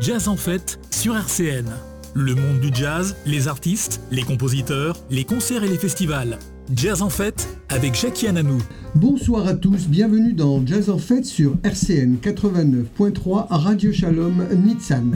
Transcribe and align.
Jazz 0.00 0.26
en 0.26 0.36
fête 0.36 0.80
sur 0.90 1.16
RCN. 1.16 1.66
Le 2.14 2.34
monde 2.34 2.58
du 2.58 2.74
jazz, 2.74 3.14
les 3.26 3.46
artistes, 3.46 4.00
les 4.10 4.22
compositeurs, 4.22 4.96
les 5.08 5.22
concerts 5.22 5.62
et 5.62 5.68
les 5.68 5.78
festivals. 5.78 6.40
Jazz 6.74 7.00
en 7.00 7.10
fête 7.10 7.60
avec 7.68 7.94
Jackie 7.94 8.26
Ananou. 8.26 8.58
Bonsoir 8.96 9.46
à 9.46 9.54
tous, 9.54 9.86
bienvenue 9.86 10.32
dans 10.32 10.66
Jazz 10.66 10.90
en 10.90 10.98
fête 10.98 11.26
sur 11.26 11.56
RCN 11.62 12.16
89.3 12.20 13.46
Radio 13.50 13.92
Shalom 13.92 14.44
Nitsan. 14.64 15.12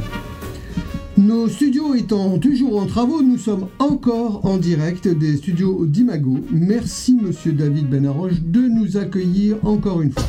Nos 1.16 1.48
studios 1.48 1.96
étant 1.96 2.38
toujours 2.38 2.80
en 2.80 2.86
travaux, 2.86 3.20
nous 3.20 3.38
sommes 3.38 3.66
encore 3.80 4.46
en 4.46 4.58
direct 4.58 5.08
des 5.08 5.38
studios 5.38 5.86
d'Imago. 5.86 6.38
Merci 6.52 7.16
Monsieur 7.20 7.52
David 7.52 7.90
Benaroche 7.90 8.40
de 8.40 8.60
nous 8.60 8.96
accueillir 8.96 9.56
encore 9.64 10.02
une 10.02 10.12
fois. 10.12 10.22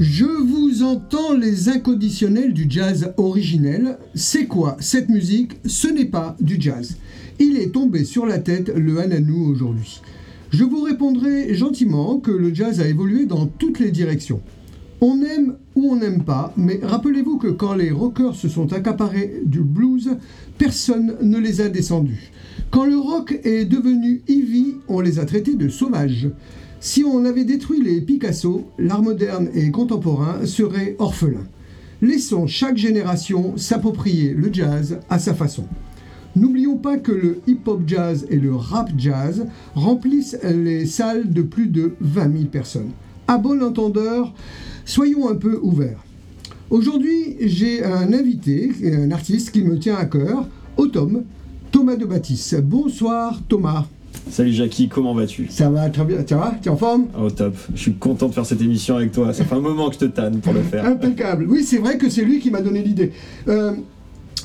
Je 0.00 0.24
vous 0.24 0.82
entends 0.82 1.34
les 1.34 1.68
inconditionnels 1.68 2.54
du 2.54 2.64
jazz 2.70 3.12
originel. 3.18 3.98
C'est 4.14 4.46
quoi 4.46 4.78
cette 4.80 5.10
musique? 5.10 5.58
Ce 5.66 5.88
n'est 5.88 6.06
pas 6.06 6.38
du 6.40 6.56
jazz. 6.58 6.96
Il 7.38 7.58
est 7.58 7.74
tombé 7.74 8.04
sur 8.04 8.24
la 8.24 8.38
tête 8.38 8.72
le 8.74 8.98
Hananou 8.98 9.50
aujourd'hui. 9.52 10.00
Je 10.52 10.64
vous 10.64 10.80
répondrai 10.80 11.54
gentiment 11.54 12.16
que 12.16 12.30
le 12.30 12.54
jazz 12.54 12.80
a 12.80 12.88
évolué 12.88 13.26
dans 13.26 13.44
toutes 13.44 13.78
les 13.78 13.90
directions. 13.90 14.40
On 15.02 15.20
aime 15.20 15.56
ou 15.74 15.90
on 15.92 15.96
n'aime 15.96 16.24
pas, 16.24 16.54
mais 16.56 16.80
rappelez-vous 16.82 17.36
que 17.36 17.48
quand 17.48 17.74
les 17.74 17.90
rockers 17.90 18.36
se 18.36 18.48
sont 18.48 18.72
accaparés 18.72 19.42
du 19.44 19.60
blues, 19.60 20.16
personne 20.56 21.16
ne 21.20 21.36
les 21.36 21.60
a 21.60 21.68
descendus. 21.68 22.32
Quand 22.70 22.86
le 22.86 22.96
rock 22.96 23.38
est 23.44 23.66
devenu 23.66 24.22
heavy, 24.28 24.76
on 24.88 25.00
les 25.00 25.18
a 25.18 25.26
traités 25.26 25.56
de 25.56 25.68
sauvages. 25.68 26.30
Si 26.82 27.04
on 27.04 27.26
avait 27.26 27.44
détruit 27.44 27.82
les 27.82 28.00
Picasso, 28.00 28.64
l'art 28.78 29.02
moderne 29.02 29.50
et 29.52 29.70
contemporain 29.70 30.46
serait 30.46 30.96
orphelin. 30.98 31.46
Laissons 32.00 32.46
chaque 32.46 32.78
génération 32.78 33.58
s'approprier 33.58 34.32
le 34.32 34.50
jazz 34.50 34.98
à 35.10 35.18
sa 35.18 35.34
façon. 35.34 35.66
N'oublions 36.36 36.78
pas 36.78 36.96
que 36.96 37.12
le 37.12 37.40
hip-hop 37.46 37.82
jazz 37.86 38.26
et 38.30 38.36
le 38.36 38.54
rap 38.54 38.90
jazz 38.96 39.46
remplissent 39.74 40.38
les 40.42 40.86
salles 40.86 41.30
de 41.30 41.42
plus 41.42 41.66
de 41.66 41.96
20 42.00 42.32
000 42.32 42.44
personnes. 42.46 42.92
À 43.28 43.36
bon 43.36 43.62
entendeur, 43.62 44.32
soyons 44.86 45.28
un 45.28 45.36
peu 45.36 45.60
ouverts. 45.62 46.02
Aujourd'hui, 46.70 47.36
j'ai 47.40 47.84
un 47.84 48.10
invité, 48.14 48.72
un 48.84 49.10
artiste 49.10 49.50
qui 49.50 49.62
me 49.62 49.78
tient 49.78 49.96
à 49.96 50.06
cœur, 50.06 50.48
Automne, 50.78 51.24
Thomas 51.72 51.96
de 51.96 52.06
Baptiste. 52.06 52.58
Bonsoir 52.62 53.38
Thomas. 53.48 53.86
Salut 54.30 54.52
Jackie, 54.52 54.88
comment 54.88 55.14
vas-tu? 55.14 55.48
Ça 55.50 55.68
va 55.70 55.90
très 55.90 56.04
bien, 56.04 56.22
tu 56.22 56.34
vas? 56.34 56.54
Tu 56.62 56.68
es 56.68 56.70
en 56.70 56.76
forme? 56.76 57.06
Au 57.20 57.30
top, 57.30 57.56
je 57.74 57.80
suis 57.80 57.94
content 57.94 58.28
de 58.28 58.34
faire 58.34 58.46
cette 58.46 58.62
émission 58.62 58.96
avec 58.96 59.12
toi, 59.12 59.32
ça 59.32 59.44
fait 59.44 59.54
un 59.54 59.60
moment 59.60 59.88
que 59.88 59.94
je 59.94 60.00
te 60.00 60.04
tanne 60.04 60.40
pour 60.40 60.52
le 60.52 60.62
faire. 60.62 60.84
Impeccable, 60.84 61.46
oui 61.48 61.64
c'est 61.64 61.78
vrai 61.78 61.98
que 61.98 62.08
c'est 62.08 62.22
lui 62.22 62.38
qui 62.38 62.50
m'a 62.50 62.62
donné 62.62 62.82
l'idée. 62.82 63.12
Euh, 63.48 63.72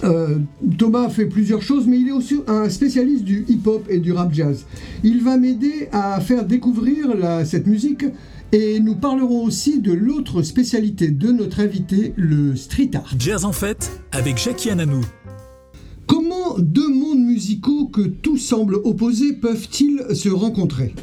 euh, 0.03 0.39
Thomas 0.77 1.09
fait 1.09 1.25
plusieurs 1.25 1.61
choses, 1.61 1.85
mais 1.87 1.99
il 1.99 2.09
est 2.09 2.11
aussi 2.11 2.41
un 2.47 2.69
spécialiste 2.69 3.23
du 3.23 3.45
hip-hop 3.47 3.85
et 3.89 3.99
du 3.99 4.11
rap 4.11 4.33
jazz. 4.33 4.65
Il 5.03 5.23
va 5.23 5.37
m'aider 5.37 5.87
à 5.91 6.19
faire 6.19 6.45
découvrir 6.45 7.07
cette 7.45 7.67
musique 7.67 8.05
et 8.51 8.79
nous 8.79 8.95
parlerons 8.95 9.43
aussi 9.43 9.79
de 9.79 9.93
l'autre 9.93 10.41
spécialité 10.41 11.09
de 11.09 11.31
notre 11.31 11.59
invité, 11.59 12.13
le 12.17 12.55
street 12.55 12.91
art. 12.93 13.13
Jazz 13.17 13.45
en 13.45 13.51
fête 13.51 14.01
avec 14.11 14.37
Jackie 14.37 14.69
Ananou. 14.69 15.01
Comment 16.07 16.59
deux 16.59 16.89
mondes 16.89 17.04
musicaux 17.35 17.87
que 17.87 17.99
tout 17.99 18.37
semble 18.37 18.75
opposés 18.75 19.33
peuvent-ils 19.33 20.15
se 20.15 20.29
rencontrer? 20.29 20.95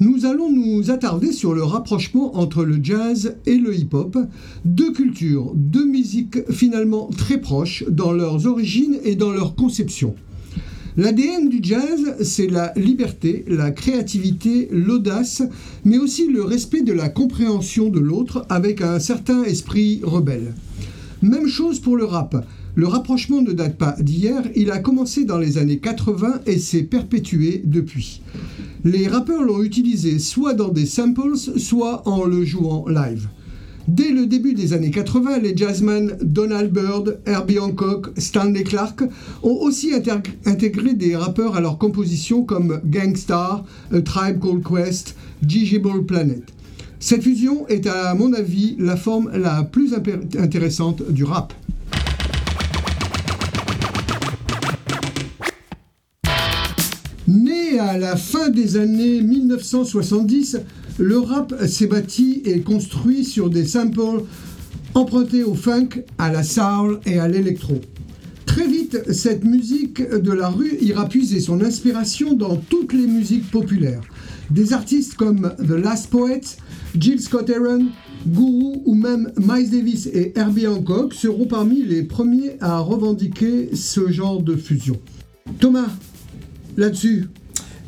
Nous 0.00 0.24
allons 0.24 0.50
nous 0.50 0.90
attarder 0.90 1.32
sur 1.32 1.52
le 1.52 1.62
rapprochement 1.62 2.38
entre 2.38 2.64
le 2.64 2.82
jazz 2.82 3.36
et 3.44 3.58
le 3.58 3.78
hip-hop, 3.78 4.16
deux 4.64 4.90
cultures, 4.92 5.52
deux 5.54 5.84
musiques 5.84 6.50
finalement 6.50 7.10
très 7.14 7.38
proches 7.38 7.84
dans 7.90 8.10
leurs 8.10 8.46
origines 8.46 8.96
et 9.04 9.16
dans 9.16 9.32
leur 9.32 9.54
conception. 9.54 10.14
L'ADN 10.96 11.50
du 11.50 11.58
jazz, 11.62 12.16
c'est 12.22 12.48
la 12.48 12.72
liberté, 12.76 13.44
la 13.46 13.70
créativité, 13.70 14.66
l'audace, 14.72 15.42
mais 15.84 15.98
aussi 15.98 16.26
le 16.26 16.42
respect 16.42 16.80
de 16.80 16.94
la 16.94 17.10
compréhension 17.10 17.90
de 17.90 18.00
l'autre 18.00 18.46
avec 18.48 18.80
un 18.80 18.98
certain 18.98 19.42
esprit 19.44 20.00
rebelle. 20.02 20.54
Même 21.20 21.48
chose 21.48 21.80
pour 21.80 21.98
le 21.98 22.06
rap. 22.06 22.46
Le 22.74 22.86
rapprochement 22.86 23.42
ne 23.42 23.52
date 23.52 23.76
pas 23.76 23.96
d'hier, 24.00 24.42
il 24.54 24.70
a 24.70 24.78
commencé 24.78 25.24
dans 25.24 25.38
les 25.38 25.58
années 25.58 25.78
80 25.78 26.42
et 26.46 26.58
s'est 26.58 26.84
perpétué 26.84 27.62
depuis. 27.64 28.22
Les 28.84 29.08
rappeurs 29.08 29.42
l'ont 29.42 29.62
utilisé 29.62 30.18
soit 30.18 30.54
dans 30.54 30.68
des 30.68 30.86
samples, 30.86 31.36
soit 31.36 32.06
en 32.08 32.24
le 32.24 32.44
jouant 32.44 32.86
live. 32.88 33.28
Dès 33.88 34.10
le 34.10 34.26
début 34.26 34.54
des 34.54 34.72
années 34.72 34.92
80, 34.92 35.38
les 35.40 35.56
jazzmen 35.56 36.16
Donald 36.22 36.72
Byrd, 36.72 37.18
Herbie 37.26 37.58
Hancock, 37.58 38.10
Stanley 38.16 38.62
Clark 38.62 39.02
ont 39.42 39.56
aussi 39.60 39.92
intégré 40.46 40.94
des 40.94 41.16
rappeurs 41.16 41.56
à 41.56 41.60
leur 41.60 41.76
composition 41.76 42.44
comme 42.44 42.80
Gangstar, 42.84 43.64
Tribe 44.04 44.38
Called 44.40 44.62
Quest, 44.62 45.16
Gigible 45.44 46.06
Planet. 46.06 46.44
Cette 47.00 47.22
fusion 47.22 47.66
est 47.66 47.86
à 47.86 48.14
mon 48.14 48.32
avis 48.32 48.76
la 48.78 48.96
forme 48.96 49.30
la 49.34 49.64
plus 49.64 49.94
intéressante 49.94 51.10
du 51.10 51.24
rap. 51.24 51.52
À 57.78 57.96
la 57.98 58.16
fin 58.16 58.48
des 58.48 58.76
années 58.76 59.22
1970, 59.22 60.58
le 60.98 61.18
rap 61.18 61.54
s'est 61.66 61.86
bâti 61.86 62.42
et 62.44 62.60
construit 62.60 63.24
sur 63.24 63.48
des 63.48 63.64
samples 63.64 64.24
empruntés 64.94 65.44
au 65.44 65.54
funk, 65.54 65.88
à 66.18 66.32
la 66.32 66.42
soul 66.42 66.98
et 67.06 67.20
à 67.20 67.28
l'électro. 67.28 67.80
Très 68.44 68.66
vite, 68.66 69.12
cette 69.12 69.44
musique 69.44 70.02
de 70.02 70.32
la 70.32 70.48
rue 70.48 70.78
ira 70.80 71.08
puiser 71.08 71.38
son 71.38 71.62
inspiration 71.62 72.34
dans 72.34 72.56
toutes 72.56 72.92
les 72.92 73.06
musiques 73.06 73.48
populaires. 73.50 74.02
Des 74.50 74.72
artistes 74.72 75.14
comme 75.14 75.52
The 75.58 75.70
Last 75.70 76.10
Poet, 76.10 76.40
Jill 76.98 77.20
Scott 77.20 77.48
Heron, 77.48 77.86
Guru 78.26 78.80
ou 78.84 78.94
même 78.94 79.30
Miles 79.38 79.70
Davis 79.70 80.06
et 80.06 80.32
Herbie 80.34 80.66
Hancock 80.66 81.14
seront 81.14 81.46
parmi 81.46 81.82
les 81.82 82.02
premiers 82.02 82.56
à 82.60 82.80
revendiquer 82.80 83.70
ce 83.74 84.10
genre 84.10 84.42
de 84.42 84.56
fusion. 84.56 84.98
Thomas, 85.60 85.88
là-dessus, 86.76 87.28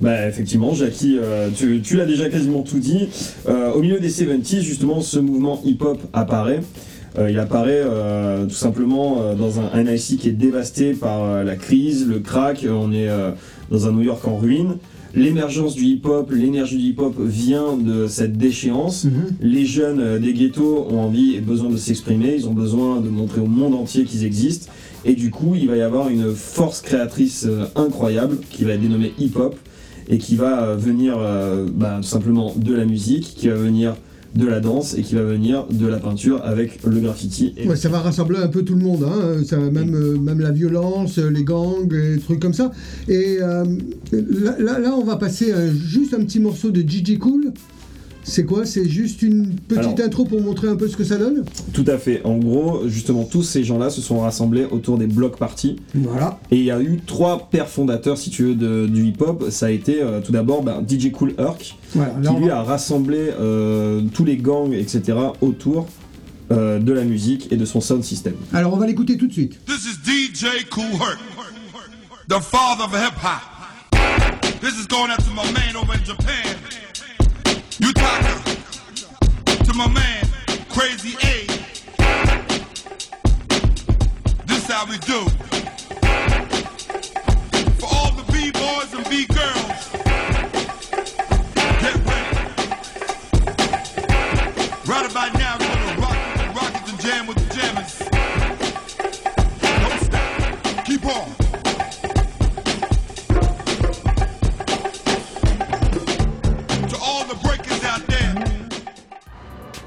bah 0.03 0.27
effectivement, 0.27 0.75
Jackie, 0.75 1.17
euh, 1.23 1.49
tu, 1.55 1.97
l'as 1.97 2.07
déjà 2.07 2.29
quasiment 2.29 2.63
tout 2.63 2.81
dit. 2.81 3.09
Euh, 3.49 3.71
au 3.73 3.81
milieu 3.81 4.01
des 4.01 4.11
70s, 4.11 4.61
justement, 4.61 5.01
ce 5.01 5.21
mouvement 5.21 5.63
hip-hop 5.65 5.97
apparaît. 6.13 6.61
Euh, 7.19 7.31
il 7.31 7.39
apparaît 7.39 7.85
tout 8.49 8.55
simplement 8.55 9.35
dans 9.35 9.61
un, 9.61 9.71
un 9.75 9.85
IC 9.85 10.19
qui 10.19 10.29
est 10.29 10.33
dévasté 10.33 10.93
par 10.93 11.45
la 11.45 11.55
crise, 11.55 12.09
le 12.09 12.19
crack. 12.19 12.67
On 12.69 12.93
est 12.93 13.09
dans 13.71 13.87
un 13.87 13.93
New 13.93 14.03
York 14.03 14.27
en 14.27 14.37
ruine. 14.37 14.79
L'émergence 15.15 15.75
du 15.75 15.85
hip-hop, 15.85 16.33
l'énergie 16.33 16.79
du 16.79 16.85
hip-hop 16.85 17.15
vient 17.21 17.77
de 17.77 18.09
cette 18.09 18.37
déchéance. 18.37 19.05
Mhm. 19.05 19.13
Les 19.41 19.67
jeunes 19.67 20.19
des 20.19 20.33
ghettos 20.33 20.89
ont 20.91 20.99
envie 20.99 21.37
et 21.37 21.41
besoin 21.41 21.71
de 21.71 21.77
s'exprimer, 21.77 22.35
ils 22.35 22.49
ont 22.49 22.55
besoin 22.55 23.01
de 23.01 23.11
montrer 23.11 23.43
au 23.43 23.47
monde 23.47 23.75
entier 23.75 24.05
qu'ils 24.05 24.25
existent. 24.25 24.73
Et 25.05 25.13
du 25.13 25.31
coup, 25.31 25.55
il 25.55 25.69
va 25.69 25.77
y 25.77 25.83
avoir 25.83 26.09
une 26.09 26.33
force 26.33 26.81
créatrice 26.81 27.47
incroyable 27.77 28.39
qui 28.51 28.65
va 28.65 28.73
être 28.73 28.81
dénommée 28.81 29.13
hip-hop 29.19 29.55
et 30.09 30.19
qui 30.19 30.37
va 30.37 30.63
euh, 30.63 30.77
venir 30.77 31.17
euh, 31.19 31.67
bah, 31.73 31.99
tout 32.01 32.09
simplement 32.09 32.55
de 32.57 32.75
la 32.75 32.85
musique, 32.85 33.35
qui 33.37 33.49
va 33.49 33.55
venir 33.55 33.97
de 34.35 34.47
la 34.47 34.61
danse 34.61 34.97
et 34.97 35.03
qui 35.03 35.15
va 35.15 35.23
venir 35.23 35.67
de 35.71 35.87
la 35.87 35.99
peinture 35.99 36.41
avec 36.43 36.83
le 36.85 37.01
graffiti. 37.01 37.55
Ouais, 37.67 37.77
ça 37.77 37.91
va 37.91 38.01
rassembler 38.01 38.39
un 38.39 38.49
peu 38.49 38.63
tout 38.63 38.75
le 38.75 38.81
monde, 38.81 39.05
hein. 39.05 39.45
ça, 39.45 39.59
même, 39.59 39.95
euh, 39.95 40.17
même 40.17 40.41
la 40.41 40.53
violence, 40.53 41.19
les 41.19 41.45
gangs, 41.45 41.93
et 41.93 42.19
trucs 42.19 42.41
comme 42.41 42.55
ça. 42.55 42.73
Et 43.09 43.39
là, 43.39 44.79
là, 44.79 44.95
on 44.97 45.05
va 45.05 45.17
passer 45.17 45.53
juste 45.87 46.15
un 46.15 46.25
petit 46.25 46.41
morceau 46.41 46.71
de 46.71 46.81
Gigi 46.81 47.19
Cool. 47.19 47.53
C'est 48.25 48.45
quoi? 48.45 48.65
C'est 48.65 48.89
juste 48.89 49.23
une 49.23 49.55
petite 49.57 50.01
intro 50.01 50.25
pour 50.25 50.41
montrer 50.41 50.69
un 50.69 50.77
peu 50.77 50.89
ce 50.89 50.97
que 50.97 51.05
ça 51.05 51.17
donne? 51.17 51.45
Tout 51.73 51.85
à 51.87 51.99
fait. 51.99 52.23
En 52.25 52.39
gros, 52.39 52.89
justement, 52.89 53.25
tous 53.25 53.43
ces 53.43 53.65
gens-là 53.65 53.91
se 53.91 54.01
sont 54.01 54.21
rassemblés 54.21 54.65
autour 54.65 54.99
des 54.99 55.07
blocs 55.07 55.37
parties. 55.37 55.77
Voilà. 55.95 56.39
Et 56.51 56.57
il 56.57 56.65
y 56.65 56.71
a 56.71 56.81
eu 56.81 57.01
trois 57.05 57.49
pères 57.51 57.69
fondateurs, 57.69 58.19
si 58.19 58.31
tu 58.31 58.45
veux, 58.45 58.87
du 58.87 59.07
hip-hop. 59.07 59.47
Ça 59.51 59.67
a 59.67 59.71
été 59.71 60.03
euh, 60.03 60.21
tout 60.21 60.33
d'abord 60.33 60.63
ben, 60.63 60.85
DJ 60.87 61.11
Cool 61.11 61.35
Herc, 61.39 61.77
qui 61.93 62.35
lui 62.41 62.51
a 62.51 62.63
rassemblé 62.63 63.31
euh, 63.41 64.03
tous 64.15 64.25
les 64.25 64.37
gangs, 64.37 64.73
etc., 64.73 65.19
autour 65.41 65.89
euh, 66.51 66.79
de 66.79 66.93
la 66.93 67.05
musique 67.05 67.51
et 67.51 67.57
de 67.57 67.65
son 67.65 67.81
sound 67.81 68.05
system. 68.05 68.35
Alors, 68.53 68.73
on 68.75 68.77
va 68.77 68.87
l'écouter 68.87 69.17
tout 69.17 69.27
de 69.27 69.33
suite. 69.33 69.59
This 69.67 69.85
is 69.87 69.97
DJ 70.05 70.69
Cool 70.71 70.85
Herc, 70.85 71.19
the 72.29 72.41
father 72.41 72.85
of 72.85 72.93
hip-hop. 72.95 73.53
This 74.61 74.79
is 74.79 74.87
going 74.87 75.11
out 75.11 75.19
to 75.25 75.31
my 75.31 75.51
man 75.53 75.75
over 75.77 75.95
in 75.95 76.05
Japan. 76.05 76.57
Utaka. 78.03 79.65
To 79.65 79.75
my 79.75 79.89
man, 79.89 80.25
Crazy 80.69 81.17
A. 81.23 81.47
This 84.47 84.67
how 84.67 84.87
we 84.87 84.99
do. 84.99 85.29
For 87.79 87.89
all 87.95 88.13
the 88.13 88.25
B-boys 88.33 88.93
and 88.95 89.09
B-girls, 89.09 89.91
get 91.81 91.95
ready. 92.07 92.39
right 94.87 95.11
about 95.11 95.33
now 95.35 95.57
we're 95.59 95.67
gonna 95.69 96.01
rock 96.01 96.19
with 96.27 96.39
the 96.39 96.49
rockets 96.61 96.91
and 96.91 97.01
jam 97.01 97.27
with 97.27 97.39
the 97.39 97.55
jammers. 97.55 97.99
Don't 99.83 100.01
stop. 100.03 100.85
Keep 100.85 101.07
on. 101.07 101.62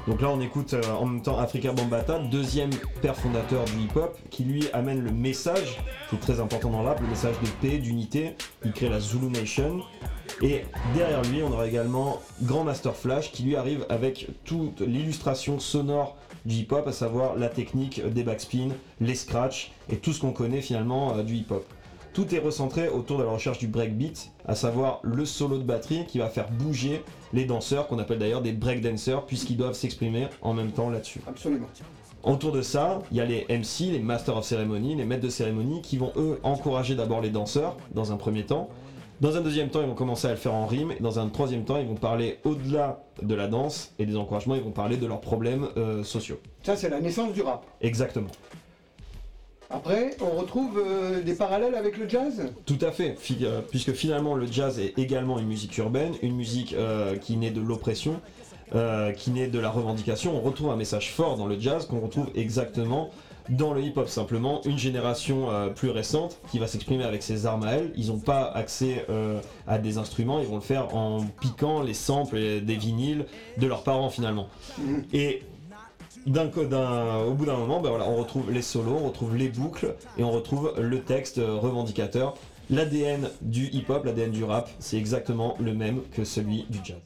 Donc 0.06 0.20
là, 0.20 0.30
on 0.30 0.40
écoute 0.40 0.74
euh, 0.74 0.82
en 0.92 1.06
même 1.06 1.22
temps 1.22 1.36
Africa 1.36 1.72
Bambata, 1.72 2.20
deuxième 2.20 2.70
père 3.02 3.16
fondateur 3.16 3.64
du 3.64 3.72
hip-hop, 3.72 4.16
qui 4.30 4.44
lui 4.44 4.68
amène 4.72 5.02
le 5.02 5.10
message, 5.10 5.80
qui 6.08 6.14
est 6.14 6.20
très 6.20 6.38
important 6.38 6.70
dans 6.70 6.84
l'art, 6.84 7.00
le 7.00 7.08
message 7.08 7.34
de 7.40 7.48
paix, 7.60 7.78
d'unité. 7.78 8.36
Il 8.64 8.72
crée 8.72 8.88
la 8.88 9.00
Zulu 9.00 9.26
Nation. 9.26 9.80
Et 10.42 10.62
derrière 10.94 11.22
lui, 11.22 11.42
on 11.42 11.50
aura 11.50 11.66
également 11.66 12.20
Grand 12.42 12.62
Master 12.62 12.94
Flash, 12.94 13.32
qui 13.32 13.42
lui 13.42 13.56
arrive 13.56 13.84
avec 13.88 14.28
toute 14.44 14.80
l'illustration 14.80 15.58
sonore 15.58 16.16
du 16.44 16.54
hip-hop, 16.56 16.86
à 16.86 16.92
savoir 16.92 17.34
la 17.34 17.48
technique 17.48 18.06
des 18.06 18.22
backspins, 18.22 18.70
les 19.00 19.16
scratchs 19.16 19.72
et 19.90 19.96
tout 19.96 20.12
ce 20.12 20.20
qu'on 20.20 20.32
connaît 20.32 20.60
finalement 20.60 21.16
euh, 21.16 21.24
du 21.24 21.34
hip-hop. 21.34 21.66
Tout 22.16 22.34
est 22.34 22.38
recentré 22.38 22.88
autour 22.88 23.18
de 23.18 23.24
la 23.24 23.30
recherche 23.30 23.58
du 23.58 23.66
breakbeat, 23.66 24.30
à 24.46 24.54
savoir 24.54 25.00
le 25.02 25.26
solo 25.26 25.58
de 25.58 25.62
batterie 25.64 26.06
qui 26.06 26.16
va 26.16 26.30
faire 26.30 26.50
bouger 26.50 27.02
les 27.34 27.44
danseurs, 27.44 27.88
qu'on 27.88 27.98
appelle 27.98 28.18
d'ailleurs 28.18 28.40
des 28.40 28.52
breakdancers, 28.52 29.26
puisqu'ils 29.26 29.58
doivent 29.58 29.74
s'exprimer 29.74 30.28
en 30.40 30.54
même 30.54 30.70
temps 30.70 30.88
là-dessus. 30.88 31.20
Absolument. 31.28 31.66
Autour 32.22 32.52
de 32.52 32.62
ça, 32.62 33.00
il 33.10 33.18
y 33.18 33.20
a 33.20 33.26
les 33.26 33.44
MC, 33.50 33.92
les 33.92 33.98
Masters 33.98 34.34
of 34.34 34.46
Ceremony, 34.46 34.94
les 34.94 35.04
maîtres 35.04 35.24
de 35.24 35.28
cérémonie, 35.28 35.82
qui 35.82 35.98
vont 35.98 36.10
eux 36.16 36.40
encourager 36.42 36.94
d'abord 36.94 37.20
les 37.20 37.28
danseurs, 37.28 37.76
dans 37.94 38.12
un 38.12 38.16
premier 38.16 38.46
temps. 38.46 38.70
Dans 39.20 39.36
un 39.36 39.42
deuxième 39.42 39.68
temps, 39.68 39.82
ils 39.82 39.86
vont 39.86 39.94
commencer 39.94 40.26
à 40.26 40.30
le 40.30 40.38
faire 40.38 40.54
en 40.54 40.64
rime, 40.64 40.92
et 40.92 41.02
dans 41.02 41.18
un 41.18 41.28
troisième 41.28 41.64
temps, 41.66 41.76
ils 41.76 41.86
vont 41.86 41.96
parler 41.96 42.38
au-delà 42.44 43.04
de 43.20 43.34
la 43.34 43.46
danse 43.46 43.92
et 43.98 44.06
des 44.06 44.16
encouragements, 44.16 44.54
ils 44.54 44.62
vont 44.62 44.70
parler 44.70 44.96
de 44.96 45.06
leurs 45.06 45.20
problèmes 45.20 45.68
euh, 45.76 46.02
sociaux. 46.02 46.40
Ça, 46.62 46.76
c'est 46.76 46.88
la 46.88 47.02
naissance 47.02 47.34
du 47.34 47.42
rap. 47.42 47.66
Exactement. 47.82 48.30
Après, 49.68 50.16
on 50.20 50.38
retrouve 50.38 50.78
euh, 50.78 51.22
des 51.22 51.34
parallèles 51.34 51.74
avec 51.74 51.98
le 51.98 52.08
jazz? 52.08 52.52
Tout 52.66 52.78
à 52.80 52.92
fait, 52.92 53.16
euh, 53.42 53.60
puisque 53.68 53.92
finalement 53.92 54.34
le 54.34 54.46
jazz 54.46 54.78
est 54.78 54.96
également 54.98 55.38
une 55.38 55.48
musique 55.48 55.76
urbaine, 55.78 56.12
une 56.22 56.36
musique 56.36 56.72
euh, 56.72 57.16
qui 57.16 57.36
naît 57.36 57.50
de 57.50 57.60
l'oppression, 57.60 58.20
euh, 58.74 59.12
qui 59.12 59.30
naît 59.32 59.48
de 59.48 59.58
la 59.58 59.70
revendication. 59.70 60.36
On 60.36 60.40
retrouve 60.40 60.70
un 60.70 60.76
message 60.76 61.10
fort 61.12 61.36
dans 61.36 61.46
le 61.46 61.58
jazz 61.58 61.86
qu'on 61.86 62.00
retrouve 62.00 62.30
exactement 62.36 63.10
dans 63.48 63.74
le 63.74 63.82
hip-hop. 63.82 64.08
Simplement, 64.08 64.60
une 64.64 64.78
génération 64.78 65.48
plus 65.76 65.90
récente 65.90 66.38
qui 66.50 66.58
va 66.58 66.66
s'exprimer 66.66 67.04
avec 67.04 67.22
ses 67.22 67.46
armes 67.46 67.62
à 67.62 67.74
elle. 67.74 67.92
Ils 67.96 68.08
n'ont 68.08 68.18
pas 68.18 68.50
accès 68.50 69.06
à 69.68 69.78
des 69.78 69.98
instruments, 69.98 70.40
ils 70.40 70.48
vont 70.48 70.56
le 70.56 70.60
faire 70.62 70.96
en 70.96 71.24
piquant 71.40 71.80
les 71.80 71.94
samples 71.94 72.38
des 72.60 72.74
vinyles 72.74 73.24
de 73.58 73.68
leurs 73.68 73.84
parents 73.84 74.10
finalement. 74.10 74.48
Et 75.12 75.42
d'un 76.26 76.50
au 77.26 77.34
bout 77.34 77.46
d'un 77.46 77.56
moment, 77.56 77.80
ben 77.80 77.90
voilà, 77.90 78.08
on 78.08 78.16
retrouve 78.16 78.50
les 78.50 78.62
solos, 78.62 78.98
on 79.00 79.08
retrouve 79.08 79.36
les 79.36 79.48
boucles 79.48 79.94
et 80.18 80.24
on 80.24 80.30
retrouve 80.30 80.72
le 80.78 81.00
texte 81.00 81.38
euh, 81.38 81.54
revendicateur. 81.54 82.36
L'ADN 82.68 83.28
du 83.42 83.66
hip-hop, 83.66 84.04
l'ADN 84.04 84.32
du 84.32 84.42
rap, 84.42 84.68
c'est 84.80 84.96
exactement 84.96 85.56
le 85.60 85.72
même 85.72 86.00
que 86.12 86.24
celui 86.24 86.66
du 86.68 86.78
jazz. 86.84 86.96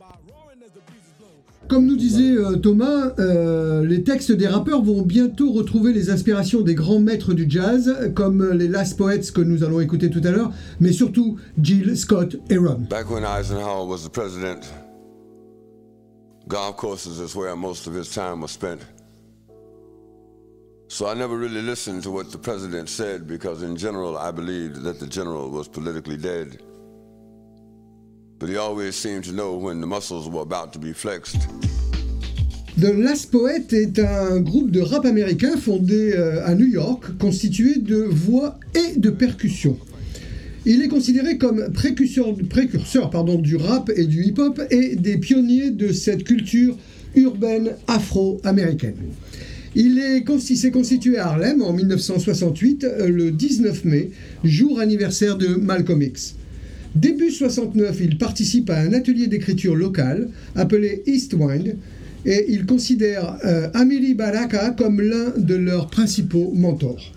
Comme 1.68 1.86
nous 1.86 1.96
disait 1.96 2.34
euh, 2.34 2.56
Thomas, 2.56 3.12
euh, 3.18 3.84
les 3.84 4.02
textes 4.02 4.32
des 4.32 4.48
rappeurs 4.48 4.82
vont 4.82 5.02
bientôt 5.02 5.52
retrouver 5.52 5.92
les 5.92 6.08
inspirations 6.10 6.62
des 6.62 6.74
grands 6.74 6.98
maîtres 6.98 7.34
du 7.34 7.44
jazz, 7.48 7.94
comme 8.14 8.52
les 8.52 8.68
Last 8.68 8.96
Poets 8.96 9.30
que 9.34 9.42
nous 9.42 9.62
allons 9.62 9.80
écouter 9.80 10.08
tout 10.08 10.22
à 10.24 10.30
l'heure, 10.30 10.50
mais 10.80 10.92
surtout 10.92 11.36
Jill 11.62 11.96
Scott 11.96 12.36
Aaron. 12.50 12.86
Back 12.88 13.10
when 13.10 13.22
Eisenhower 13.22 13.86
was 13.86 13.98
the 14.02 14.10
president, 14.10 14.72
golf 16.48 16.76
courses 16.76 17.20
is 17.20 17.36
where 17.36 17.54
most 17.54 17.86
of 17.86 17.94
his 17.94 18.08
time 18.08 18.40
was 18.40 18.48
spent. 18.50 18.80
So 20.90 21.06
I 21.06 21.14
never 21.14 21.36
really 21.36 21.62
listened 21.62 22.02
to 22.02 22.10
what 22.10 22.32
the 22.32 22.38
president 22.38 22.88
said 22.88 23.28
because, 23.28 23.62
in 23.62 23.76
general, 23.76 24.18
I 24.18 24.32
believed 24.32 24.82
that 24.82 24.98
the 24.98 25.06
general 25.06 25.48
was 25.48 25.68
politically 25.68 26.16
dead. 26.16 26.58
But 28.40 28.48
he 28.48 28.56
always 28.56 28.96
seemed 28.96 29.22
to 29.26 29.32
know 29.32 29.54
when 29.54 29.80
the 29.80 29.86
muscles 29.86 30.28
were 30.28 30.42
about 30.42 30.72
to 30.72 30.80
be 30.80 30.92
flexed. 30.92 31.46
The 32.76 32.92
Last 32.92 33.30
Poet 33.30 33.72
est 33.72 34.00
un 34.00 34.40
groupe 34.40 34.72
de 34.72 34.80
rap 34.80 35.04
américain 35.04 35.56
fondé 35.56 36.12
euh, 36.12 36.44
à 36.44 36.56
New 36.56 36.66
York, 36.66 37.16
constitué 37.18 37.76
de 37.76 38.02
voix 38.10 38.58
et 38.74 38.98
de 38.98 39.10
percussions. 39.10 39.78
Il 40.66 40.82
est 40.82 40.88
considéré 40.88 41.38
comme 41.38 41.72
précurseur, 41.72 42.34
du 43.38 43.56
rap 43.56 43.92
et 43.94 44.06
du 44.06 44.24
hip-hop 44.24 44.60
et 44.72 44.96
des 44.96 45.18
pionniers 45.18 45.70
de 45.70 45.92
cette 45.92 46.24
culture 46.24 46.76
urbaine 47.14 47.76
afro-américaine. 47.86 48.96
Il 49.76 50.24
s'est 50.40 50.70
constitué 50.72 51.18
à 51.18 51.28
Harlem 51.28 51.62
en 51.62 51.72
1968, 51.72 52.84
euh, 52.84 53.08
le 53.08 53.30
19 53.30 53.84
mai, 53.84 54.10
jour 54.42 54.80
anniversaire 54.80 55.36
de 55.38 55.54
Malcolm 55.54 56.02
X. 56.02 56.34
Début 56.96 57.30
69, 57.30 57.98
il 58.00 58.18
participe 58.18 58.68
à 58.70 58.80
un 58.80 58.92
atelier 58.92 59.28
d'écriture 59.28 59.76
local 59.76 60.28
appelé 60.56 61.04
East 61.06 61.34
Wind 61.34 61.76
et 62.26 62.46
il 62.48 62.66
considère 62.66 63.38
euh, 63.44 63.68
Amiri 63.74 64.14
Baraka 64.14 64.70
comme 64.70 65.00
l'un 65.00 65.32
de 65.38 65.54
leurs 65.54 65.88
principaux 65.88 66.52
mentors. 66.52 67.12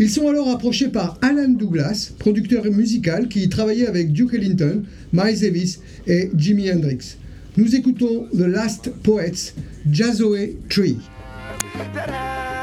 Ils 0.00 0.10
sont 0.10 0.26
alors 0.26 0.48
approchés 0.48 0.88
par 0.88 1.18
Alan 1.20 1.50
Douglas, 1.50 2.12
producteur 2.18 2.64
musical 2.64 3.28
qui 3.28 3.48
travaillait 3.50 3.86
avec 3.86 4.10
Duke 4.10 4.32
Ellington, 4.32 4.82
Miles 5.12 5.40
Davis 5.40 5.80
et 6.06 6.30
Jimi 6.34 6.72
Hendrix. 6.72 7.16
Nous 7.58 7.76
écoutons 7.76 8.26
The 8.32 8.46
Last 8.46 8.90
Poets, 9.02 9.52
Jazzoe 9.88 10.56
Tree. 10.70 10.96
That 11.74 12.08
has 12.10 12.53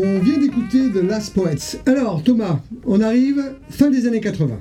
On 0.00 0.20
vient 0.20 0.38
d'écouter 0.38 0.90
The 0.90 1.02
Last 1.02 1.34
Poets. 1.34 1.80
Alors 1.86 2.22
Thomas, 2.22 2.60
on 2.86 3.00
arrive 3.00 3.42
fin 3.68 3.90
des 3.90 4.06
années 4.06 4.20
80. 4.20 4.54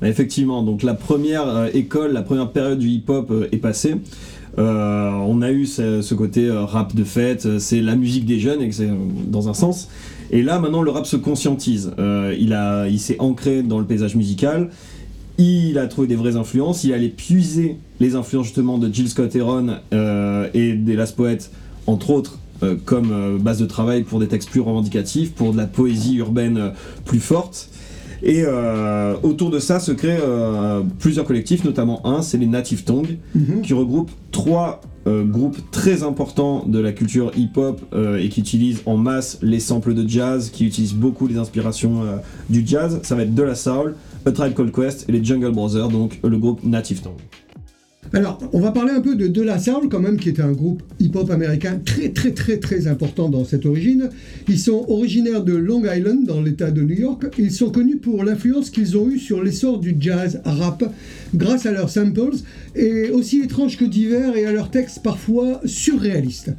Bah, 0.00 0.08
Effectivement, 0.08 0.62
donc 0.62 0.82
la 0.82 0.94
première 0.94 1.46
euh, 1.46 1.68
école, 1.74 2.12
la 2.12 2.22
première 2.22 2.50
période 2.50 2.78
du 2.78 2.88
hip-hop 2.88 3.30
euh, 3.30 3.48
est 3.52 3.58
passée. 3.58 3.96
Euh, 4.58 5.10
on 5.10 5.42
a 5.42 5.50
eu 5.52 5.66
ce, 5.66 6.14
côté 6.14 6.50
rap 6.50 6.94
de 6.94 7.04
fête, 7.04 7.58
c'est 7.58 7.82
la 7.82 7.94
musique 7.94 8.24
des 8.24 8.40
jeunes, 8.40 8.62
et 8.62 8.70
dans 9.26 9.50
un 9.50 9.54
sens. 9.54 9.88
Et 10.30 10.42
là, 10.42 10.58
maintenant, 10.58 10.80
le 10.80 10.90
rap 10.90 11.04
se 11.04 11.16
conscientise. 11.16 11.92
Il 11.98 13.00
s'est 13.00 13.16
ancré 13.18 13.62
dans 13.62 13.80
le 13.80 13.84
paysage 13.84 14.16
musical. 14.16 14.70
Il 15.36 15.78
a 15.78 15.88
trouvé 15.88 16.08
des 16.08 16.16
vraies 16.16 16.36
influences. 16.36 16.84
Il 16.84 16.94
allait 16.94 17.08
puiser 17.08 17.76
les 18.00 18.14
influences 18.14 18.46
justement 18.46 18.78
de 18.78 18.92
Jill 18.92 19.08
Scott 19.08 19.36
Heron 19.36 19.76
et 19.92 20.72
des 20.72 20.96
Last 20.96 21.16
Poets, 21.16 21.50
entre 21.86 22.10
autres, 22.10 22.38
euh, 22.62 22.76
comme 22.84 23.10
euh, 23.10 23.38
base 23.38 23.58
de 23.58 23.64
travail 23.64 24.02
pour 24.02 24.20
des 24.20 24.28
textes 24.28 24.50
plus 24.50 24.60
revendicatifs, 24.60 25.32
pour 25.32 25.52
de 25.52 25.56
la 25.56 25.66
poésie 25.66 26.16
urbaine 26.16 26.58
euh, 26.58 26.70
plus 27.06 27.20
forte. 27.20 27.70
Et 28.22 28.44
autour 29.22 29.48
de 29.48 29.58
ça 29.58 29.80
se 29.80 29.92
créent 29.92 30.20
plusieurs 30.98 31.24
collectifs, 31.24 31.64
notamment 31.64 32.06
un, 32.06 32.20
c'est 32.20 32.36
les 32.36 32.46
Native 32.46 32.84
Tongues, 32.84 33.16
qui 33.62 33.72
regroupent 33.72 34.10
trois 34.30 34.82
groupes 35.06 35.56
très 35.70 36.02
importants 36.02 36.66
de 36.66 36.78
la 36.78 36.92
culture 36.92 37.32
hip-hop 37.34 37.80
et 38.18 38.28
qui 38.28 38.40
utilisent 38.40 38.82
en 38.84 38.98
masse 38.98 39.38
les 39.40 39.58
samples 39.58 39.94
de 39.94 40.06
jazz, 40.06 40.50
qui 40.50 40.66
utilisent 40.66 40.92
beaucoup 40.92 41.28
les 41.28 41.38
inspirations 41.38 42.02
du 42.50 42.62
jazz. 42.66 43.00
Ça 43.04 43.14
va 43.14 43.22
être 43.22 43.34
De 43.34 43.42
La 43.42 43.54
Soul, 43.54 43.94
A 44.26 44.32
Tribe 44.32 44.52
Called 44.52 44.72
Quest 44.72 45.08
et 45.08 45.12
les 45.12 45.24
Jungle 45.24 45.52
Brothers, 45.52 45.88
donc 45.88 46.20
le 46.22 46.36
groupe 46.36 46.62
Native 46.62 47.00
Tongue. 47.00 47.14
Alors, 48.12 48.40
on 48.52 48.58
va 48.58 48.72
parler 48.72 48.90
un 48.90 49.00
peu 49.00 49.14
de 49.14 49.28
De 49.28 49.40
La 49.40 49.60
Soul, 49.60 49.88
quand 49.88 50.00
même, 50.00 50.16
qui 50.16 50.30
est 50.30 50.40
un 50.40 50.50
groupe 50.50 50.82
hip-hop 50.98 51.30
américain 51.30 51.80
très 51.84 52.08
très 52.08 52.32
très 52.32 52.56
très 52.56 52.88
important 52.88 53.28
dans 53.28 53.44
cette 53.44 53.66
origine. 53.66 54.08
Ils 54.48 54.58
sont 54.58 54.84
originaires 54.88 55.44
de 55.44 55.54
Long 55.54 55.84
Island, 55.84 56.26
dans 56.26 56.42
l'État 56.42 56.72
de 56.72 56.82
New 56.82 56.96
York. 56.96 57.26
Ils 57.38 57.52
sont 57.52 57.70
connus 57.70 57.98
pour 57.98 58.24
l'influence 58.24 58.70
qu'ils 58.70 58.98
ont 58.98 59.08
eue 59.08 59.20
sur 59.20 59.44
l'essor 59.44 59.78
du 59.78 59.94
jazz 60.00 60.40
rap, 60.44 60.92
grâce 61.36 61.66
à 61.66 61.70
leurs 61.70 61.88
samples, 61.88 62.34
et 62.74 63.10
aussi 63.10 63.42
étranges 63.42 63.76
que 63.76 63.84
divers, 63.84 64.36
et 64.36 64.44
à 64.44 64.50
leurs 64.50 64.72
textes 64.72 65.04
parfois 65.04 65.60
surréalistes. 65.64 66.50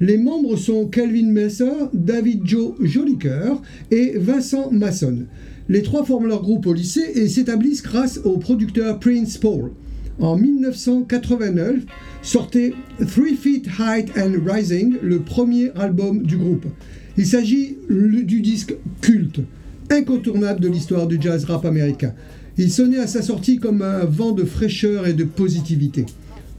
Les 0.00 0.16
membres 0.16 0.56
sont 0.56 0.86
Calvin 0.86 1.30
Messer, 1.30 1.70
David 1.92 2.46
Joe 2.46 2.76
Jolicoeur 2.80 3.60
et 3.90 4.14
Vincent 4.16 4.70
Masson. 4.70 5.18
Les 5.68 5.82
trois 5.82 6.06
forment 6.06 6.28
leur 6.28 6.40
groupe 6.40 6.66
au 6.66 6.72
lycée 6.72 7.12
et 7.14 7.28
s'établissent 7.28 7.82
grâce 7.82 8.20
au 8.24 8.38
producteur 8.38 8.98
Prince 8.98 9.36
Paul. 9.36 9.72
En 10.20 10.36
1989 10.36 11.80
sortait 12.22 12.72
Three 12.98 13.34
Feet 13.34 13.66
Height 13.78 14.10
and 14.16 14.34
Rising, 14.46 14.94
le 15.02 15.20
premier 15.20 15.70
album 15.72 16.22
du 16.22 16.36
groupe. 16.36 16.66
Il 17.16 17.26
s'agit 17.26 17.76
du 17.88 18.40
disque 18.40 18.74
culte, 19.00 19.40
incontournable 19.90 20.60
de 20.60 20.68
l'histoire 20.68 21.06
du 21.06 21.18
jazz 21.20 21.44
rap 21.44 21.64
américain. 21.64 22.14
Il 22.56 22.70
sonnait 22.70 22.98
à 22.98 23.08
sa 23.08 23.22
sortie 23.22 23.58
comme 23.58 23.82
un 23.82 24.04
vent 24.04 24.32
de 24.32 24.44
fraîcheur 24.44 25.06
et 25.06 25.14
de 25.14 25.24
positivité. 25.24 26.06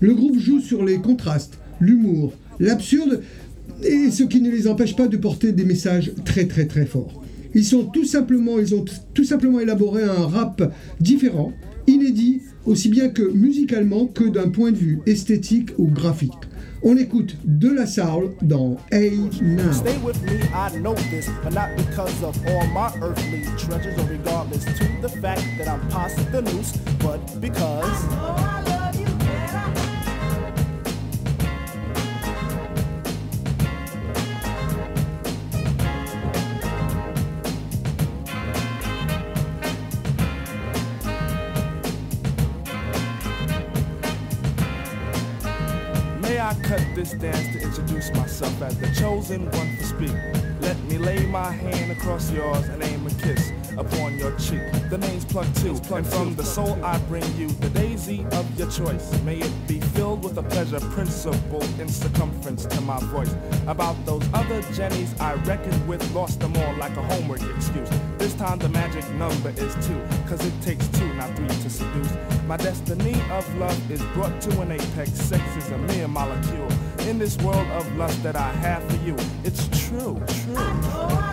Le 0.02 0.14
groupe 0.14 0.38
joue 0.38 0.60
sur 0.60 0.84
les 0.84 0.98
contrastes, 0.98 1.58
l'humour, 1.80 2.34
l'absurde 2.60 3.22
et 3.84 4.12
ce 4.12 4.24
qui 4.24 4.42
ne 4.42 4.52
les 4.52 4.68
empêche 4.68 4.96
pas 4.96 5.08
de 5.08 5.18
porter 5.18 5.54
des 5.54 5.66
messages 5.66 6.12
très 6.26 6.46
très 6.46 6.66
très 6.66 6.86
forts. 6.86 7.24
Ils 7.54 7.66
sont 7.66 7.86
tout 7.86 8.04
simplement, 8.04 8.60
ils 8.60 8.76
ont 8.76 8.84
tout 9.14 9.24
simplement 9.24 9.62
élaboré 9.62 10.04
un 10.04 10.28
rap 10.28 10.74
différent, 11.00 11.54
inédit, 11.88 12.42
aussi 12.66 12.90
bien 12.90 13.10
que 13.10 13.24
musicalement 13.24 14.08
que 14.08 14.24
d'un 14.24 14.50
point 14.50 14.72
de 14.72 14.78
vue 14.78 15.00
esthétique 15.06 15.72
ou 15.78 15.88
graphique. 15.88 16.34
On 16.84 16.98
écoute 16.98 17.36
De 17.44 17.70
La 17.70 17.88
Soul 17.88 18.32
dans 18.44 18.78
Hey 18.92 19.18
Now. 19.42 19.72
Stay 19.72 19.98
with 20.04 20.22
me, 20.22 20.40
I 20.54 20.78
know 20.80 20.94
this, 21.10 21.28
but 21.44 21.54
not 21.54 21.76
because 21.78 22.22
of 22.24 22.38
all 22.48 22.68
my 22.68 22.92
earthly 23.02 23.44
treasures, 23.58 23.98
or 23.98 24.08
regardless 24.08 24.66
to 24.66 24.86
the 25.02 25.10
fact 25.10 25.42
that 25.58 25.68
I'm 25.68 25.82
past 25.90 26.18
the 26.32 26.42
noose, 26.44 26.74
but 27.00 27.42
because. 27.42 28.65
This 47.06 47.20
dance 47.22 47.48
to 47.54 47.62
introduce 47.62 48.12
myself 48.14 48.62
as 48.62 48.78
the 48.80 48.88
chosen 49.00 49.46
one 49.52 49.78
to 49.78 49.84
speak? 49.84 50.16
Let 50.62 50.82
me 50.86 50.98
lay 50.98 51.26
my 51.28 51.52
hand 51.52 51.92
across 51.92 52.32
yours 52.32 52.66
and 52.70 52.82
aim 52.82 53.06
a 53.06 53.10
kiss 53.22 53.52
upon 53.78 54.18
your 54.18 54.32
cheek. 54.38 54.62
The 54.90 54.98
name's 54.98 55.26
Plug 55.26 55.46
Two, 55.56 55.80
and 55.94 56.06
from 56.08 56.36
the 56.36 56.44
soul 56.44 56.84
I 56.84 56.98
bring 57.10 57.26
you 57.36 57.48
the 57.48 57.70
daisy 57.70 58.26
of 58.32 58.58
your 58.58 58.70
choice. 58.72 59.12
May 59.22 59.38
it 59.38 59.68
be 59.68 59.80
filled 59.80 60.24
with 60.24 60.38
a 60.38 60.44
pleasure 60.44 60.80
principle 60.80 61.64
in 61.80 61.88
circumference 61.90 62.66
to 62.66 62.82
my 62.82 63.00
voice. 63.16 63.36
About 63.68 64.04
those 64.06 64.24
other 64.34 64.62
Jennies 64.74 65.14
I 65.20 65.34
reckoned 65.46 65.88
with, 65.88 66.02
lost 66.14 66.40
them 66.40 66.56
all 66.58 66.76
like 66.78 66.96
a 66.98 67.04
homework 67.04 67.44
excuse. 67.56 67.90
This 68.18 68.34
time 68.34 68.58
the 68.58 68.70
magic 68.70 69.08
number 69.12 69.50
is 69.50 69.76
two, 69.86 70.02
cause 70.28 70.44
it 70.44 70.54
takes 70.62 70.88
two, 70.98 71.14
not 71.16 71.36
three 71.36 71.48
to 71.48 71.70
seduce. 71.70 72.14
My 72.48 72.58
destiny 72.58 73.14
of 73.32 73.58
love 73.58 73.92
is 73.92 74.02
brought 74.14 74.42
to 74.42 74.62
an 74.62 74.72
apex. 74.72 75.12
Sex 75.12 75.44
is 75.58 75.70
a 75.70 75.78
mere 75.78 76.08
molecule. 76.08 76.70
In 77.06 77.20
this 77.20 77.38
world 77.38 77.68
of 77.68 77.96
lust 77.98 78.24
that 78.24 78.36
I 78.36 78.52
have 78.54 78.84
for 78.90 78.96
you, 79.06 79.16
it's 79.44 79.68
true, 79.88 80.20
true. 80.44 81.25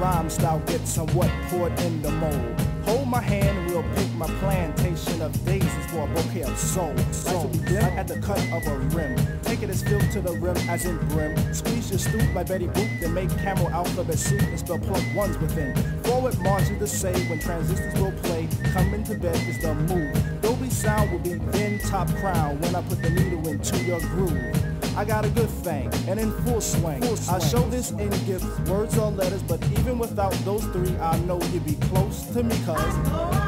Let 0.00 0.12
this 0.12 0.16
rhyme 0.16 0.30
style 0.30 0.62
get 0.66 0.86
somewhat 0.86 1.30
poured 1.48 1.78
in 1.80 2.02
the 2.02 2.10
mold. 2.10 2.60
Hold 2.84 3.08
my 3.08 3.20
hand 3.20 3.70
we'll 3.70 3.84
pick 3.94 4.12
my 4.14 4.26
plantation 4.38 5.22
of 5.22 5.32
daisies 5.44 5.86
for 5.90 6.04
a 6.04 6.06
bouquet 6.08 6.42
of 6.42 6.58
soul. 6.58 6.96
Soul. 7.12 7.50
Like 7.70 7.92
at 7.92 8.08
the 8.08 8.18
cut 8.20 8.38
of 8.52 8.66
a 8.66 8.78
rim. 8.96 9.16
Take 9.42 9.62
it 9.62 9.70
as 9.70 9.82
filled 9.82 10.10
to 10.12 10.20
the 10.20 10.32
rim 10.32 10.56
as 10.68 10.84
in 10.84 10.96
brim. 11.08 11.36
Squeeze 11.54 11.90
your 11.90 11.98
stoop 11.98 12.34
like 12.34 12.48
Betty 12.48 12.66
Boop, 12.66 13.00
then 13.00 13.14
make 13.14 13.30
camel 13.38 13.68
alphabet 13.68 14.18
soup 14.18 14.42
and 14.42 14.58
spell 14.58 14.78
plug 14.78 15.02
ones 15.14 15.36
within. 15.38 15.76
Forward 16.02 16.38
march 16.40 16.70
is 16.70 16.78
the 16.78 16.86
say 16.86 17.14
when 17.28 17.38
transistors 17.38 17.94
will 18.00 18.12
play. 18.22 18.48
Coming 18.72 19.04
to 19.04 19.14
bed 19.14 19.36
is 19.48 19.60
the 19.60 19.74
move. 19.74 20.40
Dolby 20.40 20.70
sound 20.70 21.12
will 21.12 21.18
be 21.18 21.34
then 21.52 21.78
top 21.78 22.08
crown 22.16 22.60
when 22.60 22.74
I 22.74 22.82
put 22.82 23.02
the 23.02 23.10
needle 23.10 23.46
into 23.48 23.76
your 23.84 24.00
groove. 24.00 24.69
I 24.96 25.04
got 25.04 25.24
a 25.24 25.30
good 25.30 25.48
thing 25.48 25.90
and 26.08 26.18
in 26.18 26.32
full 26.44 26.60
swing. 26.60 27.02
I 27.28 27.38
show 27.38 27.62
this 27.70 27.90
in 27.92 28.10
gifts, 28.26 28.46
words 28.68 28.98
or 28.98 29.10
letters, 29.10 29.42
but 29.42 29.62
even 29.78 29.98
without 29.98 30.32
those 30.44 30.64
three, 30.66 30.96
I 30.98 31.18
know 31.20 31.40
you'd 31.52 31.64
be 31.64 31.74
close 31.88 32.24
to 32.32 32.42
me, 32.42 32.56
cuz. 32.64 33.39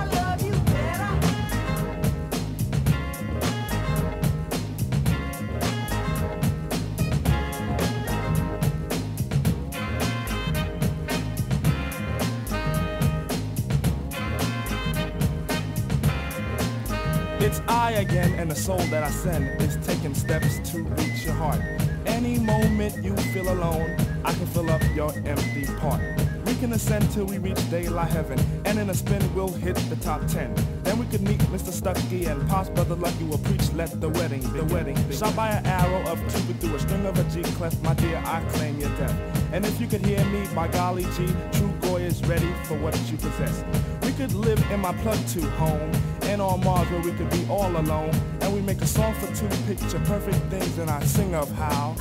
Soul 18.63 18.79
that 18.79 19.03
I 19.03 19.11
send 19.11 19.61
is 19.61 19.77
taking 19.85 20.15
steps 20.15 20.61
to 20.71 20.85
reach 20.85 21.25
your 21.25 21.35
heart. 21.35 21.61
Any 22.07 22.39
moment 22.39 23.03
you 23.03 23.17
feel 23.35 23.51
alone, 23.51 23.97
I 24.25 24.33
can 24.35 24.47
fill 24.47 24.71
up 24.71 24.81
your 24.95 25.13
empty 25.27 25.67
part. 25.81 26.01
We 26.47 26.55
can 26.55 26.73
ascend 26.73 27.11
till 27.11 27.25
we 27.25 27.39
reach 27.39 27.59
daylight 27.71 28.13
heaven, 28.13 28.39
and 28.65 28.79
in 28.79 28.89
a 28.89 28.95
spin 28.95 29.23
we'll 29.35 29.49
hit 29.49 29.75
the 29.91 29.97
top 29.97 30.25
ten. 30.29 30.55
Then 30.85 30.97
we 31.01 31.07
could 31.07 31.23
meet 31.23 31.41
Mr. 31.51 31.73
Stucky 31.73 32.27
and 32.27 32.49
Pops 32.49 32.71
Brother 32.71 32.95
Lucky 32.95 33.25
will 33.25 33.39
preach, 33.39 33.73
let 33.73 34.01
the 34.01 34.11
wedding, 34.11 34.43
the 34.53 34.65
wedding. 34.67 34.97
Shot 35.11 35.35
by 35.35 35.49
an 35.49 35.67
arrow 35.67 36.01
of 36.09 36.21
Cupid 36.33 36.61
through 36.61 36.77
a 36.77 36.79
string 36.79 37.05
of 37.05 37.19
a 37.19 37.25
G 37.35 37.43
clef, 37.55 37.75
my 37.83 37.95
dear, 37.95 38.23
I 38.25 38.45
claim 38.51 38.79
your 38.79 38.91
death. 38.91 39.17
And 39.53 39.67
if 39.67 39.81
you 39.81 39.89
could 39.89 40.07
hear 40.07 40.25
me, 40.27 40.47
by 40.55 40.69
golly 40.69 41.03
G, 41.17 41.27
true 41.51 41.75
Goy 41.81 42.03
is 42.03 42.23
ready 42.27 42.53
for 42.63 42.79
what 42.79 42.97
you 43.11 43.17
possess. 43.17 43.65
We 44.03 44.13
could 44.13 44.35
live 44.35 44.63
in 44.71 44.79
my 44.79 44.93
plug 45.03 45.19
two 45.27 45.49
home, 45.51 45.91
and 46.33 46.41
on 46.41 46.65
Mars 46.65 46.89
where 46.91 47.03
we 47.03 47.13
could 47.13 47.31
be 47.31 47.45
all 47.51 47.71
alone. 47.77 48.11
And 48.41 48.55
we 48.55 48.61
make 48.63 48.81
a 48.81 48.87
song 48.87 49.13
for 49.15 49.27
two 49.37 49.49
picture 49.67 50.01
perfect 50.07 50.39
things, 50.51 50.79
and 50.79 50.91
I 50.91 51.03
sing 51.05 51.35
of 51.35 51.51
how. 51.53 51.95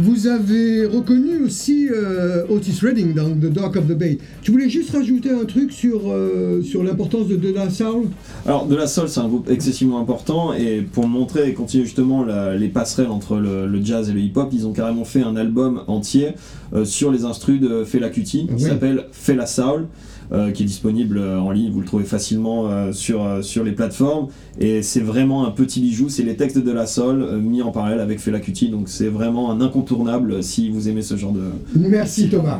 Vous 0.00 0.26
avez 0.26 0.86
reconnu 0.86 1.44
aussi 1.44 1.88
euh, 1.88 2.46
Otis 2.48 2.80
Redding 2.82 3.14
dans 3.14 3.30
The 3.30 3.50
Dark 3.50 3.76
of 3.76 3.86
the 3.86 3.96
Bay. 3.96 4.18
Tu 4.42 4.50
voulais 4.50 4.68
juste 4.68 4.90
rajouter 4.90 5.30
un 5.30 5.44
truc 5.44 5.72
sur, 5.72 6.10
euh, 6.10 6.62
sur 6.62 6.82
l'importance 6.82 7.28
de 7.28 7.36
De 7.36 7.52
La 7.52 7.70
Soul 7.70 8.08
Alors, 8.46 8.66
De 8.66 8.76
La 8.76 8.86
Soul, 8.86 9.08
c'est 9.08 9.20
un 9.20 9.28
groupe 9.28 9.48
excessivement 9.48 9.98
important 9.98 10.52
et 10.52 10.82
pour 10.82 11.08
montrer 11.08 11.48
et 11.48 11.54
continuer 11.54 11.84
justement 11.84 12.24
la- 12.24 12.54
les 12.56 12.68
passerelles 12.68 13.08
entre 13.10 13.36
le, 13.36 13.66
le 13.66 13.82
jazz 13.82 14.10
et 14.10 14.12
le 14.12 14.20
hip-hop, 14.20 14.50
ils 14.52 14.66
ont 14.66 14.72
carrément 14.74 15.04
fait 15.04 15.22
un 15.22 15.34
album 15.36 15.80
entier 15.86 16.32
euh, 16.74 16.84
sur 16.84 17.10
les 17.10 17.24
instrus 17.24 17.58
de 17.58 17.84
Fela 17.84 18.10
Kuti 18.10 18.46
qui 18.46 18.52
Oui. 18.54 18.60
s'appelle 18.60 19.06
Fela 19.12 19.46
Soul. 19.46 19.86
euh, 20.32 20.50
qui 20.52 20.62
est 20.62 20.66
disponible 20.66 21.18
en 21.20 21.50
ligne, 21.50 21.70
vous 21.70 21.80
le 21.80 21.86
trouvez 21.86 22.04
facilement 22.04 22.66
euh, 22.70 22.92
sur, 22.92 23.22
euh, 23.22 23.42
sur 23.42 23.62
les 23.62 23.72
plateformes 23.72 24.28
et 24.58 24.80
c'est 24.80 25.00
vraiment 25.02 25.46
un 25.46 25.50
petit 25.50 25.80
bijou, 25.82 26.08
c'est 26.08 26.22
les 26.22 26.34
textes 26.34 26.56
de 26.56 26.72
La 26.72 26.86
Soul 26.86 27.20
euh, 27.22 27.38
mis 27.38 27.60
en 27.60 27.70
parallèle 27.70 28.00
avec 28.00 28.18
Fela 28.20 28.40
Kuti 28.40 28.70
donc 28.70 28.88
c'est 28.88 29.08
vraiment 29.08 29.50
un 29.52 29.60
incontournable 29.60 30.42
si 30.42 30.70
vous 30.70 30.88
aimez 30.88 31.02
ce 31.02 31.16
genre 31.18 31.32
de, 31.32 31.42
Merci 31.76 32.30
Thomas. 32.30 32.58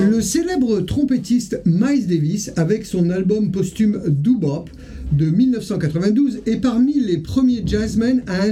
Le 0.00 0.20
célèbre 0.20 0.80
trompettiste 0.80 1.60
Miles 1.64 2.06
Davis, 2.06 2.52
avec 2.56 2.84
son 2.84 3.10
album 3.10 3.50
posthume 3.50 4.02
Doobop 4.08 4.68
de 5.12 5.26
1992, 5.26 6.40
est 6.46 6.56
parmi 6.56 7.00
les 7.00 7.18
premiers 7.18 7.62
jazzmen 7.64 8.22
à, 8.26 8.44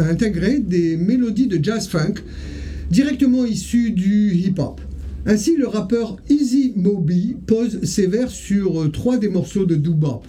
intégrer 0.00 0.58
des 0.58 0.96
mélodies 0.96 1.46
de 1.46 1.62
jazz 1.62 1.88
funk 1.88 2.14
directement 2.90 3.44
issues 3.44 3.92
du 3.92 4.34
hip-hop. 4.34 4.80
Ainsi, 5.26 5.56
le 5.56 5.68
rappeur 5.68 6.16
Easy 6.28 6.72
Moby 6.76 7.36
pose 7.46 7.82
ses 7.84 8.06
vers 8.06 8.30
sur 8.30 8.90
trois 8.92 9.18
des 9.18 9.28
morceaux 9.28 9.64
de 9.64 9.74
Doobop. 9.74 10.24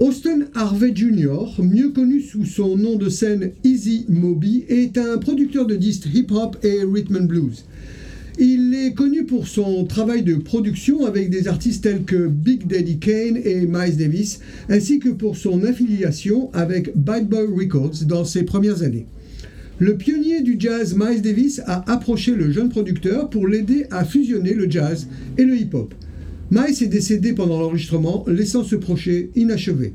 Austin 0.00 0.46
Harvey 0.54 0.92
Jr., 0.94 1.62
mieux 1.62 1.90
connu 1.90 2.20
sous 2.20 2.44
son 2.44 2.76
nom 2.76 2.96
de 2.96 3.08
scène 3.08 3.52
Easy 3.62 4.04
Moby, 4.08 4.64
est 4.68 4.98
un 4.98 5.18
producteur 5.18 5.66
de 5.66 5.76
disques 5.76 6.08
hip-hop 6.12 6.56
et 6.64 6.82
rhythm 6.82 7.18
and 7.18 7.24
blues. 7.26 7.64
Il 8.38 8.74
est 8.74 8.94
connu 8.94 9.24
pour 9.24 9.46
son 9.46 9.84
travail 9.84 10.22
de 10.22 10.36
production 10.36 11.04
avec 11.04 11.28
des 11.28 11.48
artistes 11.48 11.84
tels 11.84 12.04
que 12.04 12.28
Big 12.28 12.66
Daddy 12.66 12.98
Kane 12.98 13.36
et 13.36 13.66
Miles 13.66 13.98
Davis, 13.98 14.40
ainsi 14.70 14.98
que 14.98 15.10
pour 15.10 15.36
son 15.36 15.64
affiliation 15.64 16.50
avec 16.54 16.96
Bad 16.96 17.28
Boy 17.28 17.46
Records 17.54 18.04
dans 18.06 18.24
ses 18.24 18.44
premières 18.44 18.82
années. 18.82 19.06
Le 19.78 19.96
pionnier 19.96 20.40
du 20.40 20.56
jazz 20.58 20.96
Miles 20.96 21.20
Davis 21.20 21.60
a 21.66 21.84
approché 21.92 22.34
le 22.34 22.50
jeune 22.50 22.70
producteur 22.70 23.28
pour 23.28 23.46
l'aider 23.46 23.84
à 23.90 24.04
fusionner 24.04 24.54
le 24.54 24.70
jazz 24.70 25.08
et 25.36 25.44
le 25.44 25.54
hip-hop. 25.56 25.94
Miles 26.50 26.82
est 26.82 26.86
décédé 26.86 27.34
pendant 27.34 27.60
l'enregistrement, 27.60 28.24
laissant 28.26 28.64
ce 28.64 28.76
projet 28.76 29.30
inachevé. 29.36 29.92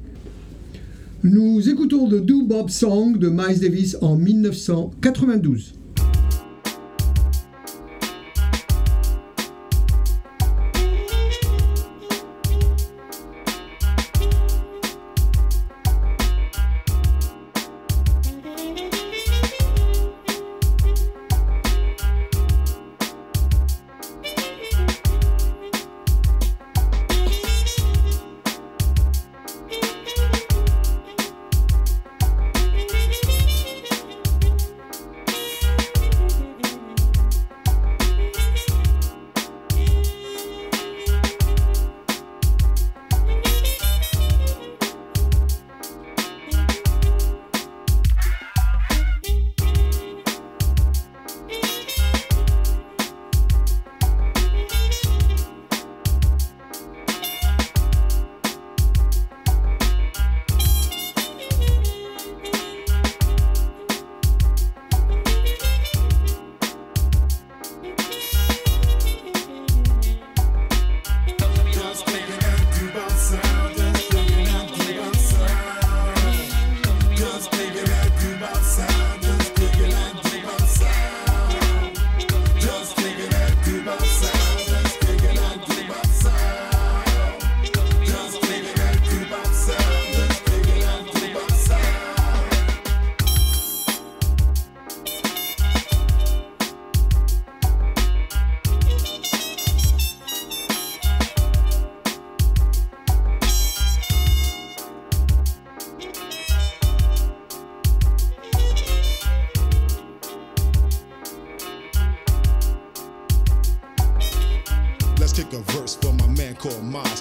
Nous 1.24 1.68
écoutons 1.70 2.08
The 2.08 2.24
Do 2.24 2.44
Bob 2.44 2.70
Song 2.70 3.18
de 3.18 3.30
Miles 3.30 3.60
Davis 3.62 3.98
en 4.02 4.16
1992. 4.16 5.74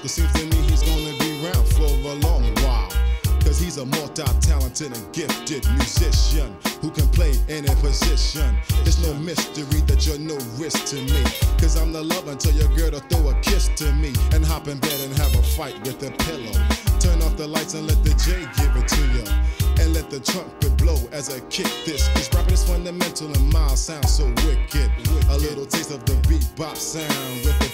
It 0.06 0.10
seems 0.10 0.32
to 0.34 0.46
me 0.46 0.56
he's 0.70 0.84
gonna 0.84 1.18
be 1.18 1.42
around 1.42 1.66
for 1.66 1.82
a 1.82 2.14
long 2.22 2.44
while. 2.62 2.88
Cause 3.42 3.58
he's 3.58 3.78
a 3.78 3.86
multi-talented 3.86 4.96
and 4.96 5.12
gifted 5.12 5.66
musician 5.72 6.54
who 6.80 6.92
can 6.92 7.08
play 7.08 7.34
any 7.48 7.74
position. 7.82 8.54
It's 8.86 9.02
no 9.02 9.12
mystery 9.14 9.80
that 9.90 10.06
you're 10.06 10.20
no 10.20 10.38
risk 10.62 10.86
to 10.94 11.02
me. 11.02 11.24
Cause 11.58 11.76
I'm 11.76 11.92
the 11.92 12.04
love 12.04 12.28
until 12.28 12.52
your 12.52 12.68
girl 12.76 12.92
to 12.92 13.00
throw 13.08 13.30
a 13.30 13.34
kiss 13.40 13.66
to 13.82 13.92
me 13.94 14.14
and 14.30 14.46
hop 14.46 14.68
in 14.68 14.78
bed 14.78 14.94
and 15.00 15.12
have 15.18 15.34
a 15.34 15.42
fight 15.42 15.74
with 15.80 16.00
a 16.06 16.12
pillow. 16.22 16.54
Turn 17.00 17.20
off 17.22 17.36
the 17.36 17.48
lights 17.48 17.74
and 17.74 17.88
let 17.88 17.98
the 18.04 18.14
J 18.14 18.46
give 18.62 18.76
it 18.78 18.86
to 18.86 19.02
you. 19.10 19.26
And 19.82 19.92
let 19.92 20.08
the 20.08 20.20
trumpet 20.20 20.76
blow 20.78 21.02
as 21.10 21.34
I 21.34 21.40
kick 21.50 21.66
this. 21.84 22.06
Cause 22.14 22.32
rapping 22.32 22.54
is 22.54 22.62
fundamental 22.62 23.26
and 23.26 23.52
my 23.52 23.74
sound 23.74 24.08
so 24.08 24.24
wicked. 24.46 24.88
A 25.30 25.36
little 25.36 25.66
taste 25.66 25.90
of 25.90 26.04
the 26.06 26.14
bebop 26.30 26.76
sound 26.76 27.44
with 27.44 27.58
the 27.58 27.70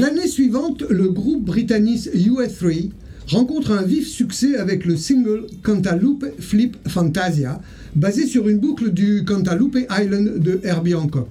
L'année 0.00 0.26
suivante, 0.26 0.82
le 0.90 1.08
groupe 1.08 1.44
britannique 1.44 2.08
US3 2.12 2.90
rencontre 3.28 3.70
un 3.70 3.82
vif 3.82 4.08
succès 4.08 4.56
avec 4.56 4.84
le 4.84 4.96
single 4.96 5.46
Cantaloupe 5.62 6.26
Flip 6.40 6.76
Fantasia, 6.88 7.60
basé 7.94 8.26
sur 8.26 8.48
une 8.48 8.58
boucle 8.58 8.90
du 8.90 9.24
Cantaloupe 9.24 9.78
Island 9.90 10.38
de 10.38 10.60
Herbie 10.64 10.94
Hancock. 10.94 11.28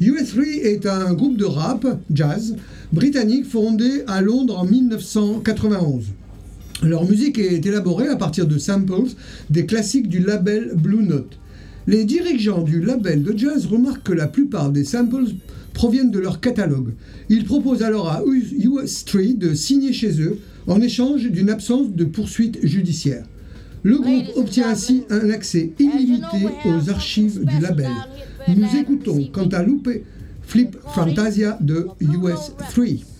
US3 0.00 0.42
est 0.62 0.86
un 0.86 1.14
groupe 1.14 1.36
de 1.36 1.44
rap, 1.46 1.86
jazz, 2.12 2.56
britannique 2.92 3.46
fondé 3.46 4.02
à 4.06 4.20
Londres 4.20 4.58
en 4.58 4.64
1991. 4.64 6.04
Leur 6.82 7.08
musique 7.08 7.38
est 7.38 7.64
élaborée 7.64 8.08
à 8.08 8.16
partir 8.16 8.46
de 8.46 8.58
samples 8.58 9.10
des 9.50 9.66
classiques 9.66 10.08
du 10.08 10.20
label 10.20 10.72
Blue 10.76 11.04
Note. 11.04 11.38
Les 11.86 12.04
dirigeants 12.04 12.62
du 12.62 12.80
label 12.80 13.22
de 13.22 13.36
jazz 13.36 13.66
remarquent 13.66 14.04
que 14.04 14.12
la 14.12 14.26
plupart 14.26 14.70
des 14.70 14.84
samples 14.84 15.24
proviennent 15.72 16.10
de 16.10 16.18
leur 16.18 16.40
catalogue. 16.40 16.94
Ils 17.28 17.44
proposent 17.44 17.82
alors 17.82 18.08
à 18.08 18.22
US 18.26 18.90
Street 18.90 19.34
de 19.34 19.54
signer 19.54 19.92
chez 19.92 20.20
eux 20.20 20.38
en 20.66 20.80
échange 20.80 21.30
d'une 21.30 21.50
absence 21.50 21.90
de 21.90 22.04
poursuite 22.04 22.58
judiciaire. 22.66 23.24
Le 23.82 23.98
groupe 23.98 24.36
obtient 24.36 24.68
ainsi 24.68 25.04
un 25.10 25.28
accès 25.28 25.72
illimité 25.78 26.46
aux 26.64 26.88
archives 26.88 27.44
du 27.44 27.58
label. 27.60 27.90
Nous 28.48 28.78
écoutons 28.78 29.26
Cantaloupe 29.30 29.90
Flip 30.46 30.76
Fantasia 30.94 31.56
de 31.60 31.88
US 32.00 32.52
3. 32.74 33.13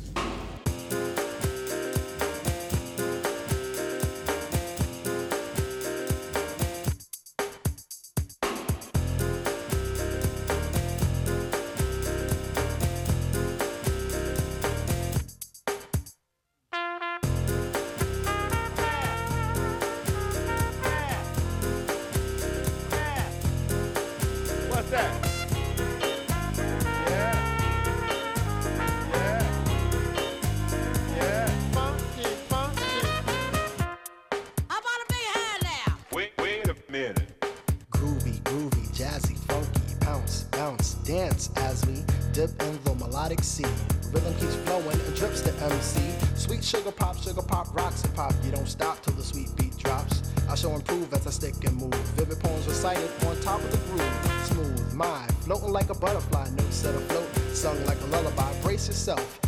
Sugar 46.64 46.92
pop, 46.92 47.18
sugar 47.18 47.42
pop, 47.42 47.76
rocks 47.76 48.04
and 48.04 48.14
pop. 48.14 48.32
You 48.42 48.50
don't 48.50 48.66
stop 48.66 49.02
till 49.02 49.12
the 49.12 49.22
sweet 49.22 49.54
beat 49.54 49.76
drops. 49.76 50.22
I 50.48 50.54
shall 50.54 50.74
improve 50.74 51.12
as 51.12 51.26
I 51.26 51.30
stick 51.30 51.62
and 51.62 51.76
move. 51.76 51.92
Vivid 52.16 52.40
poems 52.40 52.66
recited 52.66 53.10
on 53.26 53.38
top 53.42 53.60
of 53.60 53.70
the 53.70 53.76
groove. 53.88 54.46
Smooth, 54.46 54.94
mind, 54.94 55.30
floating 55.42 55.72
like 55.72 55.90
a 55.90 55.94
butterfly. 55.94 56.48
Notes 56.56 56.76
set 56.76 56.94
afloat, 56.94 57.28
sung 57.54 57.84
like 57.84 58.00
a 58.00 58.06
lullaby. 58.06 58.50
Brace 58.62 58.88
yourself. 58.88 59.43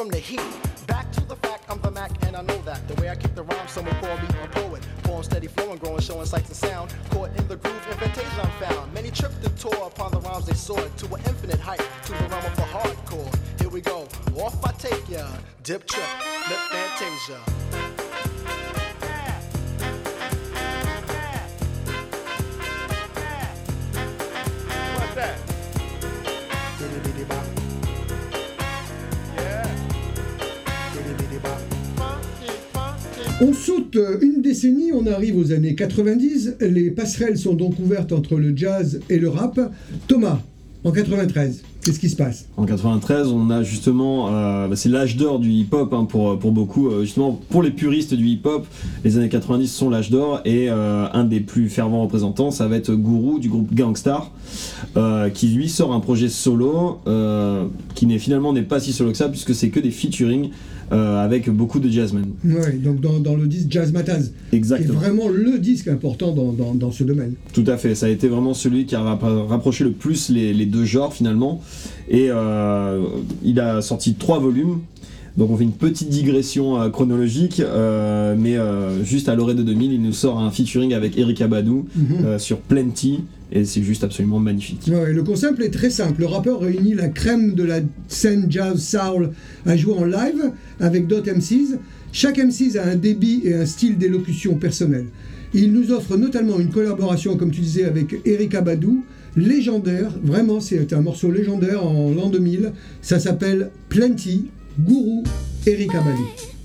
From 0.00 0.08
the 0.08 0.16
heat. 0.16 0.69
On 33.42 33.54
saute 33.54 33.96
une 34.20 34.42
décennie, 34.42 34.92
on 34.92 35.06
arrive 35.06 35.38
aux 35.38 35.52
années 35.52 35.74
90. 35.74 36.56
Les 36.60 36.90
passerelles 36.90 37.38
sont 37.38 37.54
donc 37.54 37.78
ouvertes 37.78 38.12
entre 38.12 38.36
le 38.36 38.54
jazz 38.54 39.00
et 39.08 39.18
le 39.18 39.30
rap. 39.30 39.58
Thomas, 40.08 40.40
en 40.84 40.92
93, 40.92 41.62
qu'est-ce 41.82 41.98
qui 41.98 42.10
se 42.10 42.16
passe? 42.16 42.46
En 42.58 42.66
93, 42.66 43.28
on 43.28 43.48
a 43.48 43.62
justement, 43.62 44.28
euh, 44.28 44.68
bah, 44.68 44.76
c'est 44.76 44.90
l'âge 44.90 45.16
d'or 45.16 45.38
du 45.38 45.50
hip-hop 45.50 45.92
hein, 45.94 46.04
pour, 46.04 46.36
beaucoup. 46.36 46.88
Euh, 46.88 47.04
justement, 47.04 47.40
pour 47.48 47.62
les 47.62 47.70
puristes 47.70 48.12
du 48.12 48.26
hip-hop, 48.26 48.66
les 49.04 49.16
années 49.16 49.30
90 49.30 49.68
sont 49.68 49.88
l'âge 49.88 50.10
d'or 50.10 50.42
et 50.44 50.68
euh, 50.68 51.06
un 51.12 51.24
des 51.24 51.40
plus 51.40 51.70
fervents 51.70 52.02
représentants, 52.02 52.50
ça 52.50 52.68
va 52.68 52.76
être 52.76 52.94
Guru 52.94 53.40
du 53.40 53.48
groupe 53.48 53.72
Gangstar, 53.74 54.30
euh, 54.96 55.30
qui 55.30 55.48
lui 55.48 55.68
sort 55.68 55.92
un 55.92 56.00
projet 56.00 56.28
solo 56.28 56.98
euh, 57.06 57.66
qui 57.94 58.06
n'est 58.06 58.18
finalement 58.18 58.52
n'est 58.52 58.62
pas 58.62 58.80
si 58.80 58.92
solo 58.92 59.12
que 59.12 59.16
ça 59.16 59.28
puisque 59.28 59.54
c'est 59.54 59.70
que 59.70 59.80
des 59.80 59.90
featuring 59.90 60.50
euh, 60.92 61.24
avec 61.24 61.48
beaucoup 61.50 61.78
de 61.80 61.88
jazzmen. 61.88 62.26
Ouais, 62.44 62.72
donc 62.72 63.00
dans, 63.00 63.18
dans 63.20 63.36
le 63.36 63.46
disque 63.46 63.66
Jazz 63.70 63.92
Mataz, 63.92 64.32
qui 64.50 64.56
est 64.56 64.58
Exactement. 64.58 64.98
vraiment 64.98 65.28
le 65.28 65.58
disque 65.58 65.88
important 65.88 66.32
dans, 66.32 66.52
dans- 66.52 66.74
dans 66.74 66.90
ce 66.90 67.04
domaine. 67.04 67.34
Tout 67.52 67.64
à 67.66 67.76
fait, 67.76 67.94
ça 67.94 68.06
a 68.06 68.08
été 68.08 68.28
vraiment 68.28 68.54
celui 68.54 68.86
qui 68.86 68.94
a 68.96 69.00
rap- 69.00 69.22
rapproché 69.48 69.84
le 69.84 69.92
plus 69.92 70.28
les, 70.30 70.52
les 70.52 70.66
deux 70.66 70.84
genres 70.84 71.12
finalement. 71.14 71.60
Et 72.08 72.26
euh, 72.30 73.00
il 73.44 73.60
a 73.60 73.82
sorti 73.82 74.14
trois 74.14 74.38
volumes. 74.40 74.80
Donc 75.40 75.50
on 75.50 75.56
fait 75.56 75.64
une 75.64 75.72
petite 75.72 76.10
digression 76.10 76.78
euh, 76.78 76.90
chronologique, 76.90 77.60
euh, 77.60 78.36
mais 78.38 78.58
euh, 78.58 79.02
juste 79.02 79.26
à 79.26 79.34
l'orée 79.34 79.54
de 79.54 79.62
2000, 79.62 79.94
il 79.94 80.02
nous 80.02 80.12
sort 80.12 80.38
un 80.38 80.50
featuring 80.50 80.92
avec 80.92 81.16
Erika 81.16 81.48
Badou 81.48 81.86
euh, 82.26 82.38
sur 82.38 82.58
Plenty, 82.58 83.24
et 83.50 83.64
c'est 83.64 83.82
juste 83.82 84.04
absolument 84.04 84.38
magnifique. 84.38 84.82
Ouais, 84.88 85.14
le 85.14 85.22
concept 85.22 85.58
est 85.62 85.70
très 85.70 85.88
simple. 85.88 86.20
Le 86.20 86.26
rappeur 86.26 86.60
réunit 86.60 86.92
la 86.92 87.08
crème 87.08 87.54
de 87.54 87.62
la 87.62 87.80
scène 88.06 88.48
jazz 88.50 88.78
soul 88.82 89.30
à 89.64 89.78
jouer 89.78 89.94
en 89.94 90.04
live 90.04 90.52
avec 90.78 91.06
d'autres 91.06 91.32
MCs. 91.32 91.78
Chaque 92.12 92.36
MCs 92.36 92.76
a 92.76 92.84
un 92.84 92.96
débit 92.96 93.40
et 93.44 93.54
un 93.54 93.64
style 93.64 93.96
d'élocution 93.96 94.56
personnel. 94.56 95.06
Il 95.54 95.72
nous 95.72 95.90
offre 95.90 96.18
notamment 96.18 96.58
une 96.60 96.68
collaboration, 96.68 97.38
comme 97.38 97.50
tu 97.50 97.62
disais, 97.62 97.84
avec 97.84 98.14
Erika 98.26 98.60
Badou, 98.60 99.04
légendaire. 99.38 100.12
Vraiment, 100.22 100.60
c'est 100.60 100.92
un 100.92 101.00
morceau 101.00 101.30
légendaire 101.30 101.86
en 101.86 102.10
l'an 102.10 102.28
2000. 102.28 102.72
Ça 103.00 103.18
s'appelle 103.18 103.70
Plenty, 103.88 104.50
Guru, 104.86 105.22
Erika 105.66 106.00
Badou. 106.00 106.59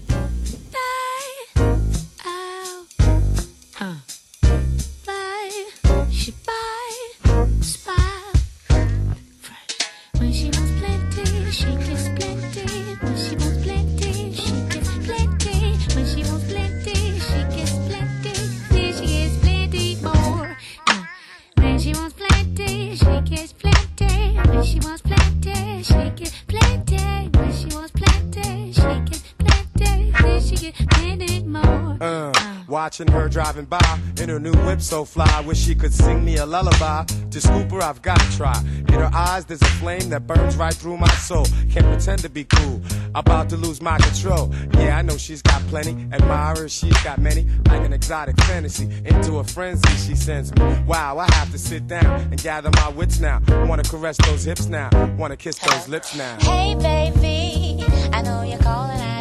Watching 32.99 33.13
her 33.13 33.27
driving 33.27 33.65
by 33.65 33.99
in 34.21 34.29
her 34.29 34.39
new 34.39 34.53
whip 34.65 34.79
so 34.79 35.03
fly, 35.03 35.41
wish 35.45 35.57
she 35.57 35.75
could 35.75 35.93
sing 35.93 36.23
me 36.23 36.37
a 36.37 36.45
lullaby. 36.45 37.03
To 37.31 37.41
scoop 37.41 37.69
her, 37.71 37.81
I've 37.81 38.01
got 38.01 38.19
to 38.19 38.37
try. 38.37 38.57
In 38.87 38.93
her 38.93 39.11
eyes, 39.13 39.43
there's 39.43 39.61
a 39.61 39.73
flame 39.81 40.09
that 40.09 40.25
burns 40.25 40.55
right 40.55 40.73
through 40.73 40.97
my 40.97 41.13
soul. 41.15 41.45
Can't 41.69 41.85
pretend 41.85 42.19
to 42.21 42.29
be 42.29 42.45
cool, 42.45 42.81
about 43.13 43.49
to 43.49 43.57
lose 43.57 43.81
my 43.81 43.97
control. 43.97 44.53
Yeah, 44.75 44.97
I 44.97 45.01
know 45.01 45.17
she's 45.17 45.41
got 45.41 45.61
plenty. 45.63 46.07
Admirers, 46.13 46.71
she's 46.71 46.97
got 47.03 47.19
many. 47.19 47.45
Like 47.65 47.83
an 47.83 47.91
exotic 47.91 48.39
fantasy, 48.43 48.85
into 49.03 49.39
a 49.39 49.43
frenzy 49.43 49.89
she 49.97 50.15
sends 50.15 50.55
me. 50.55 50.63
Wow, 50.87 51.17
I 51.17 51.27
have 51.35 51.51
to 51.51 51.57
sit 51.57 51.87
down 51.87 52.05
and 52.05 52.41
gather 52.41 52.69
my 52.71 52.89
wits 52.89 53.19
now. 53.19 53.41
I 53.47 53.63
wanna 53.65 53.83
caress 53.83 54.17
those 54.25 54.45
hips 54.45 54.67
now, 54.67 54.89
wanna 55.17 55.35
kiss 55.35 55.57
those 55.59 55.89
lips 55.89 56.15
now. 56.15 56.37
Hey, 56.39 56.75
baby, 56.75 57.83
I 58.13 58.21
know 58.21 58.43
you're 58.43 58.59
calling 58.59 59.01
out 59.01 59.14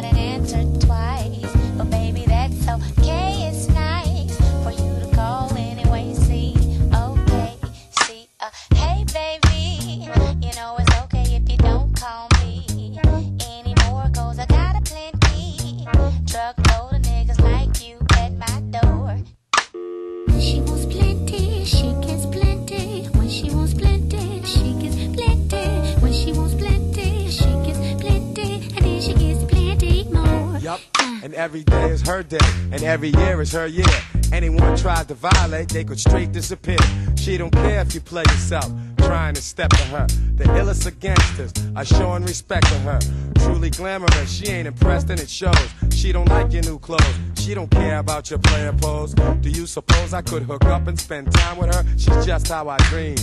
And 31.25 31.33
every 31.33 31.63
day 31.63 31.89
is 31.89 32.03
her 32.03 32.21
day, 32.21 32.37
and 32.71 32.83
every 32.83 33.09
year 33.09 33.41
is 33.41 33.51
her 33.53 33.65
year. 33.65 33.97
Anyone 34.31 34.77
tries 34.77 35.07
to 35.07 35.15
violate, 35.15 35.69
they 35.69 35.83
could 35.83 35.99
straight 35.99 36.31
disappear. 36.31 36.77
She 37.17 37.35
don't 37.35 37.49
care 37.49 37.81
if 37.81 37.95
you 37.95 38.01
play 38.01 38.21
yourself, 38.27 38.71
trying 38.99 39.33
to 39.33 39.41
step 39.41 39.71
to 39.71 39.83
her. 39.85 40.05
The 40.35 40.43
illest 40.43 40.85
of 40.85 40.99
gangsters 40.99 41.51
are 41.75 41.83
showing 41.83 42.25
respect 42.25 42.67
to 42.67 42.77
her. 42.81 42.99
Truly 43.39 43.71
glamorous, 43.71 44.31
she 44.31 44.45
ain't 44.49 44.67
impressed 44.67 45.09
and 45.09 45.19
it 45.19 45.27
shows. 45.27 45.67
She 45.89 46.11
don't 46.11 46.29
like 46.29 46.53
your 46.53 46.61
new 46.61 46.77
clothes. 46.77 47.15
She 47.37 47.55
don't 47.55 47.71
care 47.71 47.97
about 47.97 48.29
your 48.29 48.37
player 48.37 48.71
pose. 48.73 49.15
Do 49.15 49.49
you 49.49 49.65
suppose 49.65 50.13
I 50.13 50.21
could 50.21 50.43
hook 50.43 50.65
up 50.65 50.85
and 50.85 50.99
spend 50.99 51.31
time 51.33 51.57
with 51.57 51.73
her? 51.73 51.83
She's 51.97 52.23
just 52.23 52.49
how 52.49 52.69
I 52.69 52.77
dream. 52.89 53.17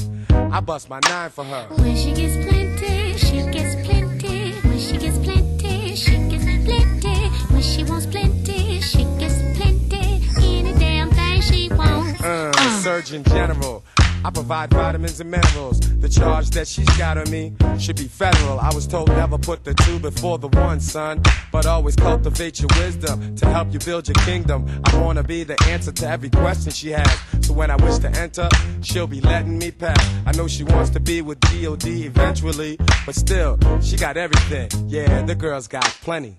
I 0.51 0.59
bust 0.59 0.91
my 0.91 0.99
nine 1.05 1.31
for 1.31 1.45
her. 1.45 1.69
When 1.77 1.95
she 1.95 2.13
gets 2.13 2.35
plenty, 2.45 3.17
she 3.17 3.43
gets 3.53 3.87
plenty. 3.87 4.55
When 4.69 4.79
she 4.81 4.97
gets 4.99 5.19
plenty, 5.19 5.42
Uh, 12.23 12.81
Surgeon 12.81 13.25
General. 13.25 13.83
I 14.25 14.31
provide 14.31 14.71
vitamins 14.71 15.19
and 15.21 15.31
minerals. 15.31 15.81
The 15.81 16.09
charge 16.09 16.51
that 16.51 16.69
she's 16.69 16.89
got 16.97 17.19
on 17.19 17.29
me 17.31 17.55
should 17.79 17.97
be 17.97 18.05
federal. 18.07 18.61
I 18.61 18.73
was 18.73 18.87
told 18.87 19.09
never 19.09 19.37
put 19.37 19.65
the 19.65 19.75
two 19.75 19.99
before 19.99 20.39
the 20.39 20.47
one, 20.49 20.79
son. 20.79 21.23
But 21.51 21.67
always 21.67 21.97
cultivate 21.97 22.61
your 22.61 22.69
wisdom 22.79 23.35
to 23.37 23.47
help 23.47 23.73
you 23.73 23.81
build 23.81 24.07
your 24.07 24.15
kingdom. 24.25 24.69
I 24.85 24.97
wanna 24.99 25.25
be 25.25 25.43
the 25.43 25.61
answer 25.65 25.91
to 25.91 26.09
every 26.09 26.31
question 26.31 26.71
she 26.71 26.91
has. 26.91 27.19
So 27.41 27.53
when 27.53 27.71
I 27.73 27.77
wish 27.77 27.99
to 27.99 28.11
enter, 28.11 28.49
she'll 28.83 29.09
be 29.09 29.21
letting 29.21 29.59
me 29.59 29.73
pass. 29.73 29.99
I 30.25 30.33
know 30.33 30.47
she 30.47 30.63
wants 30.63 30.91
to 30.91 31.01
be 31.01 31.21
with 31.23 31.41
DOD 31.41 31.87
eventually, 31.87 32.79
but 33.05 33.17
still, 33.17 33.59
she 33.81 33.97
got 33.97 34.17
everything. 34.17 34.71
Yeah, 34.89 35.23
the 35.23 35.35
girl's 35.35 35.67
got 35.67 35.85
plenty. 36.03 36.37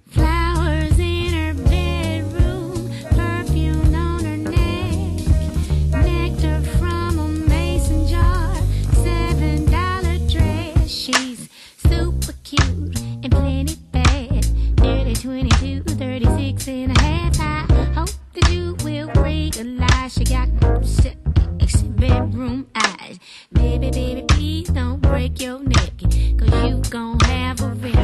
Got 20.83 21.97
bedroom 21.97 22.67
eyes. 22.75 23.19
Baby, 23.53 23.89
baby, 23.91 24.23
please 24.27 24.69
don't 24.69 25.01
break 25.01 25.41
your 25.41 25.59
neck, 25.59 25.93
cause 26.37 26.65
you 26.65 26.81
gon' 26.89 27.19
have 27.21 27.61
a 27.61 27.69
rip. 27.69 27.95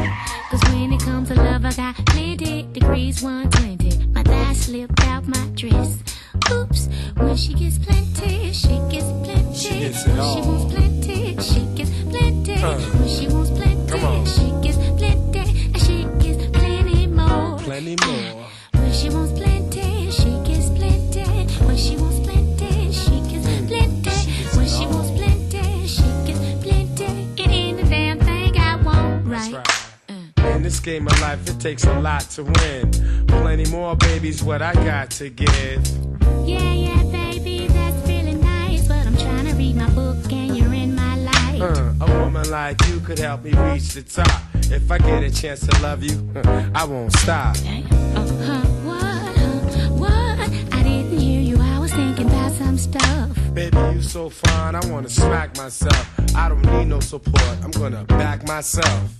Cause 0.50 0.62
when 0.70 0.94
it 0.94 1.02
comes 1.02 1.28
to 1.28 1.36
love, 1.36 1.66
I 1.66 1.74
got 1.74 1.96
plenty 2.06 2.64
degrees 2.72 3.22
120. 3.22 4.08
My 4.08 4.24
thigh 4.24 4.54
slipped 4.54 5.02
out 5.02 5.28
my 5.28 5.46
dress. 5.56 6.00
Oops, 6.52 6.88
when 7.18 7.36
she 7.36 7.54
gets 7.54 7.78
plenty, 7.80 8.54
she 8.54 8.80
gets 8.90 9.12
plenty. 9.24 9.56
She 9.56 9.80
gets 9.80 10.06
it 10.06 10.10
when 10.12 10.20
all. 10.20 10.36
she 10.36 10.42
wants 10.48 10.74
plenty, 10.74 11.38
she 11.42 11.66
gets 11.76 11.92
plenty. 12.04 12.64
Uh. 12.64 12.99
Game 30.90 31.06
of 31.06 31.22
life, 31.22 31.48
it 31.48 31.60
takes 31.60 31.84
a 31.84 32.00
lot 32.00 32.22
to 32.22 32.44
win. 32.44 32.92
Plenty 33.28 33.70
more, 33.70 33.96
babies, 33.96 34.44
what 34.44 34.64
I 34.64 34.74
got 34.74 35.12
to 35.12 35.30
give. 35.30 35.88
Yeah, 36.48 36.74
yeah, 36.74 37.04
baby, 37.04 37.68
that's 37.68 38.08
really 38.08 38.34
nice. 38.34 38.88
But 38.88 39.06
I'm 39.06 39.16
trying 39.16 39.46
to 39.46 39.54
read 39.54 39.76
my 39.76 39.90
book 39.92 40.32
and 40.32 40.58
you're 40.58 40.74
in 40.74 40.96
my 40.96 41.16
life. 41.18 41.62
Uh, 41.62 41.94
a 42.06 42.20
woman 42.20 42.50
like 42.50 42.84
you 42.88 43.00
could 43.02 43.20
help 43.20 43.44
me 43.44 43.52
reach 43.52 43.90
the 43.94 44.02
top. 44.02 44.42
If 44.72 44.90
I 44.90 44.98
get 44.98 45.22
a 45.22 45.30
chance 45.30 45.60
to 45.68 45.82
love 45.84 46.02
you, 46.02 46.18
I 46.74 46.86
won't 46.86 47.14
stop. 47.14 47.56
Uh 47.56 48.26
huh. 48.48 48.62
what? 48.90 49.38
Huh, 49.38 49.90
what? 50.04 50.40
I 50.74 50.82
didn't 50.82 51.20
hear 51.20 51.42
you. 51.42 51.58
I 51.62 51.78
was 51.78 51.94
thinking 51.94 52.26
about 52.26 52.52
some 52.54 52.80
stuff. 52.80 53.38
Baby, 53.54 53.78
you 53.94 54.02
so 54.02 54.30
fine, 54.30 54.74
I 54.74 54.84
wanna 54.88 55.10
smack 55.10 55.56
myself. 55.56 56.36
I 56.36 56.50
don't 56.50 56.64
need 56.64 56.86
no 56.86 57.00
support, 57.00 57.58
I'm 57.64 57.72
gonna 57.72 58.06
back 58.06 58.48
myself. 58.48 59.20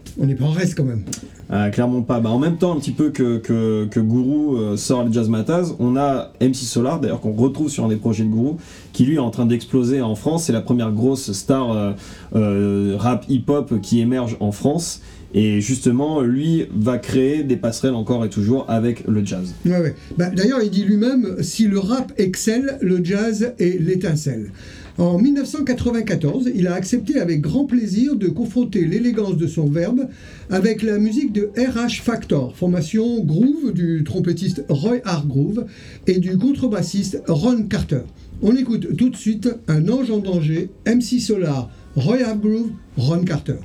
on 0.19 0.25
n'est 0.25 0.35
pas 0.35 0.45
en 0.45 0.51
reste 0.51 0.75
quand 0.75 0.83
même. 0.83 1.03
Euh, 1.51 1.69
clairement 1.69 2.01
pas. 2.01 2.19
Bah, 2.19 2.29
en 2.29 2.39
même 2.39 2.57
temps, 2.57 2.75
un 2.75 2.79
petit 2.79 2.91
peu 2.91 3.09
que, 3.09 3.37
que, 3.37 3.85
que 3.91 3.99
Guru 3.99 4.57
euh, 4.57 4.77
sort 4.77 5.03
les 5.03 5.11
Jazz 5.11 5.27
Matas, 5.27 5.73
on 5.79 5.97
a 5.97 6.31
MC 6.39 6.55
Solar, 6.55 6.99
d'ailleurs 6.99 7.19
qu'on 7.19 7.33
retrouve 7.33 7.69
sur 7.69 7.83
un 7.85 7.89
des 7.89 7.97
projets 7.97 8.23
de 8.23 8.29
Guru, 8.29 8.53
qui 8.93 9.05
lui 9.05 9.15
est 9.15 9.19
en 9.19 9.31
train 9.31 9.45
d'exploser 9.45 10.01
en 10.01 10.15
France. 10.15 10.45
C'est 10.45 10.53
la 10.53 10.61
première 10.61 10.91
grosse 10.91 11.31
star 11.33 11.71
euh, 11.71 11.91
euh, 12.35 12.95
rap 12.97 13.25
hip-hop 13.27 13.81
qui 13.81 13.99
émerge 13.99 14.37
en 14.39 14.51
France. 14.51 15.01
Et 15.33 15.61
justement, 15.61 16.21
lui 16.21 16.65
va 16.73 16.97
créer 16.97 17.43
des 17.43 17.55
passerelles 17.55 17.95
encore 17.95 18.25
et 18.25 18.29
toujours 18.29 18.65
avec 18.69 19.07
le 19.07 19.25
jazz. 19.25 19.53
Ouais, 19.65 19.79
ouais. 19.79 19.95
Bah, 20.17 20.29
D'ailleurs, 20.29 20.61
il 20.61 20.69
dit 20.69 20.83
lui-même 20.83 21.37
si 21.41 21.67
le 21.67 21.79
rap 21.79 22.11
excelle, 22.17 22.77
le 22.81 23.03
jazz 23.03 23.53
est 23.57 23.81
l'étincelle. 23.81 24.51
En 24.97 25.17
1994, 25.17 26.49
il 26.53 26.67
a 26.67 26.73
accepté 26.73 27.19
avec 27.19 27.41
grand 27.41 27.65
plaisir 27.65 28.15
de 28.15 28.27
confronter 28.27 28.85
l'élégance 28.85 29.37
de 29.37 29.47
son 29.47 29.65
verbe 29.65 30.07
avec 30.49 30.81
la 30.81 30.97
musique 30.97 31.31
de 31.31 31.51
RH 31.57 32.01
Factor, 32.01 32.55
formation 32.55 33.23
groove 33.23 33.73
du 33.73 34.03
trompettiste 34.03 34.63
Roy 34.69 34.99
Hargrove 35.05 35.65
et 36.07 36.19
du 36.19 36.37
contrebassiste 36.37 37.23
Ron 37.27 37.63
Carter. 37.63 38.01
On 38.41 38.55
écoute 38.55 38.95
tout 38.97 39.09
de 39.09 39.15
suite 39.15 39.49
Un 39.67 39.87
ange 39.87 40.11
en 40.11 40.17
danger, 40.17 40.69
MC 40.85 41.19
Solar, 41.19 41.69
Roy 41.95 42.23
Hargrove, 42.23 42.71
Ron 42.97 43.23
Carter. 43.23 43.55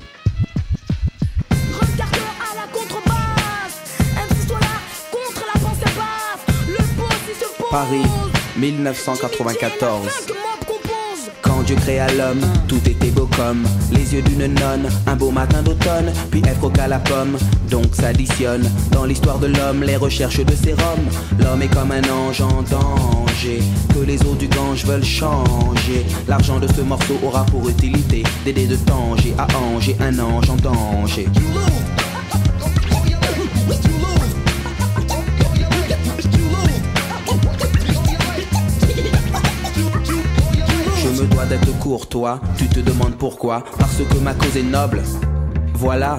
Paris, 7.70 8.06
1994. 8.58 10.45
Quand 11.46 11.62
Dieu 11.62 11.76
créa 11.76 12.06
l'homme, 12.12 12.40
tout 12.68 12.80
était 12.86 13.10
beau 13.10 13.28
comme 13.36 13.64
les 13.92 14.14
yeux 14.14 14.22
d'une 14.22 14.46
nonne. 14.54 14.88
Un 15.06 15.16
beau 15.16 15.30
matin 15.30 15.62
d'automne, 15.62 16.12
puis 16.30 16.42
elle 16.46 16.56
croqua 16.56 16.88
la 16.88 16.98
pomme. 16.98 17.36
Donc 17.70 17.94
s'additionne 17.94 18.68
dans 18.92 19.04
l'histoire 19.04 19.38
de 19.38 19.46
l'homme 19.46 19.82
les 19.82 19.96
recherches 19.96 20.44
de 20.44 20.54
sérum. 20.54 21.00
L'homme 21.38 21.62
est 21.62 21.72
comme 21.72 21.92
un 21.92 22.02
ange 22.10 22.40
en 22.40 22.62
danger, 22.62 23.62
que 23.94 24.00
les 24.04 24.22
eaux 24.24 24.34
du 24.34 24.48
Gange 24.48 24.84
veulent 24.84 25.04
changer. 25.04 26.04
L'argent 26.28 26.58
de 26.58 26.68
ce 26.68 26.80
morceau 26.80 27.18
aura 27.22 27.44
pour 27.46 27.68
utilité 27.68 28.22
d'aider 28.44 28.66
de 28.66 28.76
Tanger 28.76 29.34
à 29.38 29.46
Angers 29.56 29.96
un 30.00 30.18
ange 30.18 30.50
en 30.50 30.56
danger. 30.56 31.26
Courtois, 41.86 42.40
tu 42.58 42.66
te 42.66 42.80
demandes 42.80 43.14
pourquoi? 43.16 43.62
Parce 43.78 43.98
que 43.98 44.18
ma 44.18 44.34
cause 44.34 44.56
est 44.56 44.62
noble. 44.64 45.02
Voilà, 45.74 46.18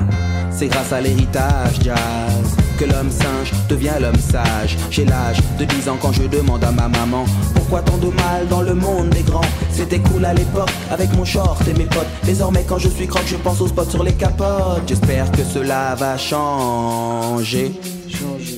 c'est 0.49 0.67
grâce 0.67 0.93
à 0.93 1.01
l'héritage 1.01 1.81
jazz 1.81 2.47
que 2.79 2.85
l'homme 2.85 3.11
singe 3.11 3.51
devient 3.67 3.97
l'homme 3.99 4.15
sage. 4.15 4.77
J'ai 4.89 5.03
l'âge 5.03 5.39
de 5.59 5.65
10 5.65 5.89
ans 5.89 5.97
quand 6.01 6.13
je 6.13 6.23
demande 6.23 6.63
à 6.63 6.71
ma 6.71 6.87
maman 6.87 7.25
pourquoi 7.53 7.81
tant 7.81 7.97
de 7.97 8.07
mal 8.15 8.47
dans 8.49 8.61
le 8.61 8.73
monde 8.73 9.09
des 9.09 9.23
grands? 9.23 9.41
C'était 9.69 9.99
cool 9.99 10.23
à 10.23 10.33
l'époque 10.33 10.71
avec 10.89 11.13
mon 11.17 11.25
short 11.25 11.61
et 11.67 11.73
mes 11.73 11.83
potes. 11.83 12.07
Désormais 12.23 12.63
quand 12.65 12.77
je 12.77 12.87
suis 12.87 13.07
croque, 13.07 13.27
je 13.27 13.35
pense 13.35 13.59
aux 13.59 13.67
spots 13.67 13.89
sur 13.89 14.03
les 14.03 14.13
capotes. 14.13 14.83
J'espère 14.87 15.29
que 15.33 15.43
cela 15.43 15.93
va 15.95 16.17
changer. 16.17 17.73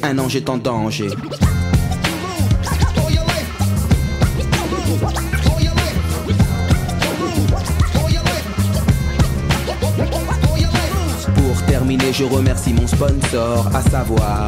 Un 0.04 0.20
ange 0.20 0.36
est 0.36 0.48
en 0.48 0.58
danger. 0.58 1.10
Terminer, 12.10 12.14
je 12.14 12.24
remercie 12.24 12.74
mon 12.74 12.88
sponsor, 12.88 13.68
à 13.74 13.82
savoir 13.82 14.48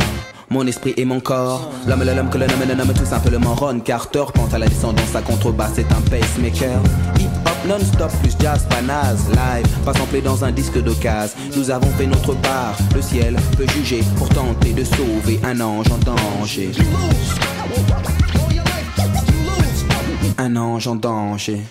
mon 0.50 0.66
esprit 0.68 0.94
et 0.98 1.06
mon 1.06 1.20
corps. 1.20 1.72
L'homme, 1.88 2.04
l'homme 2.04 2.30
que 2.30 2.38
le 2.38 2.48
nomme, 2.48 2.68
le 2.68 2.76
nomme 2.76 2.94
tout 2.94 3.06
simplement 3.06 3.56
Ron 3.56 3.80
Carter. 3.80 4.24
Quant 4.34 4.48
à 4.52 4.58
la 4.58 4.68
descendance, 4.68 5.10
sa 5.12 5.22
contrebasse 5.22 5.78
est 5.78 5.92
un 5.92 6.02
pacemaker. 6.02 6.80
Hip 7.20 7.30
hop 7.46 7.68
non-stop 7.68 8.12
plus 8.22 8.36
jazz, 8.40 8.66
pas 8.70 8.82
naze, 8.82 9.30
live, 9.30 9.68
pas 9.86 9.94
samplé 9.94 10.22
dans 10.22 10.44
un 10.44 10.52
disque 10.52 10.82
d'occasion. 10.82 11.38
Nous 11.56 11.70
avons 11.70 11.90
fait 11.98 12.08
notre 12.08 12.34
part, 12.36 12.76
le 12.96 13.02
ciel 13.02 13.36
peut 13.58 13.68
juger 13.68 14.04
pour 14.18 14.30
tenter 14.30 14.74
de 14.74 14.84
sauver 14.84 15.40
un 15.44 15.60
ange 15.62 15.88
en 15.92 15.98
danger. 15.98 16.72
Un 20.38 20.56
ange 20.56 20.88
en 20.88 20.96
danger. 20.96 21.62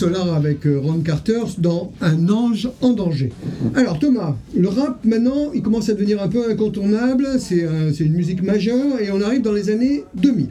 Solar 0.00 0.34
avec 0.34 0.66
euh, 0.66 0.80
Ron 0.82 1.00
Carter 1.00 1.40
dans 1.58 1.92
Un 2.00 2.28
ange 2.30 2.70
en 2.80 2.94
danger. 2.94 3.32
Alors 3.74 3.98
Thomas, 3.98 4.34
le 4.56 4.68
rap 4.68 5.04
maintenant, 5.04 5.52
il 5.54 5.60
commence 5.60 5.88
à 5.90 5.94
devenir 5.94 6.22
un 6.22 6.28
peu 6.28 6.50
incontournable, 6.50 7.26
c'est 7.38 7.66
c'est 7.92 8.04
une 8.04 8.14
musique 8.14 8.42
majeure 8.42 8.98
et 9.00 9.10
on 9.10 9.20
arrive 9.20 9.42
dans 9.42 9.52
les 9.52 9.68
années 9.70 10.04
2000. 10.14 10.48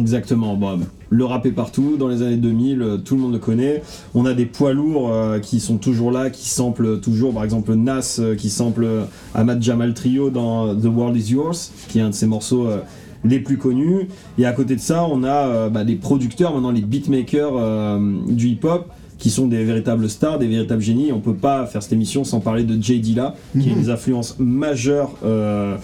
Exactement, 0.00 0.54
bon, 0.56 0.80
le 1.10 1.24
rap 1.24 1.46
est 1.46 1.50
partout, 1.50 1.96
dans 1.98 2.08
les 2.08 2.22
années 2.22 2.36
2000, 2.36 2.82
euh, 2.82 2.96
tout 2.98 3.16
le 3.16 3.22
monde 3.22 3.32
le 3.32 3.38
connaît. 3.38 3.82
On 4.14 4.26
a 4.26 4.34
des 4.34 4.44
poids 4.44 4.74
lourds 4.74 5.12
euh, 5.12 5.38
qui 5.38 5.60
sont 5.60 5.78
toujours 5.78 6.10
là, 6.10 6.28
qui 6.28 6.48
samplent 6.48 7.00
toujours, 7.00 7.32
par 7.32 7.44
exemple 7.44 7.74
Nas 7.74 8.18
euh, 8.18 8.34
qui 8.34 8.50
sample 8.50 8.84
euh, 8.84 9.04
Ahmad 9.34 9.62
Jamal 9.62 9.94
Trio 9.94 10.28
dans 10.28 10.68
euh, 10.68 10.74
The 10.74 10.84
World 10.86 11.16
Is 11.16 11.32
Yours, 11.32 11.70
qui 11.88 11.98
est 11.98 12.02
un 12.02 12.10
de 12.10 12.14
ses 12.14 12.26
morceaux 12.26 12.66
euh, 12.66 12.80
les 13.24 13.40
plus 13.40 13.58
connus. 13.58 14.08
Et 14.38 14.46
à 14.46 14.52
côté 14.52 14.76
de 14.76 14.80
ça, 14.80 15.06
on 15.10 15.22
a 15.24 15.46
euh, 15.46 15.68
bah, 15.68 15.84
des 15.84 15.96
producteurs, 15.96 16.52
maintenant 16.54 16.70
les 16.70 16.82
beatmakers 16.82 17.52
euh, 17.56 17.98
du 18.28 18.48
hip-hop, 18.48 18.90
qui 19.18 19.30
sont 19.30 19.48
des 19.48 19.64
véritables 19.64 20.08
stars, 20.08 20.38
des 20.38 20.46
véritables 20.46 20.80
génies. 20.80 21.12
On 21.12 21.20
peut 21.20 21.34
pas 21.34 21.66
faire 21.66 21.82
cette 21.82 21.92
émission 21.92 22.22
sans 22.24 22.40
parler 22.40 22.62
de 22.62 22.80
Jay 22.80 22.98
Dilla, 22.98 23.34
qui 23.52 23.68
est 23.68 23.72
une 23.72 23.80
des 23.80 23.90
influences 23.90 24.36
majeures 24.38 25.10
euh, 25.24 25.76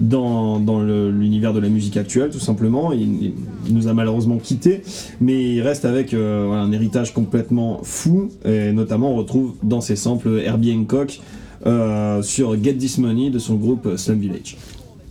dans, 0.00 0.60
dans 0.60 0.82
l'univers 0.82 1.54
de 1.54 1.60
la 1.60 1.68
musique 1.68 1.96
actuelle, 1.96 2.30
tout 2.30 2.38
simplement. 2.38 2.92
Il, 2.92 3.32
nous 3.70 3.88
a 3.88 3.94
malheureusement 3.94 4.36
quittés, 4.36 4.82
mais 5.20 5.54
il 5.54 5.62
reste 5.62 5.86
avec 5.86 6.12
euh, 6.12 6.52
un 6.52 6.70
héritage 6.72 7.14
complètement 7.14 7.80
fou, 7.82 8.28
et 8.44 8.72
notamment 8.72 9.12
on 9.12 9.16
retrouve 9.16 9.54
dans 9.62 9.80
ses 9.80 9.96
samples 9.96 10.42
Herbie 10.44 10.76
Hancock 10.76 11.20
sur 12.22 12.62
Get 12.62 12.74
This 12.74 12.98
Money 12.98 13.30
de 13.30 13.38
son 13.38 13.54
groupe 13.54 13.96
Slum 13.96 14.18
Village. 14.18 14.56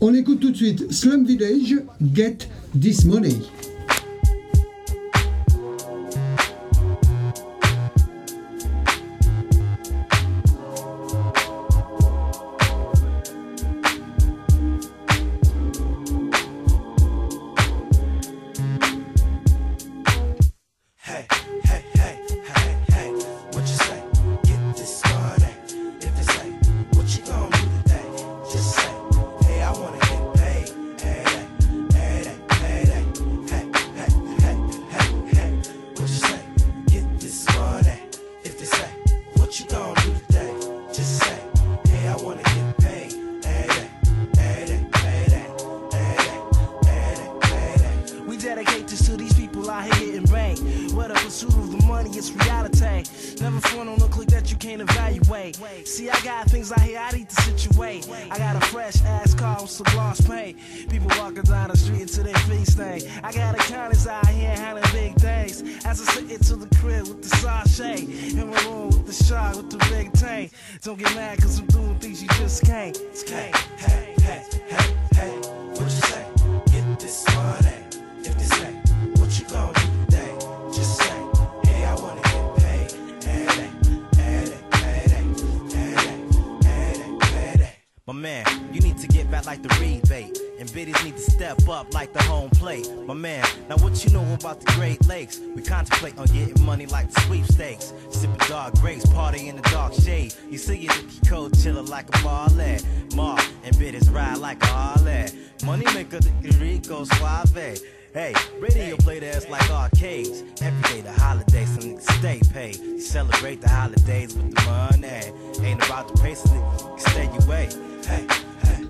On 0.04 0.16
écoute 0.16 0.40
tout 0.40 0.50
de 0.50 0.56
suite 0.58 0.92
Slum 0.92 1.26
Village, 1.26 1.76
Get 2.16 2.38
This 2.80 3.06
Money. 3.06 3.36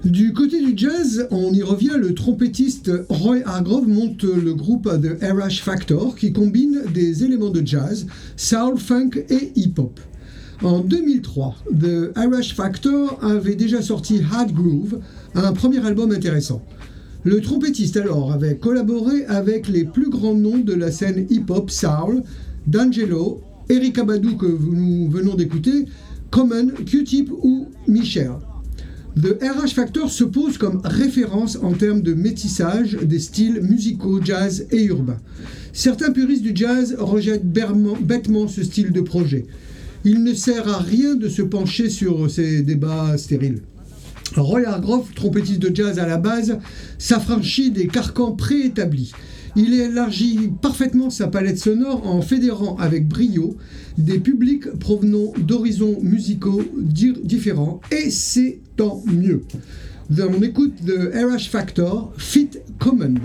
Du 0.04 0.32
côté 0.34 0.62
du 0.62 0.78
jazz, 0.78 1.28
on 1.32 1.52
y 1.54 1.64
revient, 1.64 1.96
le 1.98 2.14
trompettiste 2.14 2.92
Roy 3.10 3.40
Hargrove 3.46 3.88
monte 3.88 4.24
le 4.24 4.54
groupe 4.54 4.84
The 4.84 5.24
RH 5.24 5.64
Factor 5.64 6.16
qui 6.16 6.32
combine 6.32 6.84
des 6.94 7.24
éléments 7.24 7.50
de 7.50 7.66
jazz, 7.66 8.06
soul, 8.38 8.78
funk 8.78 9.26
et 9.28 9.54
hip-hop. 9.56 10.00
En 10.62 10.82
2003, 10.82 11.56
The 11.72 12.16
RH 12.16 12.54
Factor 12.54 13.18
avait 13.24 13.56
déjà 13.56 13.82
sorti 13.82 14.22
Hard 14.32 14.52
Groove, 14.52 15.00
un 15.34 15.52
premier 15.54 15.84
album 15.84 16.12
intéressant. 16.12 16.62
Le 17.24 17.40
trompettiste 17.40 17.98
alors 17.98 18.32
avait 18.32 18.58
collaboré 18.58 19.26
avec 19.26 19.68
les 19.68 19.84
plus 19.84 20.10
grands 20.10 20.34
noms 20.34 20.58
de 20.58 20.74
la 20.74 20.92
scène 20.92 21.28
hip-hop 21.30 21.70
soul, 21.70 22.24
D'Angelo, 22.66 23.42
Erika 23.70 24.04
Badu 24.04 24.38
que 24.38 24.48
nous 24.48 25.08
venons 25.08 25.36
d'écouter, 25.36 25.86
Common, 26.32 26.72
Q-Tip 26.86 27.32
ou 27.44 27.68
Michel. 27.88 28.32
The 29.22 29.38
RH 29.40 29.74
Factor 29.76 30.10
se 30.10 30.24
pose 30.24 30.58
comme 30.58 30.82
référence 30.84 31.60
en 31.62 31.74
termes 31.74 32.02
de 32.02 32.14
métissage 32.16 32.98
des 33.04 33.20
styles 33.20 33.62
musicaux 33.62 34.20
jazz 34.24 34.66
et 34.72 34.86
urbains. 34.86 35.20
Certains 35.74 36.12
puristes 36.12 36.44
du 36.44 36.54
jazz 36.56 36.96
rejettent 36.98 37.46
bêtement 37.46 38.48
ce 38.48 38.64
style 38.64 38.92
de 38.92 39.02
projet. 39.02 39.46
Il 40.06 40.24
ne 40.24 40.34
sert 40.34 40.68
à 40.68 40.80
rien 40.80 41.16
de 41.16 41.28
se 41.28 41.44
pencher 41.44 41.90
sur 41.90 42.32
ces 42.32 42.64
débats 42.64 43.16
stériles. 43.18 43.62
Roy 44.36 44.66
Hargrove, 44.66 45.12
trompettiste 45.14 45.60
de 45.60 45.76
jazz 45.76 46.00
à 46.00 46.08
la 46.08 46.18
base, 46.18 46.58
s'affranchit 46.98 47.72
des 47.72 47.88
carcans 47.88 48.32
préétablis. 48.32 49.12
Il 49.58 49.74
élargit 49.74 50.50
parfaitement 50.62 51.10
sa 51.10 51.28
palette 51.28 51.58
sonore 51.60 52.08
en 52.08 52.22
fédérant 52.22 52.78
avec 52.78 53.08
brio 53.10 53.58
des 53.98 54.20
publics 54.20 54.70
provenant 54.80 55.34
d'horizons 55.38 55.98
musicaux 56.02 56.62
di- 56.78 57.14
différents, 57.24 57.82
et 57.92 58.10
c'est 58.10 58.60
tant 58.78 59.04
mieux. 59.06 59.44
On 60.18 60.42
écoute 60.42 60.74
The 60.86 61.14
RH 61.14 61.50
Factor, 61.50 62.14
Fit 62.18 62.50
Common. 62.80 63.16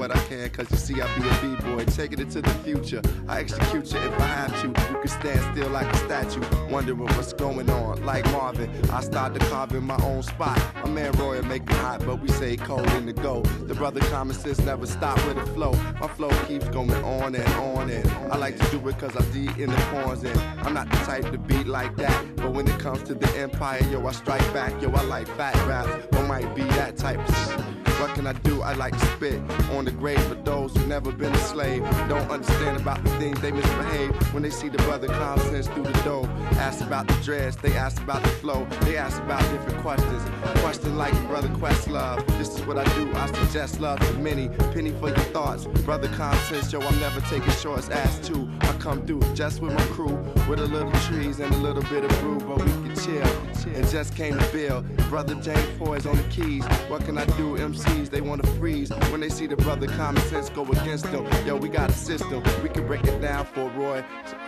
What 0.00 0.16
I 0.16 0.18
can, 0.24 0.48
cause 0.48 0.66
you 0.70 0.78
see 0.78 0.94
I 1.02 1.06
be 1.18 1.28
a 1.28 1.56
B-boy, 1.56 1.84
taking 1.84 2.20
it 2.20 2.30
to 2.30 2.40
the 2.40 2.50
future. 2.64 3.02
I 3.28 3.40
execute 3.40 3.92
you 3.92 3.98
if 3.98 4.18
I 4.18 4.26
have 4.26 4.60
to. 4.62 4.68
You 4.68 4.98
can 4.98 5.08
stand 5.08 5.40
still 5.52 5.68
like 5.68 5.86
a 5.92 5.96
statue, 5.98 6.40
wondering 6.70 7.00
what's 7.00 7.34
going 7.34 7.68
on. 7.68 8.02
Like 8.06 8.24
Marvin, 8.32 8.70
I 8.90 9.02
start 9.02 9.34
to 9.34 9.40
carve 9.50 9.74
in 9.74 9.84
my 9.84 9.98
own 10.02 10.22
spot. 10.22 10.58
My 10.82 10.88
man 10.88 11.12
Roy 11.12 11.42
make 11.42 11.68
me 11.68 11.74
hot, 11.74 12.00
but 12.06 12.16
we 12.16 12.28
say 12.28 12.56
cold 12.56 12.90
in 12.92 13.04
the 13.04 13.12
go. 13.12 13.42
The 13.42 13.74
brother 13.74 14.00
common 14.08 14.34
sense 14.34 14.58
never 14.60 14.86
stop 14.86 15.18
with 15.26 15.36
the 15.36 15.46
flow. 15.52 15.72
My 16.00 16.08
flow 16.08 16.30
keeps 16.46 16.66
going 16.70 17.04
on 17.04 17.34
and 17.34 17.54
on 17.56 17.90
and 17.90 18.08
I 18.32 18.38
like 18.38 18.58
to 18.58 18.70
do 18.70 18.88
it 18.88 18.98
cause 18.98 19.14
I'm 19.14 19.30
deep 19.32 19.58
in 19.58 19.68
the 19.68 19.82
corns 19.92 20.24
and 20.24 20.40
I'm 20.66 20.72
not 20.72 20.88
the 20.90 20.96
type 20.96 21.30
to 21.30 21.36
beat 21.36 21.66
like 21.66 21.94
that. 21.96 22.36
But 22.36 22.54
when 22.54 22.66
it 22.66 22.78
comes 22.78 23.02
to 23.02 23.14
the 23.14 23.28
empire, 23.36 23.82
yo, 23.90 24.06
I 24.06 24.12
strike 24.12 24.54
back. 24.54 24.80
Yo, 24.80 24.90
I 24.92 25.02
like 25.02 25.28
fat 25.36 25.54
raps, 25.66 26.16
or 26.16 26.26
might 26.26 26.54
be 26.54 26.62
that 26.62 26.96
type 26.96 27.18
of 27.18 27.79
What 28.00 28.14
can 28.14 28.26
I 28.26 28.32
do? 28.32 28.62
I 28.62 28.72
like 28.72 28.98
to 28.98 29.06
spit 29.16 29.38
on 29.72 29.84
the 29.84 29.90
grave 29.90 30.30
of 30.30 30.42
those 30.42 30.74
who 30.74 30.86
never 30.86 31.12
been 31.12 31.34
a 31.34 31.38
slave. 31.38 31.82
Don't 32.08 32.30
understand 32.30 32.80
about 32.80 33.04
the 33.04 33.10
things 33.18 33.38
they 33.42 33.52
misbehave 33.52 34.10
when 34.32 34.42
they 34.42 34.48
see 34.48 34.70
the 34.70 34.78
brother 34.84 35.06
clown 35.06 35.38
sense 35.40 35.66
through 35.68 35.82
the 35.82 36.02
door. 36.02 36.26
Ask 36.52 36.80
about 36.80 37.06
the 37.08 37.14
dress, 37.22 37.56
they 37.56 37.76
ask 37.76 38.00
about 38.02 38.22
the 38.22 38.30
flow, 38.30 38.66
they 38.86 38.96
ask 38.96 39.20
about 39.22 39.42
different 39.50 39.82
questions. 39.82 40.22
Question 40.60 40.96
like 40.96 41.12
brother 41.28 41.48
Questlove. 41.48 42.26
This 42.38 42.56
is 42.56 42.62
what 42.66 42.78
I 42.78 42.84
do. 42.94 43.12
I 43.14 43.26
suggest 43.32 43.80
love 43.80 44.00
to 44.00 44.14
many. 44.14 44.48
Penny 44.72 44.92
for 44.92 45.08
your 45.08 45.26
thoughts, 45.34 45.66
brother 45.84 46.08
Consense. 46.08 46.72
Yo, 46.72 46.80
I'm 46.80 47.00
never 47.00 47.20
taking 47.22 47.52
shorts. 47.52 47.90
Ass 47.90 48.26
too. 48.26 48.50
I 48.62 48.72
come 48.78 49.04
through 49.06 49.20
just 49.34 49.60
with 49.60 49.74
my 49.74 49.84
crew, 49.86 50.16
with 50.48 50.60
a 50.60 50.66
little 50.66 50.92
trees 51.02 51.38
and 51.40 51.52
a 51.54 51.58
little 51.58 51.82
bit 51.82 52.04
of 52.04 52.20
brew, 52.20 52.38
but 52.40 52.64
we 52.64 52.70
can 52.70 52.96
chill. 52.96 53.26
And 53.74 53.88
just 53.88 54.16
came 54.16 54.38
to 54.38 54.46
Bill. 54.52 54.82
Brother 55.10 55.34
James 55.36 55.78
Foy's 55.78 56.06
on 56.06 56.16
the 56.16 56.22
keys. 56.24 56.64
What 56.88 57.04
can 57.04 57.18
I 57.18 57.24
do? 57.36 57.56
MCs, 57.90 58.10
they 58.10 58.20
wanna 58.20 58.46
freeze 58.58 58.90
when 59.10 59.20
they 59.20 59.28
see 59.28 59.46
the 59.46 59.56
brother 59.56 59.86
common 59.86 60.22
sense 60.22 60.50
go 60.50 60.62
against 60.62 61.04
them. 61.10 61.24
Yo, 61.46 61.56
we 61.56 61.68
got 61.68 61.90
a 61.90 61.92
system. 61.92 62.42
We 62.62 62.68
can 62.68 62.86
break 62.86 63.04
it 63.04 63.20
down 63.20 63.44
for 63.46 63.70
Roy 63.76 64.02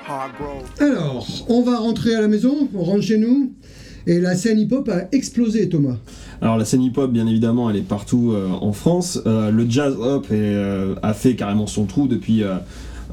Hargrove. 0.06 0.68
Alors, 0.80 1.26
on 1.48 1.62
va 1.62 1.78
rentrer 1.78 2.14
à 2.14 2.20
la 2.20 2.28
maison, 2.28 2.68
on 2.74 2.82
rentre 2.82 3.02
chez 3.02 3.18
nous, 3.18 3.52
et 4.06 4.20
la 4.20 4.34
scène 4.34 4.58
hip-hop 4.58 4.88
a 4.88 5.08
explosé, 5.12 5.68
Thomas. 5.68 5.96
Alors 6.40 6.56
la 6.58 6.64
scène 6.64 6.82
hip-hop, 6.82 7.12
bien 7.12 7.26
évidemment, 7.26 7.70
elle 7.70 7.76
est 7.76 7.86
partout 7.86 8.32
euh, 8.32 8.48
en 8.48 8.72
France. 8.72 9.20
Euh, 9.26 9.50
le 9.50 9.68
jazz 9.68 9.94
hop 9.98 10.26
est, 10.26 10.34
euh, 10.34 10.94
a 11.02 11.14
fait 11.14 11.34
carrément 11.36 11.66
son 11.66 11.84
trou 11.84 12.08
depuis, 12.08 12.42
euh, 12.42 12.56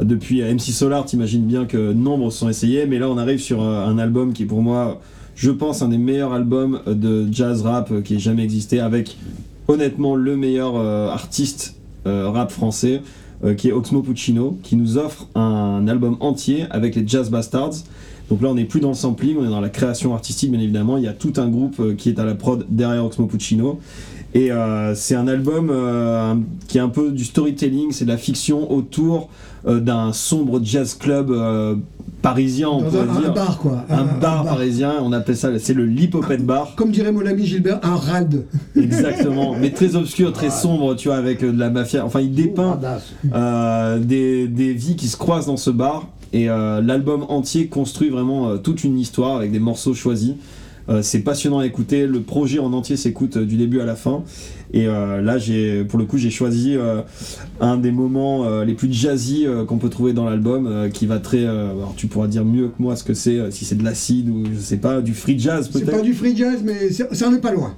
depuis 0.01 0.41
MC 0.41 0.71
Solar. 0.71 1.05
T'imagines 1.05 1.45
bien 1.45 1.65
que 1.65 1.93
nombre 1.93 2.31
sont 2.31 2.49
essayés, 2.49 2.85
mais 2.87 2.97
là 2.99 3.07
on 3.09 3.17
arrive 3.17 3.39
sur 3.39 3.61
euh, 3.61 3.85
un 3.85 3.97
album 3.99 4.33
qui 4.33 4.43
est 4.43 4.47
pour 4.47 4.63
moi, 4.63 4.99
je 5.35 5.51
pense, 5.51 5.83
un 5.83 5.89
des 5.89 5.99
meilleurs 5.99 6.33
albums 6.33 6.81
de 6.87 7.27
jazz 7.31 7.61
rap 7.61 8.01
qui 8.03 8.15
ait 8.15 8.19
jamais 8.19 8.43
existé, 8.43 8.79
avec 8.79 9.15
honnêtement 9.69 10.15
le 10.15 10.35
meilleur 10.35 10.75
euh, 10.75 11.07
artiste 11.09 11.75
euh, 12.05 12.29
rap 12.29 12.51
français, 12.51 13.01
euh, 13.45 13.53
qui 13.53 13.69
est 13.69 13.71
Oxmo 13.71 14.01
Puccino, 14.01 14.57
qui 14.63 14.75
nous 14.75 14.97
offre 14.97 15.27
un 15.35 15.87
album 15.87 16.17
entier 16.19 16.65
avec 16.71 16.95
les 16.95 17.07
Jazz 17.07 17.29
Bastards. 17.29 17.75
Donc 18.29 18.41
là, 18.41 18.49
on 18.49 18.55
n'est 18.55 18.65
plus 18.65 18.79
dans 18.79 18.89
le 18.89 18.95
sampling, 18.95 19.37
on 19.37 19.45
est 19.45 19.49
dans 19.49 19.61
la 19.61 19.69
création 19.69 20.13
artistique, 20.13 20.51
bien 20.51 20.59
évidemment. 20.59 20.97
Il 20.97 21.03
y 21.03 21.07
a 21.07 21.13
tout 21.13 21.33
un 21.37 21.47
groupe 21.47 21.95
qui 21.95 22.09
est 22.09 22.19
à 22.19 22.25
la 22.25 22.35
prod 22.35 22.65
derrière 22.69 23.05
Oxmo 23.05 23.25
Puccino. 23.25 23.79
Et 24.35 24.51
c'est 24.93 25.15
un 25.15 25.27
album 25.27 26.45
qui 26.67 26.77
est 26.77 26.81
un 26.81 26.89
peu 26.89 27.09
du 27.09 27.25
storytelling, 27.25 27.91
c'est 27.91 28.05
de 28.05 28.11
la 28.11 28.17
fiction 28.17 28.71
autour 28.71 29.29
d'un 29.65 30.13
sombre 30.13 30.59
jazz 30.63 30.93
club 30.93 31.31
parisien, 32.21 32.69
on 32.69 32.81
Dans 32.81 32.89
pourrait 32.89 33.07
un, 33.07 33.15
un 33.15 33.19
dire. 33.21 33.33
bar, 33.33 33.57
quoi. 33.57 33.85
Un, 33.89 34.03
bar 34.03 34.43
parisien, 34.45 34.95
on 35.01 35.11
appelle 35.13 35.37
ça, 35.37 35.49
c'est 35.59 35.73
le 35.73 35.85
Lipopette 35.85 36.45
Bar. 36.45 36.73
Comme 36.75 36.91
dirait 36.91 37.11
mon 37.11 37.25
ami 37.25 37.45
Gilbert, 37.45 37.79
un 37.83 37.95
rad. 37.95 38.43
Exactement, 38.75 39.55
mais 39.59 39.71
très 39.71 39.95
obscur, 39.95 40.33
très 40.33 40.49
sombre, 40.61 40.95
tu 40.95 41.07
vois, 41.07 41.17
avec 41.17 41.43
euh, 41.43 41.51
de 41.51 41.59
la 41.59 41.69
mafia. 41.69 42.05
Enfin, 42.05 42.21
il 42.21 42.33
dépeint 42.33 42.79
euh, 43.33 43.99
des, 43.99 44.47
des 44.47 44.73
vies 44.73 44.95
qui 44.95 45.07
se 45.07 45.17
croisent 45.17 45.47
dans 45.47 45.57
ce 45.57 45.69
bar. 45.69 46.07
Et 46.31 46.47
euh, 46.49 46.79
l'album 46.81 47.25
entier 47.29 47.67
construit 47.67 48.09
vraiment 48.09 48.49
euh, 48.49 48.57
toute 48.57 48.83
une 48.83 48.99
histoire 48.99 49.35
avec 49.35 49.51
des 49.51 49.59
morceaux 49.59 49.95
choisis. 49.95 50.33
Euh, 50.89 51.01
c'est 51.03 51.19
passionnant 51.19 51.59
à 51.59 51.65
écouter. 51.65 52.07
Le 52.07 52.21
projet 52.21 52.59
en 52.59 52.73
entier 52.73 52.97
s'écoute 52.97 53.37
euh, 53.37 53.45
du 53.45 53.57
début 53.57 53.79
à 53.79 53.85
la 53.85 53.95
fin. 53.95 54.23
Et 54.73 54.87
euh, 54.87 55.21
là, 55.21 55.37
j'ai, 55.37 55.83
pour 55.83 55.99
le 55.99 56.05
coup, 56.05 56.17
j'ai 56.17 56.29
choisi 56.29 56.75
un 57.59 57.77
des 57.77 57.91
moments 57.91 58.61
les 58.61 58.73
plus 58.75 58.91
jazzy 58.91 59.45
qu'on 59.67 59.77
peut 59.77 59.89
trouver 59.89 60.13
dans 60.13 60.25
l'album, 60.29 60.89
qui 60.93 61.07
va 61.07 61.17
très. 61.19 61.43
alors, 61.45 61.93
tu 61.97 62.05
pourras 62.07 62.27
dire 62.27 62.45
mieux 62.45 62.67
que 62.67 62.75
moi 62.79 62.95
ce 62.95 63.03
que 63.03 63.13
c'est, 63.15 63.51
si 63.51 63.65
c'est 63.65 63.75
de 63.75 63.83
l'acide 63.83 64.29
ou 64.29 64.43
je 64.53 64.59
sais 64.59 64.77
pas, 64.77 65.01
du 65.01 65.13
free 65.15 65.39
jazz 65.39 65.69
C'est 65.71 65.79
peut-être. 65.83 65.97
pas 65.97 66.03
du 66.03 66.13
free 66.13 66.35
jazz, 66.37 66.61
mais 66.63 66.91
c'est- 66.91 67.13
ça 67.15 67.27
en 67.29 67.33
est 67.33 67.41
pas 67.41 67.51
loin. 67.51 67.75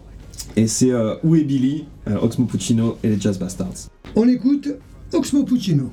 Et 0.58 0.68
c'est 0.68 0.92
Où 1.24 1.36
est 1.36 1.44
Billy, 1.44 1.86
Oxmo 2.22 2.46
Puccino 2.46 2.98
et 3.04 3.08
les 3.10 3.20
Jazz 3.20 3.40
Bastards. 3.40 3.88
On 4.16 4.28
écoute 4.28 4.68
Oxmo 5.14 5.44
Puccino. 5.44 5.90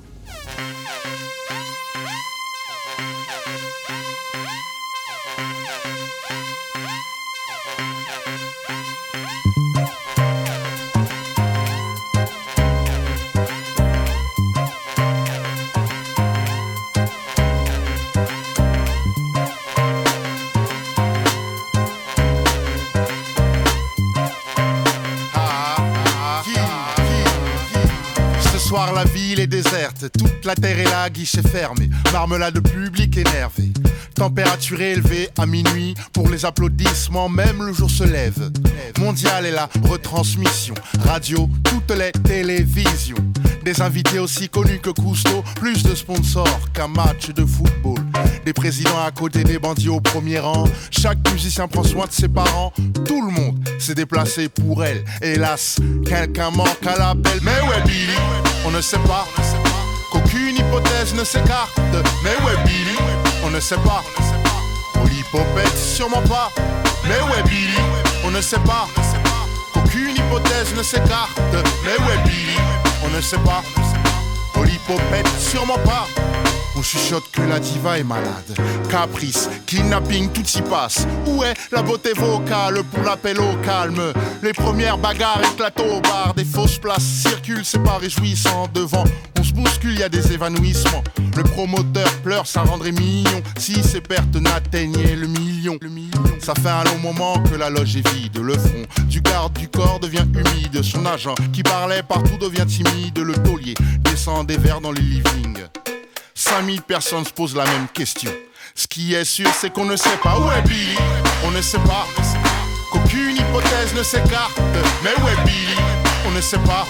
Toute 30.07 30.45
la 30.45 30.55
terre 30.55 30.79
est 30.79 30.85
là, 30.85 31.11
guichet 31.11 31.43
fermé, 31.43 31.91
marmelade 32.13 32.61
public 32.61 33.17
énervé. 33.17 33.73
Température 34.15 34.81
élevée 34.81 35.29
à 35.39 35.47
minuit 35.47 35.95
pour 36.13 36.29
les 36.29 36.45
applaudissements, 36.45 37.29
même 37.29 37.63
le 37.63 37.73
jour 37.73 37.91
se 37.91 38.05
lève. 38.05 38.51
Mondial 38.99 39.47
est 39.47 39.53
la 39.53 39.69
retransmission, 39.89 40.75
radio, 41.05 41.49
toutes 41.65 41.97
les 41.97 42.13
télévisions. 42.13 43.17
Des 43.65 43.81
invités 43.81 44.19
aussi 44.19 44.49
connus 44.49 44.79
que 44.79 44.91
Cousteau, 44.91 45.43
plus 45.57 45.83
de 45.83 45.95
sponsors 45.95 46.73
qu'un 46.73 46.89
match 46.89 47.31
de 47.31 47.45
football. 47.45 47.99
Des 48.45 48.53
présidents 48.53 49.05
à 49.05 49.11
côté 49.11 49.45
des 49.45 49.59
bandits 49.59 49.89
au 49.89 50.01
premier 50.01 50.39
rang. 50.39 50.65
Chaque 50.91 51.19
musicien 51.31 51.69
prend 51.69 51.85
soin 51.85 52.07
de 52.07 52.13
ses 52.13 52.29
parents. 52.29 52.73
Tout 53.07 53.25
le 53.25 53.31
monde 53.31 53.59
s'est 53.79 53.95
déplacé 53.95 54.49
pour 54.49 54.85
elle. 54.85 55.05
Hélas, 55.21 55.79
quelqu'un 56.07 56.51
manque 56.51 56.87
à 56.87 56.97
l'appel. 56.99 57.41
Mais 57.43 57.61
ouais, 57.69 57.83
Billy, 57.85 58.17
on 58.67 58.71
ne 58.71 58.81
sait 58.81 58.99
pas. 58.99 59.27
Qu'aucune 60.29 60.57
hypothèse 60.57 61.15
ne 61.15 61.25
s'écarte. 61.25 61.79
Mais 62.23 62.37
ouais, 62.45 62.63
Billy, 62.65 62.97
on 63.45 63.51
ne 63.51 63.61
sait 63.61 63.79
pas. 63.79 64.05
Polypopette, 64.93 65.77
sûrement 65.79 66.21
pas. 66.23 66.53
Mais 67.05 67.21
ouais, 67.33 67.43
Billy, 67.45 67.79
on 68.25 68.31
ne 68.31 68.41
sait 68.43 68.59
pas. 68.59 68.87
Qu'aucune 69.73 70.17
hypothèse 70.17 70.75
ne 70.77 70.83
s'écarte. 70.83 71.41
Mais 71.83 72.05
ouais, 72.05 72.19
Billy, 72.25 72.59
on 73.05 73.09
ne 73.09 73.21
sait 73.23 73.39
pas. 73.39 73.63
Polypopette, 74.53 75.29
sûrement 75.39 75.79
pas. 75.79 76.07
On 76.79 76.83
chuchote 76.83 77.29
que 77.33 77.43
la 77.43 77.59
diva 77.59 77.99
est 77.99 78.05
malade. 78.05 78.55
Caprice, 78.89 79.51
kidnapping, 79.67 80.31
tout 80.31 80.45
s'y 80.45 80.63
passe. 80.63 81.09
Où 81.27 81.43
est 81.43 81.55
la 81.73 81.83
beauté 81.83 82.13
vocale 82.15 82.85
pour 82.85 83.03
l'appel 83.03 83.41
au 83.41 83.57
calme? 83.65 84.01
Les 84.45 84.53
premières 84.53 84.97
bagarres 84.97 85.43
éclatent 85.43 85.81
au 85.81 86.01
bar. 86.01 86.35
Des 86.37 86.45
fausses 86.45 86.79
places 86.79 87.03
circulent, 87.03 87.65
c'est 87.65 87.83
pas 87.83 87.99
réjouissant. 87.99 88.69
Devant, 88.73 89.03
on 89.41 89.43
se 89.43 89.53
bouscule, 89.55 89.99
y 89.99 90.05
a 90.05 90.09
des 90.09 90.33
évanouissements. 90.33 91.03
Le 91.37 91.43
promoteur 91.43 92.09
pleure, 92.23 92.47
ça 92.47 92.63
rendrait 92.63 92.93
mignon. 92.93 93.43
Si 93.59 93.83
ses 93.83 94.01
pertes 94.01 94.37
n'atteignaient 94.37 95.17
le 95.17 95.27
million. 95.27 95.79
Le 95.83 95.89
million. 95.89 96.23
Ça 96.41 96.55
fait 96.55 96.69
un 96.69 96.85
long 96.85 96.99
moment 97.03 97.43
que 97.43 97.57
la 97.57 97.71
loge 97.71 97.97
est 97.97 98.09
vide. 98.09 98.39
Le 98.39 98.57
front 98.57 98.87
du 99.09 99.21
garde 99.21 99.53
du 99.55 99.67
corps 99.67 99.99
devient 99.99 100.27
humide. 100.33 100.81
Son 100.85 101.05
agent 101.07 101.35
qui 101.53 101.65
parlait 101.65 102.05
partout 102.05 102.39
devient 102.41 102.67
timide. 102.67 103.19
Le 103.19 103.35
taulier 103.35 103.75
descend 104.05 104.47
des 104.47 104.59
verres 104.59 104.81
dans 104.81 104.93
les 104.93 105.03
livings. 106.49 106.59
5000 106.59 106.83
personnes 106.83 107.25
se 107.25 107.33
posent 107.33 107.57
la 107.57 107.65
même 107.65 107.89
question. 107.93 108.31
Ce 108.75 108.87
qui 108.87 109.15
est 109.15 109.25
sûr, 109.25 109.49
c'est 109.53 109.73
qu'on 109.73 109.85
ne 109.85 109.97
sait 109.97 110.17
pas 110.23 110.39
où 110.39 110.51
est 110.51 110.63
Billy. 110.63 110.97
On 111.45 111.51
ne 111.51 111.61
sait 111.61 111.79
pas. 111.79 112.07
Qu'aucune 112.93 113.37
hypothèse 113.37 113.95
ne 113.97 114.03
s'écarte. 114.03 114.59
Mais 115.03 115.11
où 115.23 115.29
est 115.29 115.45
Billy? 115.45 115.77
On 116.27 116.31
ne 116.31 116.41
sait 116.41 116.59
pas. 116.59 116.87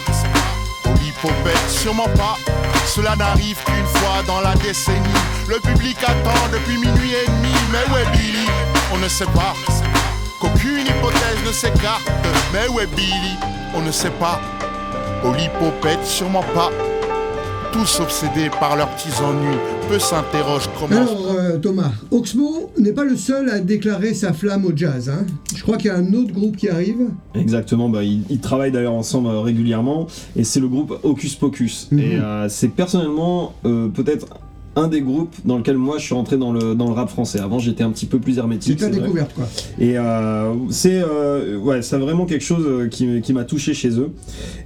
Polypopette, 0.83 1.71
sûrement 1.71 2.09
pas. 2.17 2.37
Cela 2.87 3.17
n'arrive 3.17 3.57
qu'une 3.65 3.87
fois 4.01 4.23
dans 4.27 4.41
la 4.41 4.55
décennie. 4.57 4.99
Le 5.49 5.59
public 5.61 5.97
attend 6.03 6.49
depuis 6.53 6.77
minuit 6.77 7.15
et 7.15 7.27
demi. 7.27 7.53
Mais 7.73 7.93
où 7.93 7.97
est 7.97 8.11
Billy? 8.17 8.47
On 8.93 8.99
ne 8.99 9.09
sait 9.09 9.27
pas. 9.27 9.55
Qu'aucune 10.41 10.87
hypothèse 10.87 11.43
ne 11.47 11.53
s'écarte. 11.53 12.03
Mais 12.53 12.69
où 12.69 12.81
est 12.81 12.87
Billy? 12.87 13.37
On 13.75 13.81
ne 13.81 13.93
sait 13.93 14.11
pas. 14.11 14.41
Polypopette, 15.23 16.05
sûrement 16.05 16.45
pas. 16.55 16.71
Tous 17.79 18.01
obsédés 18.01 18.51
par 18.59 18.75
leurs 18.77 18.89
petits 18.91 19.23
ennuis, 19.23 19.57
peu 19.89 20.01
s'interrogent 20.01 20.69
comment. 20.81 20.97
Alors, 21.01 21.37
euh, 21.39 21.59
Thomas, 21.59 21.93
Oxmo 22.11 22.73
n'est 22.77 22.91
pas 22.93 23.05
le 23.05 23.15
seul 23.17 23.49
à 23.51 23.61
déclarer 23.61 24.15
sa 24.15 24.33
flamme 24.33 24.65
au 24.65 24.73
jazz. 24.75 25.09
hein. 25.09 25.25
Je 25.55 25.63
crois 25.63 25.77
qu'il 25.77 25.87
y 25.87 25.91
a 25.91 25.97
un 25.97 26.13
autre 26.13 26.33
groupe 26.33 26.57
qui 26.57 26.69
arrive. 26.69 27.07
Exactement, 27.37 27.89
bah, 27.89 28.03
ils, 28.03 28.23
ils 28.31 28.41
travaillent 28.41 28.73
d'ailleurs 28.73 28.95
ensemble 28.95 29.29
euh, 29.29 29.39
régulièrement 29.43 30.09
et 30.35 30.43
c'est 30.43 30.59
le 30.59 30.67
groupe 30.67 30.99
Hocus 31.05 31.37
Pocus. 31.37 31.87
Mhm. 31.93 31.99
Et 32.01 32.17
euh, 32.17 32.49
c'est 32.49 32.67
personnellement 32.67 33.55
euh, 33.65 33.87
peut-être 33.87 34.27
un 34.79 34.89
des 34.89 35.01
groupes 35.01 35.35
dans 35.45 35.59
lequel 35.59 35.77
moi 35.77 35.99
je 35.99 36.05
suis 36.05 36.15
rentré 36.15 36.37
dans 36.37 36.53
le, 36.53 36.75
dans 36.75 36.87
le 36.87 36.93
rap 36.93 37.11
français. 37.11 37.41
Avant 37.41 37.59
j'étais 37.59 37.83
un 37.83 37.91
petit 37.91 38.07
peu 38.07 38.19
plus 38.19 38.39
hermétique. 38.39 38.79
ta 38.79 38.87
c'est 38.87 38.91
vrai. 38.93 39.01
découverte, 39.01 39.35
quoi. 39.35 39.47
Et 39.79 39.99
euh, 39.99 40.55
c'est 40.71 41.03
euh, 41.03 41.57
ouais, 41.59 41.83
c'est 41.83 41.99
vraiment 41.99 42.27
quelque 42.27 42.45
chose 42.45 42.65
euh, 42.67 42.89
qui, 42.89 43.21
qui 43.21 43.33
m'a 43.33 43.45
touché 43.45 43.75
chez 43.75 43.91
eux. 43.99 44.11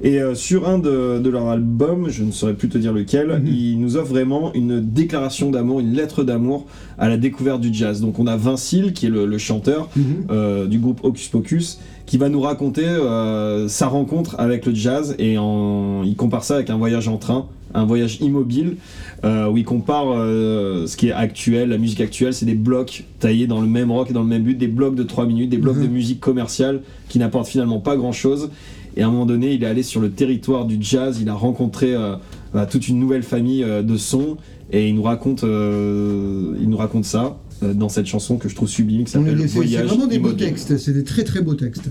Et 0.03 0.21
euh, 0.21 0.35
sur 0.35 0.69
un 0.69 0.79
de, 0.79 1.19
de 1.19 1.31
leurs 1.31 1.49
albums, 1.49 2.09
je 2.11 2.23
ne 2.25 2.31
saurais 2.31 2.55
plus 2.55 2.69
te 2.69 2.79
dire 2.79 2.93
lequel, 2.93 3.43
ils 3.47 3.81
nous 3.81 3.97
offrent 3.97 4.11
vraiment 4.11 4.53
une 4.55 4.81
déclaration 4.81 5.51
d'amour, 5.51 5.81
une 5.81 5.95
lettre 5.95 6.25
d'amour 6.25 6.67
à 6.99 7.09
la 7.09 7.17
découverte 7.17 7.61
du 7.61 7.73
jazz. 7.73 8.01
Donc 8.01 8.19
on 8.19 8.27
a 8.27 8.37
Vincile, 8.37 8.93
qui 8.93 9.07
est 9.07 9.11
le, 9.11 9.25
le 9.27 9.39
chanteur 9.39 9.89
euh, 10.31 10.67
du 10.67 10.79
groupe 10.79 11.01
Hocus 11.03 11.29
Pocus, 11.29 11.79
qui 12.07 12.19
va 12.19 12.29
nous 12.29 12.41
raconter 12.41 12.85
euh, 12.85 13.69
sa 13.69 13.87
rencontre 13.87 14.37
avec 14.39 14.67
le 14.67 14.75
jazz 14.75 15.15
et 15.19 15.39
en, 15.39 16.03
il 16.05 16.17
compare 16.17 16.45
ça 16.45 16.57
avec 16.57 16.69
un 16.69 16.77
voyage 16.77 17.09
en 17.09 17.17
train, 17.17 17.47
un 17.75 17.85
voyage 17.85 18.19
immobile, 18.21 18.77
euh, 19.25 19.49
où 19.49 19.57
il 19.57 19.65
compare 19.65 20.07
euh, 20.17 20.87
ce 20.87 20.97
qui 20.97 21.09
est 21.09 21.13
actuel, 21.13 21.69
la 21.69 21.79
musique 21.79 22.01
actuelle, 22.01 22.35
c'est 22.35 22.45
des 22.47 22.55
blocs 22.55 23.05
taillés 23.21 23.47
dans 23.47 23.61
le 23.61 23.69
même 23.69 23.91
rock 23.93 24.11
et 24.11 24.13
dans 24.13 24.23
le 24.23 24.29
même 24.29 24.43
but, 24.43 24.57
des 24.59 24.67
blocs 24.67 24.95
de 24.97 25.05
3 25.05 25.27
minutes, 25.27 25.49
des 25.51 25.59
blocs 25.59 25.77
Mhm. 25.77 25.83
de 25.85 25.89
musique 25.89 26.21
commerciale 26.21 26.81
qui 27.09 27.19
n'apportent 27.19 27.47
finalement 27.49 27.79
pas 27.79 27.97
grand 27.97 28.13
chose. 28.13 28.51
Et 28.97 29.03
à 29.03 29.07
un 29.07 29.11
moment 29.11 29.25
donné, 29.27 29.53
il 29.55 29.63
est 29.63 29.67
allé 29.67 29.83
sur 29.83 30.01
le 30.01 30.11
territoire 30.11 30.65
du 30.67 30.77
jazz, 30.81 31.19
il 31.23 31.29
a 31.29 31.35
rencontré 31.35 31.95
euh, 31.95 32.17
bah, 32.53 32.67
toute 32.67 32.89
une 32.89 32.99
nouvelle 32.99 33.23
famille 33.23 33.65
de 33.65 33.97
sons 33.97 34.37
et 34.73 34.89
il 34.89 34.95
nous 34.97 35.03
raconte, 35.03 35.43
il 35.43 36.69
nous 36.69 36.77
raconte 36.77 37.05
ça 37.05 37.39
dans 37.63 37.89
cette 37.89 38.07
chanson 38.07 38.37
que 38.39 38.49
je 38.49 38.55
trouve 38.57 38.69
sublime 38.69 39.05
qui 39.05 39.13
s'appelle 39.13 39.37
C'est 39.43 39.49
c'est 39.49 39.55
Voyage 39.55 39.87
vraiment 39.87 40.07
des 40.09 40.19
beaux 40.19 40.33
textes, 40.33 40.77
c'est 40.79 40.93
des 40.93 41.05
très 41.05 41.25
très 41.25 41.41
beaux 41.43 41.55
textes. 41.55 41.91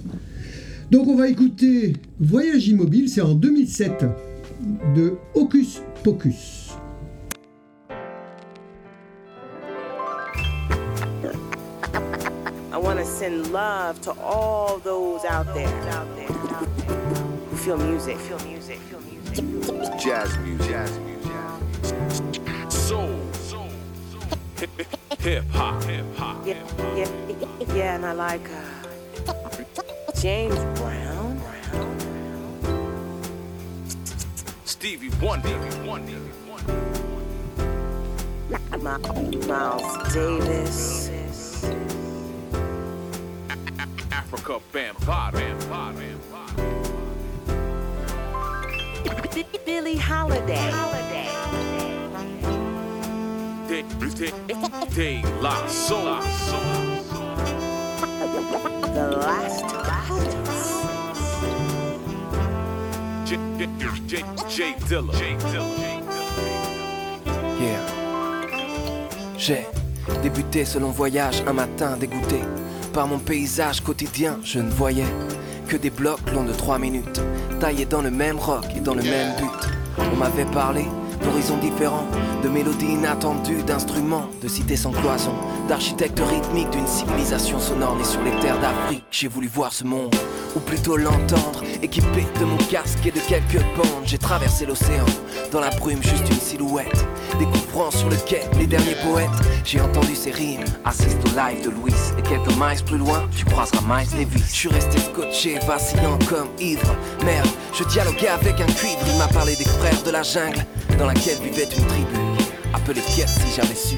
Donc 0.92 1.08
on 1.08 1.16
va 1.16 1.30
écouter 1.30 1.94
Voyage 2.20 2.68
immobile, 2.68 3.08
c'est 3.08 3.22
en 3.22 3.34
2007 3.34 4.06
de 4.96 5.14
Hocus 5.34 5.82
Pocus. 6.04 6.61
To 13.22 13.28
send 13.28 13.54
love 13.54 14.02
to 14.02 14.14
all 14.14 14.80
those 14.80 15.26
out 15.26 15.46
there, 15.54 15.68
out 15.92 16.08
there, 16.16 16.32
out 16.32 16.78
there 16.78 16.96
who 16.96 17.56
feel 17.56 17.78
music, 17.78 18.18
feel 18.18 18.40
music, 18.40 18.80
feel 18.80 19.00
music. 19.02 20.00
Jazz 20.00 20.36
music. 20.40 20.72
Jazz 20.72 21.00
music. 21.02 22.72
Soul. 22.72 23.20
Hip 25.20 25.46
hop. 25.52 25.84
Hip 25.84 26.16
hop. 26.16 26.48
Yeah, 26.48 26.64
yeah, 26.96 27.08
yeah, 27.76 27.96
and 27.96 28.08
I 28.08 28.14
like 28.14 28.50
uh, 29.28 29.34
James 30.20 30.58
Brown. 30.80 31.40
Stevie 34.66 35.12
Wonder. 35.22 35.60
Mi- 38.50 39.48
Miles 39.48 40.12
Davis. 40.12 41.21
Africa 44.34 44.60
Bambaataa. 44.74 45.32
Bambaataa. 45.70 46.56
B- 49.34 49.60
Billie 49.66 49.98
Holiday. 50.00 50.72
De, 54.96 55.22
La 55.42 55.68
Soul. 55.68 56.20
The 58.94 59.08
Last 59.18 59.66
J, 63.26 63.38
J, 63.58 63.68
J, 64.08 64.24
J 64.50 64.76
Dilla. 64.88 65.14
J 65.14 65.36
Dilla. 65.52 65.66
Yeah. 67.60 67.82
J'ai 69.38 69.66
débuté 70.24 70.66
ce 70.66 70.78
long 70.80 70.92
voyage 70.92 71.44
un 71.48 71.54
matin 71.54 71.98
dégoûté 71.98 72.40
par 72.92 73.08
mon 73.08 73.20
paysage 73.20 73.82
quotidien. 73.82 74.38
Je 74.44 74.60
ne 74.60 74.70
voyais 74.70 75.06
que 75.68 75.78
des 75.78 75.90
blocs 75.90 76.32
longs 76.34 76.44
de 76.44 76.54
3 76.54 76.80
minutes, 76.80 77.22
taillés 77.60 77.86
dans 77.86 78.02
le 78.02 78.12
même 78.12 78.38
rock 78.38 78.66
et 78.76 78.80
dans 78.80 78.96
le 78.96 79.04
même 79.04 79.36
but. 79.38 79.70
On 80.14 80.18
m'avait 80.18 80.46
parlé 80.46 80.86
d'horizons 81.24 81.58
différents, 81.58 82.08
de 82.44 82.50
mélodies 82.50 82.94
inattendues, 82.94 83.64
d'instruments, 83.64 84.28
de 84.42 84.48
cités 84.48 84.76
sans 84.76 84.92
cloison, 84.92 85.34
d'architectes 85.68 86.20
rythmiques 86.20 86.70
d'une 86.72 86.88
civilisation 86.88 87.60
sonore 87.60 87.96
née 87.96 88.04
sur 88.04 88.22
les 88.24 88.38
terres 88.40 88.60
d'Afrique. 88.60 89.04
J'ai 89.12 89.28
voulu 89.28 89.48
voir 89.48 89.72
ce 89.72 89.84
monde, 89.84 90.16
ou 90.56 90.60
plutôt 90.60 90.98
l'entendre, 90.98 91.64
équipé 91.82 92.26
de 92.40 92.46
mon 92.46 92.58
casque 92.58 93.06
et 93.06 93.12
de 93.12 93.20
quelques 93.20 93.64
bandes. 93.76 94.04
J'ai 94.06 94.18
traversé 94.18 94.66
l'océan, 94.66 95.06
dans 95.52 95.60
la 95.60 95.70
brume, 95.70 96.02
juste 96.04 96.30
une 96.30 96.40
silhouette. 96.40 97.06
Découvrant 97.40 97.92
sur 97.92 98.10
le 98.10 98.16
quai 98.18 98.42
les 98.58 98.68
derniers 98.68 98.96
poètes, 99.04 99.30
j'ai 99.64 99.82
entendu 99.82 100.16
ces 100.16 100.32
rimes. 100.32 100.64
Assiste 100.86 101.18
au 101.26 101.30
live 101.30 101.64
de 101.64 101.70
Louis, 101.70 101.94
et 102.18 102.22
quelques 102.22 102.56
miles 102.58 102.84
plus 102.86 102.98
loin, 102.98 103.28
tu 103.36 103.46
croiseras 103.46 103.82
Miles 103.82 104.10
Davis. 104.10 104.48
Je 104.48 104.56
suis 104.56 104.70
resté 104.70 104.98
scotché, 105.00 105.60
vacillant 105.68 106.18
comme 106.30 106.50
ivre. 106.60 106.96
Merde, 107.26 107.48
je 107.74 107.84
dialoguais 107.86 108.30
avec 108.30 108.60
un 108.60 108.66
cuivre, 108.66 109.02
il 109.08 109.18
m'a 109.18 109.28
parlé 109.28 109.56
des 109.56 109.66
frères 109.66 110.04
de 110.04 110.12
la 110.12 110.24
jungle, 110.24 110.66
dans 110.98 111.08
laquelle 111.08 111.40
vivait 111.40 111.70
une 111.78 111.86
tribu. 111.86 112.20
Appelée 112.74 113.02
Pierre 113.14 113.30
si 113.30 113.56
j'avais 113.56 113.76
su. 113.76 113.98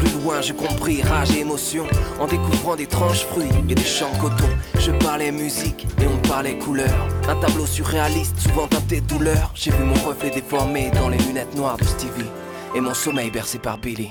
Plus 0.00 0.12
loin, 0.22 0.40
je 0.40 0.54
compris 0.54 1.02
rage 1.02 1.30
et 1.36 1.40
émotion 1.40 1.84
en 2.18 2.26
découvrant 2.26 2.74
des 2.74 2.86
tranches 2.86 3.26
fruits 3.26 3.50
et 3.68 3.74
des 3.74 3.84
champs 3.84 4.10
de 4.14 4.18
coton. 4.18 4.48
Je 4.78 4.92
parlais 4.92 5.30
musique 5.30 5.86
et 6.00 6.06
on 6.06 6.16
parlait 6.26 6.56
couleur. 6.56 7.06
Un 7.28 7.36
tableau 7.36 7.66
surréaliste, 7.66 8.38
souvent 8.38 8.66
teinté 8.66 9.02
de 9.02 9.06
douleur. 9.06 9.52
J'ai 9.54 9.70
vu 9.72 9.84
mon 9.84 9.92
reflet 10.08 10.30
déformé 10.30 10.90
dans 10.92 11.10
les 11.10 11.18
lunettes 11.18 11.54
noires 11.54 11.76
de 11.76 11.84
Stevie 11.84 12.30
et 12.74 12.80
mon 12.80 12.94
sommeil 12.94 13.30
bercé 13.30 13.58
par 13.58 13.76
Billy. 13.76 14.10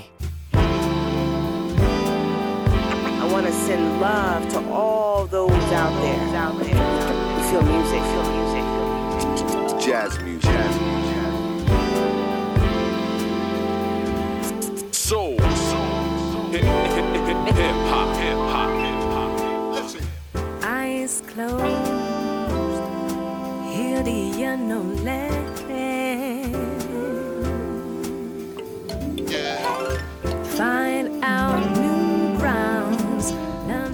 I 0.52 0.58
want 3.32 3.46
to 3.46 3.52
send 3.52 4.00
love 4.00 4.48
to 4.52 4.60
all 4.72 5.26
those 5.26 5.50
out 5.72 5.92
there, 6.02 6.36
out 6.36 6.56
there 6.62 6.76
who 7.34 7.42
feel 7.50 7.62
music, 7.62 8.00
feel 8.00 8.24
music, 8.30 8.62
feel 8.62 9.26
music. 9.26 9.80
Jazz 9.80 10.18
music. 10.20 10.50
Jazz 10.50 10.78
music. 10.78 11.00
Soul. 14.92 15.39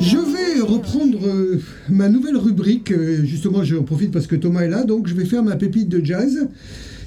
Je 0.01 0.17
vais 0.17 0.61
reprendre 0.61 1.27
euh, 1.27 1.61
ma 1.91 2.09
nouvelle 2.09 2.37
rubrique. 2.37 2.91
euh, 2.93 3.25
justement, 3.25 3.65
j'en 3.65 3.83
profite 3.83 4.13
parce 4.13 4.27
que 4.27 4.37
Thomas 4.37 4.63
est 4.63 4.69
là, 4.71 4.85
donc 4.85 5.09
je 5.09 5.15
vais 5.15 5.25
faire 5.25 5.43
ma 5.43 5.57
pépite 5.57 5.89
de 5.89 6.03
jazz. 6.05 6.49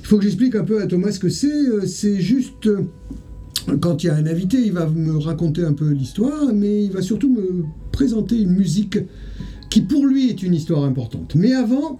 Il 0.01 0.05
faut 0.05 0.17
que 0.17 0.23
j'explique 0.23 0.55
un 0.55 0.63
peu 0.63 0.81
à 0.81 0.87
Thomas 0.87 1.11
ce 1.11 1.19
que 1.19 1.29
c'est. 1.29 1.47
Euh, 1.47 1.85
C'est 1.85 2.19
juste. 2.19 2.69
Quand 3.79 4.03
il 4.03 4.07
y 4.07 4.09
a 4.09 4.15
un 4.15 4.25
invité, 4.25 4.57
il 4.57 4.73
va 4.73 4.87
me 4.87 5.17
raconter 5.17 5.63
un 5.63 5.73
peu 5.73 5.89
l'histoire, 5.89 6.53
mais 6.53 6.83
il 6.83 6.91
va 6.91 7.01
surtout 7.01 7.29
me 7.29 7.65
présenter 7.91 8.39
une 8.39 8.51
musique 8.51 8.97
qui 9.69 9.81
pour 9.81 10.05
lui 10.05 10.29
est 10.29 10.43
une 10.43 10.53
histoire 10.53 10.83
importante. 10.83 11.35
Mais 11.35 11.53
avant, 11.53 11.99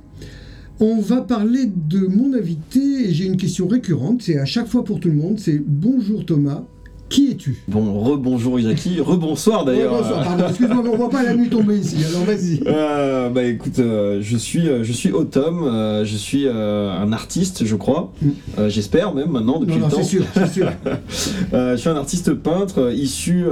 on 0.80 1.00
va 1.00 1.22
parler 1.22 1.66
de 1.66 2.00
mon 2.00 2.34
invité 2.34 3.10
et 3.10 3.14
j'ai 3.14 3.26
une 3.26 3.38
question 3.38 3.68
récurrente, 3.68 4.22
c'est 4.22 4.38
à 4.38 4.46
chaque 4.46 4.68
fois 4.68 4.84
pour 4.84 5.00
tout 5.00 5.10
le 5.10 5.16
monde, 5.16 5.40
c'est 5.40 5.62
bonjour 5.66 6.26
Thomas, 6.26 6.64
qui 7.10 7.32
es-tu? 7.32 7.58
Bon, 7.68 8.00
rebonjour 8.00 8.60
Jackie, 8.60 9.00
rebonsoir 9.02 9.66
d'ailleurs. 9.66 9.94
Bonsoir, 9.98 10.24
pardon, 10.24 10.44
excuse-moi, 10.48 10.82
mais 10.84 10.90
on 10.90 10.96
voit 10.98 11.10
pas 11.10 11.24
la 11.24 11.34
nuit 11.36 11.50
tomber 11.50 11.78
ici, 11.78 11.98
alors 12.08 12.24
vas-y. 12.26 12.62
Euh, 12.68 13.30
bah 13.30 13.44
écoute, 13.44 13.80
euh, 13.80 14.20
je 14.22 14.38
suis, 14.38 14.68
euh, 14.70 14.84
je 14.84 14.92
suis 14.94 15.12
Autumn, 15.12 15.64
euh, 15.64 16.06
je 16.06 16.16
suis 16.16 16.48
un 16.48 17.12
artiste, 17.12 17.66
je 17.66 17.76
crois. 17.76 18.14
Euh, 18.58 18.70
J'espère 18.70 19.14
même 19.14 19.32
maintenant 19.32 19.60
depuis 19.60 19.76
Mm. 19.78 19.80
Non, 19.80 19.86
le 19.88 19.92
temps. 19.92 19.98
c'est 19.98 20.04
sûr, 20.04 20.24
c'est 20.34 20.54
sûr. 20.54 20.72
Je 21.54 21.76
suis 21.78 21.90
un 21.90 21.96
artiste 21.96 22.34
peintre 22.34 22.92
issu 22.94 23.44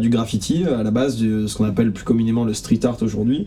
du 0.00 0.08
graffiti, 0.08 0.64
à 0.64 0.82
la 0.82 0.90
base 0.90 1.16
de 1.18 1.46
ce 1.46 1.56
qu'on 1.56 1.64
appelle 1.64 1.92
plus 1.92 2.04
communément 2.04 2.44
le 2.44 2.54
street 2.54 2.80
art 2.84 2.96
aujourd'hui. 3.02 3.46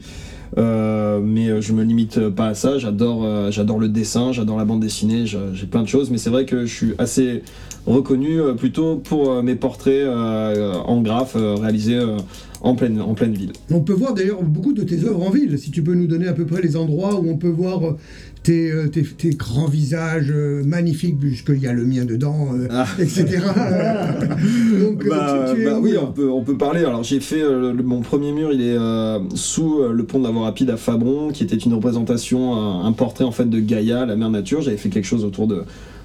Euh, 0.58 1.20
mais 1.24 1.50
euh, 1.50 1.62
je 1.62 1.74
me 1.74 1.84
limite 1.84 2.30
pas 2.30 2.48
à 2.48 2.54
ça. 2.54 2.78
J'adore, 2.78 3.24
euh, 3.26 3.52
j'adore 3.52 3.80
le 3.80 3.88
dessin, 3.88 4.32
j'adore 4.32 4.58
la 4.58 4.66
bande 4.66 4.80
dessinée, 4.80 5.26
j'ai 5.26 5.66
plein 5.66 5.82
de 5.82 5.88
choses. 5.88 6.10
Mais 6.12 6.18
c'est 6.18 6.30
vrai 6.30 6.46
que 6.46 6.66
je 6.66 6.74
suis 6.74 6.94
assez 6.98 7.44
reconnu 7.86 8.42
euh, 8.42 8.54
plutôt 8.54 8.98
pour 8.98 9.32
euh, 9.32 9.42
mes 9.42 9.56
portraits 9.56 9.94
euh, 9.94 10.74
en 10.74 11.02
graphe 11.02 11.36
euh, 11.36 11.56
réalisés 11.56 11.96
euh, 11.96 12.18
en 12.66 12.76
pleine, 12.76 13.00
en 13.02 13.14
pleine 13.14 13.34
ville. 13.34 13.54
On 13.72 13.82
peut 13.82 13.94
voir 13.94 14.14
d'ailleurs 14.14 14.42
beaucoup 14.44 14.74
de 14.74 14.82
tes 14.84 15.04
œuvres 15.06 15.22
en 15.26 15.30
ville, 15.30 15.58
si 15.60 15.72
tu 15.72 15.82
peux 15.84 15.94
nous 15.94 16.08
donner 16.08 16.28
à 16.28 16.34
peu 16.34 16.46
près 16.46 16.62
les 16.62 16.76
endroits 16.76 17.20
où 17.20 17.30
on 17.30 17.38
peut 17.38 17.48
voir 17.50 17.86
euh, 17.86 17.98
tes, 18.44 18.72
euh, 18.72 18.88
tes, 18.88 19.04
tes 19.04 19.30
grands 19.32 19.68
visages 19.68 20.32
euh, 20.32 20.64
magnifiques, 20.66 21.20
puisqu'il 21.20 21.62
y 21.62 21.68
a 21.68 21.74
le 21.74 21.86
mien 21.86 22.06
dedans, 22.06 22.50
euh, 22.54 22.68
etc. 23.00 23.26
Donc 24.82 25.08
Bah, 25.08 25.46
tu, 25.50 25.56
tu 25.56 25.62
es 25.62 25.66
bah 25.66 25.80
oui, 25.82 25.94
on 26.02 26.12
peut, 26.12 26.30
on 26.30 26.44
peut 26.44 26.58
parler. 26.58 26.80
Alors 26.86 27.04
j'ai 27.04 27.20
fait 27.20 27.42
euh, 27.42 27.74
le- 27.74 27.84
mon 27.84 28.02
premier 28.02 28.32
mur, 28.32 28.52
il 28.52 28.62
est 28.62 28.76
euh, 28.78 29.20
sous 29.36 29.80
euh, 29.82 29.92
le 29.94 30.04
pont 30.04 30.20
de 30.20 30.24
la 30.26 30.32
voie 30.32 30.44
rapide 30.44 30.70
à 30.70 30.78
Fabron, 30.78 31.30
qui 31.32 31.44
était 31.44 31.56
une 31.56 31.74
représentation, 31.74 32.56
un, 32.56 32.86
un 32.86 32.92
portrait 32.92 33.26
en 33.26 33.32
fait 33.32 33.50
de 33.50 33.60
Gaïa, 33.60 34.06
la 34.06 34.16
mère 34.16 34.30
nature. 34.30 34.62
J'avais 34.62 34.78
fait 34.78 34.90
quelque 34.90 35.06
chose 35.06 35.24
autour 35.26 35.48
de, 35.48 35.62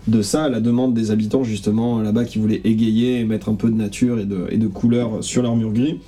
de 0.08 0.22
ça 0.22 0.44
à 0.44 0.48
la 0.48 0.60
demande 0.60 0.94
des 0.94 1.10
habitants 1.10 1.44
justement 1.44 2.00
là-bas 2.00 2.24
qui 2.24 2.38
voulaient 2.38 2.60
égayer 2.64 3.20
et 3.20 3.24
mettre 3.24 3.48
un 3.48 3.54
peu 3.54 3.68
de 3.70 3.76
nature 3.76 4.18
et 4.18 4.24
de, 4.24 4.46
et 4.50 4.56
de 4.58 4.66
couleur 4.66 5.22
sur 5.22 5.42
leur 5.42 5.56
mur 5.56 5.72
gris. 5.72 6.00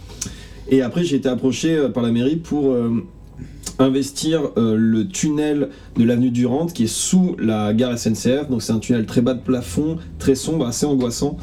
Et 0.68 0.82
après 0.82 1.04
j'ai 1.04 1.16
été 1.16 1.28
approché 1.28 1.76
euh, 1.76 1.88
par 1.88 2.02
la 2.02 2.10
mairie 2.10 2.36
pour 2.36 2.72
euh, 2.72 3.04
investir 3.78 4.50
euh, 4.56 4.76
le 4.78 5.08
tunnel 5.08 5.70
de 5.96 6.04
l'avenue 6.04 6.30
Durande 6.30 6.72
qui 6.72 6.84
est 6.84 6.92
sous 6.92 7.36
la 7.38 7.72
gare 7.74 7.98
SNCF. 7.98 8.48
Donc 8.48 8.62
c'est 8.62 8.72
un 8.72 8.78
tunnel 8.78 9.06
très 9.06 9.20
bas 9.20 9.34
de 9.34 9.40
plafond, 9.40 9.98
très 10.18 10.34
sombre, 10.34 10.66
assez 10.66 10.86
angoissant. 10.86 11.36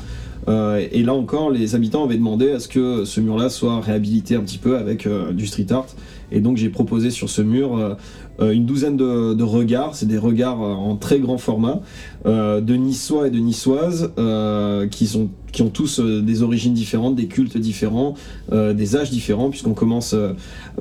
Et 0.92 1.04
là 1.04 1.14
encore, 1.14 1.52
les 1.52 1.76
habitants 1.76 2.04
avaient 2.04 2.18
demandé 2.18 2.50
à 2.50 2.60
ce 2.60 2.68
que 2.68 3.06
ce 3.06 3.22
mur-là 3.22 3.50
soit 3.50 3.82
réhabilité 3.82 4.36
un 4.36 4.42
petit 4.42 4.58
peu 4.58 4.78
avec 4.78 5.08
du 5.08 5.46
street 5.46 5.68
art. 5.70 5.86
Et 6.32 6.40
donc 6.40 6.58
j'ai 6.58 6.70
proposé 6.70 7.12
sur 7.12 7.30
ce 7.30 7.44
mur 7.44 7.98
une 8.42 8.66
douzaine 8.66 8.98
de, 8.98 9.44
regards. 9.44 9.96
C'est 9.96 10.06
des 10.06 10.18
regards 10.18 10.62
euh, 10.62 10.74
en 10.74 10.96
très 10.96 11.20
grand 11.20 11.38
format 11.38 11.82
euh, 12.26 12.62
de 12.62 12.76
Niçois 12.76 13.28
et 13.28 13.32
de 13.32 13.40
Niçoises 13.40 14.12
euh, 14.18 14.88
qui, 14.88 15.08
sont, 15.08 15.30
qui 15.52 15.62
ont 15.62 15.70
tous 15.70 16.00
euh, 16.00 16.22
des 16.22 16.44
origines 16.44 16.74
différentes, 16.74 17.16
des 17.16 17.28
cultes 17.28 17.58
différents, 17.58 18.16
euh, 18.52 18.74
des 18.74 18.96
âges 18.96 19.12
différents, 19.12 19.50
puisqu'on 19.50 19.74
commence 19.74 20.14
euh, 20.14 20.34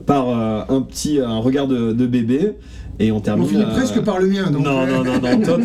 par 0.07 0.29
euh, 0.29 0.63
un 0.69 0.83
petit 0.83 1.21
un 1.21 1.39
regard 1.39 1.67
de 1.67 2.07
bébé. 2.07 2.55
Et 3.01 3.13
on 3.13 3.21
termine. 3.21 3.45
On 3.45 3.49
finit 3.49 3.63
euh, 3.63 3.67
presque 3.75 4.01
par 4.01 4.19
le 4.19 4.27
mien. 4.27 4.51
Donc 4.51 4.65
non, 4.65 4.85
non, 4.87 5.05
non, 5.05 5.21
non, 5.21 5.41
toi 5.41 5.59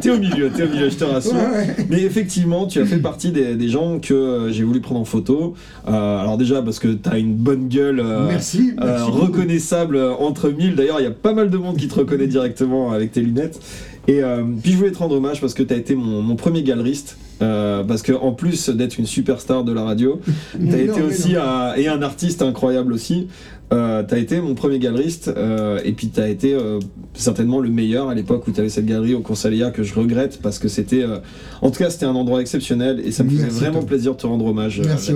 t'es- 0.00 0.10
au 0.10 0.18
milieu, 0.18 0.50
t'es 0.50 0.64
au 0.64 0.68
milieu, 0.68 0.90
je 0.90 0.96
te 0.96 1.04
rassure. 1.04 1.34
Ouais, 1.34 1.38
ouais. 1.58 1.76
Mais 1.88 2.02
effectivement, 2.02 2.66
tu 2.66 2.80
as 2.80 2.84
fait 2.84 2.98
partie 2.98 3.30
des, 3.30 3.54
des 3.54 3.68
gens 3.68 4.00
que 4.00 4.12
euh, 4.12 4.50
j'ai 4.52 4.64
voulu 4.64 4.80
prendre 4.80 5.00
en 5.00 5.04
photo. 5.04 5.54
Euh, 5.86 5.90
alors 6.18 6.36
déjà 6.36 6.62
parce 6.62 6.80
que 6.80 6.88
t'as 6.88 7.18
une 7.18 7.34
bonne 7.34 7.68
gueule 7.68 8.00
euh, 8.00 8.26
Merci, 8.28 8.72
merci 8.76 9.04
beaucoup. 9.06 9.26
reconnaissable 9.26 9.98
entre 10.18 10.48
mille. 10.50 10.74
D'ailleurs, 10.74 11.00
il 11.00 11.04
y 11.04 11.06
a 11.06 11.12
pas 11.12 11.32
mal 11.32 11.48
de 11.50 11.56
monde 11.56 11.76
qui 11.76 11.86
te 11.86 11.94
reconnaît 11.94 12.26
directement 12.26 12.90
avec 12.92 13.12
tes 13.12 13.20
lunettes. 13.20 13.60
Et 14.08 14.22
puis 14.62 14.72
je 14.72 14.76
voulais 14.76 14.90
te 14.90 14.98
rendre 14.98 15.14
hommage 15.14 15.40
parce 15.40 15.54
que 15.54 15.62
tu 15.62 15.72
as 15.72 15.76
été 15.76 15.94
mon, 15.94 16.22
mon 16.22 16.34
premier 16.34 16.64
galeriste. 16.64 17.16
euh, 17.42 17.84
parce 17.84 18.02
que 18.02 18.12
en 18.12 18.32
plus 18.32 18.68
d'être 18.70 18.98
une 18.98 19.06
superstar 19.06 19.62
de 19.62 19.72
la 19.72 19.84
radio, 19.84 20.20
tu 20.24 20.30
as 20.56 20.58
Mais 20.58 20.84
non, 20.86 20.92
été 20.94 21.02
aussi 21.02 21.36
un, 21.36 21.74
et 21.76 21.86
un 21.86 22.02
artiste 22.02 22.42
incroyable 22.42 22.92
aussi. 22.92 23.28
Euh, 23.72 24.02
t'as 24.02 24.18
été 24.18 24.40
mon 24.40 24.54
premier 24.54 24.78
galeriste 24.78 25.28
euh, 25.28 25.78
et 25.84 25.92
puis 25.92 26.08
t'as 26.08 26.28
été 26.28 26.54
euh, 26.54 26.80
certainement 27.14 27.60
le 27.60 27.70
meilleur 27.70 28.08
à 28.08 28.14
l'époque 28.14 28.46
où 28.48 28.50
t'avais 28.50 28.68
cette 28.68 28.86
galerie 28.86 29.14
au 29.14 29.20
Consalia 29.20 29.70
que 29.70 29.84
je 29.84 29.94
regrette 29.94 30.40
parce 30.42 30.58
que 30.58 30.66
c'était 30.66 31.02
euh, 31.02 31.18
en 31.62 31.70
tout 31.70 31.78
cas 31.78 31.90
c'était 31.90 32.06
un 32.06 32.14
endroit 32.14 32.40
exceptionnel 32.40 33.00
et 33.04 33.12
ça 33.12 33.22
me 33.22 33.30
faisait 33.30 33.42
Merci, 33.42 33.60
vraiment 33.60 33.82
plaisir 33.82 34.12
de 34.12 34.16
te 34.20 34.26
rendre 34.26 34.46
hommage 34.46 34.80
Merci. 34.84 35.14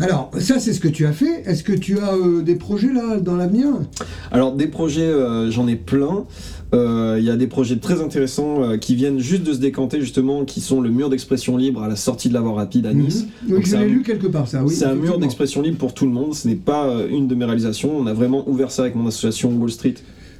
Alors, 0.00 0.30
ça, 0.38 0.58
c'est 0.58 0.72
ce 0.72 0.80
que 0.80 0.88
tu 0.88 1.06
as 1.06 1.12
fait. 1.12 1.42
Est-ce 1.46 1.62
que 1.62 1.72
tu 1.72 1.98
as 1.98 2.14
euh, 2.14 2.42
des 2.42 2.54
projets 2.56 2.92
là 2.92 3.18
dans 3.18 3.36
l'avenir? 3.36 3.68
Alors 4.30 4.52
des 4.52 4.66
projets, 4.66 5.02
euh, 5.02 5.50
j'en 5.50 5.68
ai 5.68 5.76
plein. 5.76 6.24
Euh, 6.74 7.16
Il 7.18 7.24
y 7.24 7.30
a 7.30 7.36
des 7.36 7.46
projets 7.46 7.76
très 7.76 8.00
intéressants 8.00 8.62
euh, 8.62 8.76
qui 8.78 8.94
viennent 8.94 9.18
juste 9.18 9.42
de 9.42 9.52
se 9.52 9.58
décanter 9.58 10.00
justement, 10.00 10.44
qui 10.44 10.60
sont 10.60 10.80
le 10.80 10.90
mur 10.90 11.10
d'expression 11.10 11.56
libre 11.56 11.82
à 11.82 11.88
la 11.88 11.96
sortie 11.96 12.28
de 12.28 12.34
la 12.34 12.40
voie 12.40 12.54
rapide 12.54 12.86
à 12.86 12.94
Nice. 12.94 13.26
Mhm. 13.46 13.54
Oui, 13.56 13.60
je 13.64 13.68
c'est 13.70 13.78
l'ai 13.78 13.84
un- 13.84 13.88
lu 13.88 14.02
quelque 14.02 14.26
part, 14.26 14.48
ça. 14.48 14.64
Oui, 14.64 14.74
c'est 14.74 14.86
un 14.86 14.94
mur 14.94 15.18
d'expression 15.18 15.60
libre 15.60 15.76
pour 15.78 15.92
tout 15.92 16.06
le 16.06 16.12
monde. 16.12 16.34
Ce 16.34 16.48
n'est 16.48 16.54
pas 16.54 16.86
euh, 16.88 17.08
une 17.10 17.28
de 17.28 17.34
mes 17.34 17.44
réalisations. 17.44 17.90
On 17.96 18.06
a 18.06 18.14
vraiment 18.14 18.48
ouvert 18.48 18.70
ça 18.70 18.82
avec 18.82 18.94
mon 18.94 19.06
association 19.06 19.50
Wall 19.54 19.70
Street 19.70 19.94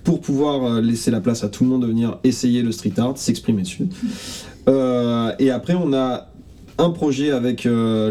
pour 0.04 0.20
pouvoir 0.20 0.80
laisser 0.80 1.10
la 1.12 1.20
place 1.20 1.44
à 1.44 1.48
tout 1.48 1.62
le 1.64 1.70
monde 1.70 1.82
de 1.82 1.86
venir 1.86 2.18
essayer 2.24 2.62
le 2.62 2.72
street 2.72 2.94
art, 2.96 3.16
s'exprimer 3.18 3.62
dessus. 3.62 3.84
Euh, 4.68 5.32
et 5.38 5.50
après, 5.50 5.74
on 5.74 5.92
a 5.92 6.31
un 6.82 6.90
projet 6.90 7.30
avec 7.30 7.64
euh, 7.66 8.10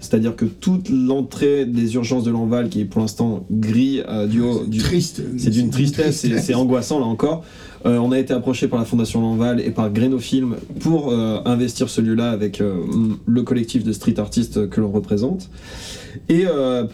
c'est-à-dire 0.00 0.34
que 0.34 0.44
toute 0.44 0.88
l'entrée 0.88 1.66
des 1.66 1.94
urgences 1.94 2.24
de 2.24 2.30
l'Enval, 2.30 2.68
qui 2.68 2.80
est 2.80 2.84
pour 2.84 3.00
l'instant 3.00 3.44
gris 3.50 4.00
euh, 4.08 4.26
du 4.26 4.40
haut, 4.40 4.64
du, 4.66 4.78
Triste. 4.78 5.22
c'est 5.36 5.50
d'une 5.50 5.70
tristesse, 5.70 6.16
c'est- 6.16 6.28
tristesse. 6.28 6.46
c'est 6.46 6.54
angoissant 6.54 6.98
là 6.98 7.06
encore. 7.06 7.44
Euh, 7.86 7.98
on 7.98 8.10
a 8.10 8.18
été 8.18 8.32
approché 8.34 8.66
par 8.66 8.78
la 8.78 8.84
Fondation 8.84 9.20
Lanval 9.20 9.60
et 9.60 9.70
par 9.70 9.90
Greno 9.92 10.18
Film 10.18 10.56
pour 10.80 11.12
euh, 11.12 11.40
investir 11.44 11.88
ce 11.88 12.00
lieu-là 12.00 12.30
avec 12.30 12.60
euh, 12.60 12.74
le 13.26 13.42
collectif 13.42 13.84
de 13.84 13.92
street 13.92 14.18
artistes 14.18 14.68
que 14.68 14.80
l'on 14.80 14.90
représente. 14.90 15.48
Et 16.28 16.44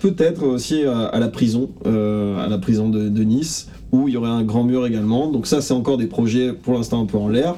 peut-être 0.02 0.42
aussi 0.44 0.82
à 0.84 1.18
la 1.18 1.28
prison, 1.28 1.70
à 1.86 2.46
la 2.48 2.58
prison 2.58 2.90
de, 2.90 3.08
de 3.08 3.22
Nice, 3.24 3.68
où 3.95 4.09
il 4.09 4.14
y 4.14 4.16
aurait 4.16 4.30
un 4.30 4.42
grand 4.42 4.64
mur 4.64 4.86
également. 4.86 5.30
Donc 5.30 5.47
ça, 5.47 5.61
c'est 5.61 5.72
encore 5.72 5.99
des 5.99 6.07
projets 6.07 6.53
pour 6.53 6.74
l'instant 6.74 7.01
un 7.01 7.07
peu 7.07 7.16
en 7.16 7.28
l'air, 7.28 7.55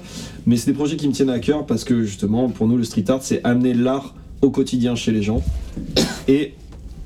mais 0.47 0.57
c'est 0.57 0.71
des 0.71 0.77
projets 0.77 0.97
qui 0.97 1.09
me 1.09 1.13
tiennent 1.13 1.31
à 1.31 1.39
cœur 1.39 1.65
parce 1.65 1.83
que 1.83 2.03
justement, 2.03 2.51
pour 2.51 2.69
nous, 2.69 2.77
le 2.77 2.85
street 2.85 3.05
art, 3.09 3.23
c'est 3.23 3.41
amener 3.43 3.73
l'art 3.73 4.15
au 4.43 4.51
quotidien 4.51 4.95
chez 4.95 5.13
les 5.13 5.23
gens. 5.23 5.43
Et 6.29 6.53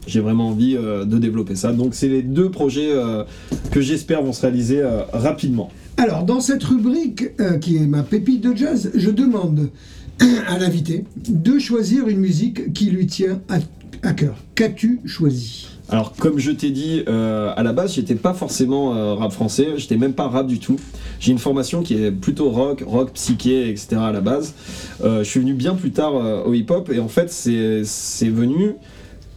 j'ai 0.06 0.20
vraiment 0.20 0.48
envie 0.48 0.76
euh, 0.76 1.04
de 1.04 1.18
développer 1.18 1.54
ça. 1.54 1.72
Donc 1.72 1.94
c'est 1.94 2.08
les 2.08 2.22
deux 2.22 2.50
projets 2.50 2.90
euh, 2.90 3.22
que 3.70 3.80
j'espère 3.80 4.22
vont 4.22 4.32
se 4.32 4.42
réaliser 4.42 4.80
euh, 4.80 5.02
rapidement. 5.12 5.70
Alors, 5.96 6.24
dans 6.24 6.40
cette 6.40 6.64
rubrique 6.64 7.24
qui 7.60 7.76
est 7.76 7.86
ma 7.86 8.02
pépite 8.02 8.40
de 8.40 8.56
jazz, 8.56 8.90
je 8.94 9.10
demande 9.10 9.68
à 10.48 10.58
l'invité 10.58 11.04
de 11.28 11.58
choisir 11.58 12.08
une 12.08 12.18
musique 12.18 12.72
qui 12.72 12.86
lui 12.86 13.06
tient 13.06 13.40
à 14.02 14.12
cœur. 14.12 14.34
Qu'as-tu 14.54 15.00
choisi? 15.04 15.69
Alors 15.90 16.12
comme 16.12 16.38
je 16.38 16.52
t'ai 16.52 16.70
dit, 16.70 17.02
euh, 17.08 17.52
à 17.56 17.64
la 17.64 17.72
base 17.72 17.94
j'étais 17.94 18.14
pas 18.14 18.32
forcément 18.32 18.94
euh, 18.94 19.14
rap 19.14 19.32
français, 19.32 19.70
j'étais 19.76 19.96
même 19.96 20.12
pas 20.12 20.28
rap 20.28 20.46
du 20.46 20.60
tout. 20.60 20.76
J'ai 21.18 21.32
une 21.32 21.38
formation 21.38 21.82
qui 21.82 21.94
est 21.94 22.12
plutôt 22.12 22.48
rock, 22.50 22.84
rock 22.86 23.10
psyché, 23.14 23.68
etc. 23.68 23.96
à 23.96 24.12
la 24.12 24.20
base. 24.20 24.54
Euh, 25.02 25.24
je 25.24 25.28
suis 25.28 25.40
venu 25.40 25.52
bien 25.52 25.74
plus 25.74 25.90
tard 25.90 26.14
euh, 26.14 26.44
au 26.44 26.54
hip-hop 26.54 26.90
et 26.92 27.00
en 27.00 27.08
fait 27.08 27.30
c'est 27.32 27.82
c'est 27.84 28.28
venu 28.28 28.74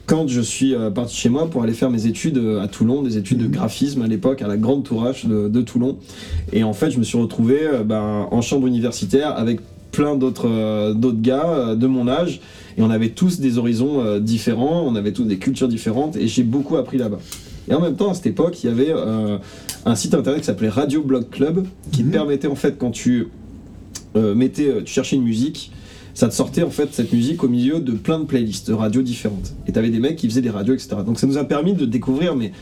quand 0.06 0.28
je 0.28 0.40
suis 0.40 0.76
euh, 0.76 0.90
parti 0.90 1.16
chez 1.16 1.28
moi 1.28 1.50
pour 1.50 1.64
aller 1.64 1.72
faire 1.72 1.90
mes 1.90 2.06
études 2.06 2.38
euh, 2.38 2.62
à 2.62 2.68
Toulon, 2.68 3.02
des 3.02 3.18
études 3.18 3.38
de 3.38 3.48
graphisme 3.48 4.02
à 4.02 4.06
l'époque 4.06 4.40
à 4.40 4.46
la 4.46 4.56
Grande 4.56 4.84
Tourache 4.84 5.26
de, 5.26 5.48
de 5.48 5.60
Toulon. 5.60 5.96
Et 6.52 6.62
en 6.62 6.72
fait, 6.72 6.92
je 6.92 7.00
me 7.00 7.04
suis 7.04 7.18
retrouvé 7.18 7.58
ben, 7.84 8.28
en 8.30 8.42
chambre 8.42 8.68
universitaire 8.68 9.36
avec 9.36 9.58
plein 9.90 10.14
d'autres 10.14 10.92
d'autres 10.92 11.20
gars 11.20 11.74
de 11.74 11.86
mon 11.88 12.06
âge. 12.06 12.40
Et 12.76 12.82
on 12.82 12.90
avait 12.90 13.10
tous 13.10 13.40
des 13.40 13.58
horizons 13.58 14.00
euh, 14.00 14.20
différents, 14.20 14.82
on 14.86 14.96
avait 14.96 15.12
tous 15.12 15.24
des 15.24 15.38
cultures 15.38 15.68
différentes, 15.68 16.16
et 16.16 16.28
j'ai 16.28 16.42
beaucoup 16.42 16.76
appris 16.76 16.98
là-bas. 16.98 17.20
Et 17.68 17.74
en 17.74 17.80
même 17.80 17.96
temps, 17.96 18.10
à 18.10 18.14
cette 18.14 18.26
époque, 18.26 18.62
il 18.62 18.66
y 18.66 18.70
avait 18.70 18.90
euh, 18.90 19.38
un 19.86 19.94
site 19.94 20.14
internet 20.14 20.40
qui 20.40 20.46
s'appelait 20.46 20.68
Radio 20.68 21.02
Blog 21.02 21.30
Club, 21.30 21.66
qui 21.92 22.04
te 22.04 22.10
permettait 22.10 22.48
en 22.48 22.56
fait, 22.56 22.76
quand 22.78 22.90
tu 22.90 23.28
euh, 24.16 24.34
mettais, 24.34 24.82
tu 24.84 24.92
cherchais 24.92 25.16
une 25.16 25.22
musique, 25.22 25.72
ça 26.12 26.28
te 26.28 26.34
sortait 26.34 26.62
en 26.62 26.70
fait 26.70 26.90
cette 26.92 27.12
musique 27.12 27.42
au 27.42 27.48
milieu 27.48 27.80
de 27.80 27.92
plein 27.92 28.20
de 28.20 28.24
playlists 28.24 28.68
de 28.68 28.74
radios 28.74 29.02
différentes. 29.02 29.54
Et 29.66 29.72
t'avais 29.72 29.90
des 29.90 29.98
mecs 29.98 30.16
qui 30.16 30.28
faisaient 30.28 30.42
des 30.42 30.50
radios, 30.50 30.74
etc. 30.74 30.96
Donc 31.04 31.18
ça 31.18 31.26
nous 31.26 31.38
a 31.38 31.44
permis 31.44 31.72
de 31.72 31.86
découvrir 31.86 32.36
mais, 32.36 32.52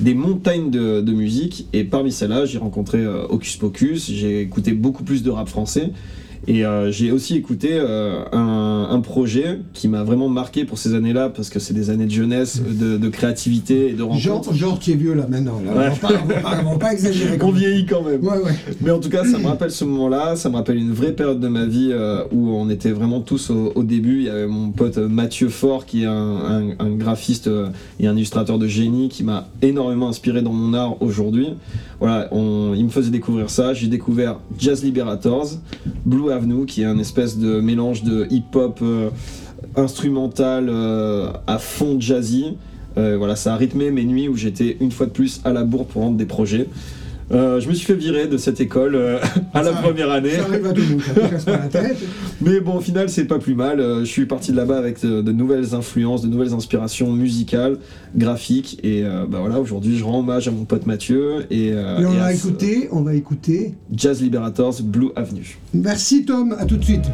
des 0.00 0.14
montagnes 0.14 0.70
de, 0.70 1.00
de 1.00 1.12
musique. 1.12 1.66
Et 1.72 1.84
parmi 1.84 2.12
celles-là, 2.12 2.46
j'ai 2.46 2.58
rencontré 2.58 2.98
euh, 2.98 3.26
Hocus 3.28 3.56
Pocus, 3.56 4.10
j'ai 4.10 4.40
écouté 4.40 4.72
beaucoup 4.72 5.04
plus 5.04 5.22
de 5.22 5.30
rap 5.30 5.48
français. 5.48 5.90
Et 6.48 6.64
euh, 6.66 6.90
j'ai 6.90 7.12
aussi 7.12 7.36
écouté 7.36 7.68
euh, 7.72 8.24
un, 8.32 8.88
un 8.90 9.00
projet 9.00 9.60
qui 9.74 9.86
m'a 9.86 10.02
vraiment 10.02 10.28
marqué 10.28 10.64
pour 10.64 10.76
ces 10.76 10.94
années-là, 10.94 11.28
parce 11.28 11.50
que 11.50 11.60
c'est 11.60 11.72
des 11.74 11.88
années 11.90 12.06
de 12.06 12.10
jeunesse, 12.10 12.60
de, 12.60 12.96
de 12.96 13.08
créativité 13.08 13.90
et 13.90 13.92
de 13.92 14.02
rencontre. 14.02 14.18
Genre, 14.20 14.52
genre, 14.54 14.78
tu 14.80 14.90
es 14.90 14.94
vieux 14.94 15.14
là 15.14 15.26
maintenant. 15.28 15.60
Là. 15.64 15.72
Ouais. 15.72 15.86
On, 15.88 16.06
va 16.08 16.08
pas, 16.40 16.62
on 16.66 16.72
va 16.72 16.78
pas- 16.78 16.92
exagérer. 16.92 17.38
On 17.40 17.52
vieillit 17.52 17.86
quand 17.86 18.02
même. 18.02 18.22
Ouais, 18.26 18.38
ouais. 18.38 18.52
Mais 18.80 18.90
en 18.90 18.98
tout 18.98 19.08
cas, 19.08 19.24
ça 19.24 19.38
me 19.38 19.46
rappelle 19.46 19.70
ce 19.70 19.84
moment-là, 19.84 20.34
ça 20.34 20.50
me 20.50 20.56
rappelle 20.56 20.78
une 20.78 20.92
vraie 20.92 21.12
période 21.12 21.38
de 21.38 21.46
ma 21.48 21.64
vie 21.64 21.90
euh, 21.92 22.24
où 22.32 22.50
on 22.50 22.68
était 22.70 22.90
vraiment 22.90 23.20
tous 23.20 23.50
au, 23.50 23.70
au 23.76 23.84
début. 23.84 24.18
Il 24.18 24.24
y 24.24 24.28
avait 24.28 24.48
mon 24.48 24.70
pote 24.72 24.98
Mathieu 24.98 25.48
Faure, 25.48 25.86
qui 25.86 26.02
est 26.02 26.06
un, 26.06 26.12
un- 26.12 26.70
un 26.80 26.90
graphiste 26.96 27.48
et 28.00 28.06
un 28.08 28.16
illustrateur 28.16 28.58
de 28.58 28.66
génie, 28.66 29.08
qui 29.08 29.22
m'a 29.22 29.48
énormément 29.62 30.08
inspiré 30.08 30.42
dans 30.42 30.52
mon 30.52 30.74
art 30.74 31.00
aujourd'hui. 31.00 31.50
Voilà, 32.00 32.26
on- 32.32 32.74
il 32.76 32.84
me 32.84 32.90
faisait 32.90 33.10
découvrir 33.12 33.48
ça. 33.48 33.74
J'ai 33.74 33.86
découvert 33.86 34.40
Jazz 34.58 34.82
Liberators, 34.82 35.50
Blue 36.04 36.31
Avenue, 36.32 36.66
qui 36.66 36.82
est 36.82 36.86
un 36.86 36.98
espèce 36.98 37.38
de 37.38 37.60
mélange 37.60 38.02
de 38.02 38.26
hip-hop 38.30 38.80
euh, 38.82 39.10
instrumental 39.76 40.68
euh, 40.68 41.32
à 41.46 41.58
fond 41.58 42.00
jazzy. 42.00 42.56
Euh, 42.98 43.16
voilà, 43.16 43.36
ça 43.36 43.54
a 43.54 43.56
rythmé 43.56 43.90
mes 43.90 44.04
nuits 44.04 44.28
où 44.28 44.36
j'étais 44.36 44.76
une 44.80 44.90
fois 44.90 45.06
de 45.06 45.12
plus 45.12 45.40
à 45.44 45.52
la 45.52 45.64
bourre 45.64 45.86
pour 45.86 46.02
rendre 46.02 46.16
des 46.16 46.26
projets. 46.26 46.68
Euh, 47.32 47.60
je 47.60 47.68
me 47.68 47.74
suis 47.74 47.86
fait 47.86 47.94
virer 47.94 48.26
de 48.26 48.36
cette 48.36 48.60
école 48.60 48.94
euh, 48.94 49.18
à 49.54 49.62
la 49.62 49.72
première 49.72 50.10
année. 50.10 50.32
Ça 50.32 50.44
arrive 50.44 50.66
à 50.66 50.72
tout 50.72 50.82
le 50.82 50.88
monde, 50.88 51.00
ça 51.02 51.14
te 51.14 51.30
casse 51.30 51.44
pas 51.44 51.52
la 51.52 51.68
tête. 51.68 51.96
Mais 52.42 52.60
bon, 52.60 52.76
au 52.76 52.80
final, 52.80 53.08
c'est 53.08 53.24
pas 53.24 53.38
plus 53.38 53.54
mal. 53.54 53.80
Euh, 53.80 54.00
je 54.00 54.10
suis 54.10 54.26
parti 54.26 54.52
de 54.52 54.56
là-bas 54.56 54.76
avec 54.76 55.00
de, 55.00 55.22
de 55.22 55.32
nouvelles 55.32 55.74
influences, 55.74 56.22
de 56.22 56.28
nouvelles 56.28 56.52
inspirations 56.52 57.10
musicales, 57.12 57.78
graphiques. 58.14 58.80
Et 58.82 59.04
euh, 59.04 59.24
bah 59.28 59.38
voilà, 59.40 59.60
aujourd'hui, 59.60 59.96
je 59.96 60.04
rends 60.04 60.20
hommage 60.20 60.48
à 60.48 60.50
mon 60.50 60.64
pote 60.64 60.86
Mathieu. 60.86 61.46
Et, 61.50 61.68
Et 61.68 61.74
on 61.74 62.12
et 62.12 62.18
va 62.18 62.34
écouter, 62.34 62.88
on 62.92 63.02
va 63.02 63.14
écouter. 63.14 63.74
Jazz 63.92 64.20
Liberators, 64.20 64.82
Blue 64.82 65.10
Avenue. 65.16 65.58
Merci 65.72 66.24
Tom, 66.24 66.54
à 66.58 66.66
tout 66.66 66.76
de 66.76 66.84
suite. 66.84 67.06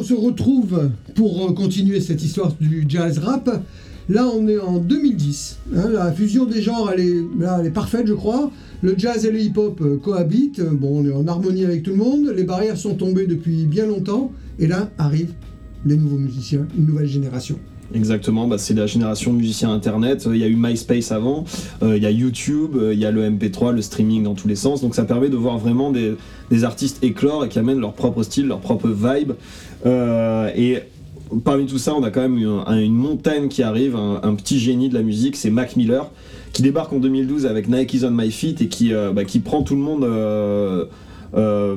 On 0.00 0.02
se 0.02 0.14
retrouve 0.14 0.90
pour 1.14 1.44
euh, 1.46 1.52
continuer 1.52 2.00
cette 2.00 2.22
histoire 2.22 2.54
du 2.58 2.86
jazz 2.88 3.18
rap. 3.18 3.50
Là, 4.08 4.26
on 4.34 4.48
est 4.48 4.58
en 4.58 4.78
2010. 4.78 5.58
hein, 5.76 5.88
la 5.90 6.10
fusion 6.10 6.46
des 6.46 6.62
genres, 6.62 6.90
elle 6.92 7.00
est, 7.00 7.14
là, 7.38 7.58
elle 7.60 7.66
est 7.66 7.70
parfaite, 7.70 8.06
je 8.06 8.14
crois. 8.14 8.50
Le 8.82 8.94
jazz 8.96 9.26
et 9.26 9.30
le 9.30 9.40
hip-hop 9.40 9.78
euh, 9.82 9.98
cohabitent. 9.98 10.62
Bon, 10.62 11.00
on 11.00 11.04
est 11.04 11.12
en 11.12 11.26
harmonie 11.28 11.66
avec 11.66 11.82
tout 11.82 11.90
le 11.90 11.98
monde. 11.98 12.32
Les 12.34 12.44
barrières 12.44 12.78
sont 12.78 12.94
tombées 12.94 13.26
depuis 13.26 13.66
bien 13.66 13.84
longtemps. 13.86 14.32
Et 14.58 14.66
là 14.66 14.90
arrivent 14.96 15.34
les 15.84 15.96
nouveaux 15.96 16.18
musiciens, 16.18 16.66
une 16.78 16.86
nouvelle 16.86 17.08
génération. 17.08 17.58
Exactement, 17.92 18.46
bah, 18.46 18.56
c'est 18.58 18.74
la 18.74 18.86
génération 18.86 19.32
musiciens 19.32 19.72
internet. 19.72 20.28
Il 20.30 20.36
y 20.36 20.44
a 20.44 20.46
eu 20.46 20.54
MySpace 20.56 21.10
avant, 21.10 21.44
euh, 21.82 21.96
il 21.96 22.02
y 22.02 22.06
a 22.06 22.10
YouTube, 22.10 22.76
euh, 22.76 22.94
il 22.94 23.00
y 23.00 23.04
a 23.04 23.10
le 23.10 23.28
MP3, 23.28 23.72
le 23.72 23.82
streaming 23.82 24.22
dans 24.22 24.34
tous 24.34 24.46
les 24.46 24.54
sens. 24.54 24.80
Donc 24.80 24.94
ça 24.94 25.04
permet 25.04 25.28
de 25.28 25.36
voir 25.36 25.58
vraiment 25.58 25.90
des, 25.90 26.16
artistes 26.64 27.02
éclore 27.02 27.44
et 27.44 27.48
qui 27.48 27.58
amènent 27.58 27.80
leur 27.80 27.94
propre 27.94 28.22
style, 28.22 28.46
leur 28.46 28.60
propre 28.60 28.88
vibe. 28.88 29.32
Euh, 29.86 30.50
et 30.56 30.78
parmi 31.44 31.66
tout 31.66 31.78
ça, 31.78 31.94
on 31.94 32.02
a 32.04 32.10
quand 32.10 32.20
même 32.20 32.38
une, 32.38 32.60
un- 32.66 32.78
une 32.78 32.94
montagne 32.94 33.48
qui 33.48 33.62
arrive, 33.62 33.96
un, 33.96 34.34
petit 34.34 34.58
génie 34.58 34.88
de 34.88 34.94
la 34.94 35.02
musique, 35.02 35.34
c'est 35.36 35.50
Mac 35.50 35.74
Miller, 35.76 36.10
qui 36.52 36.62
débarque 36.62 36.92
en 36.92 36.98
2012 36.98 37.46
avec 37.46 37.68
Nike's 37.68 38.04
on 38.04 38.10
My 38.12 38.30
Feet 38.30 38.62
et 38.62 38.68
qui, 38.68 38.92
euh, 38.92 39.12
bah, 39.12 39.24
qui 39.24 39.40
prend 39.40 39.62
tout 39.62 39.74
le 39.74 39.82
monde. 39.82 40.04
Euh, 41.34 41.76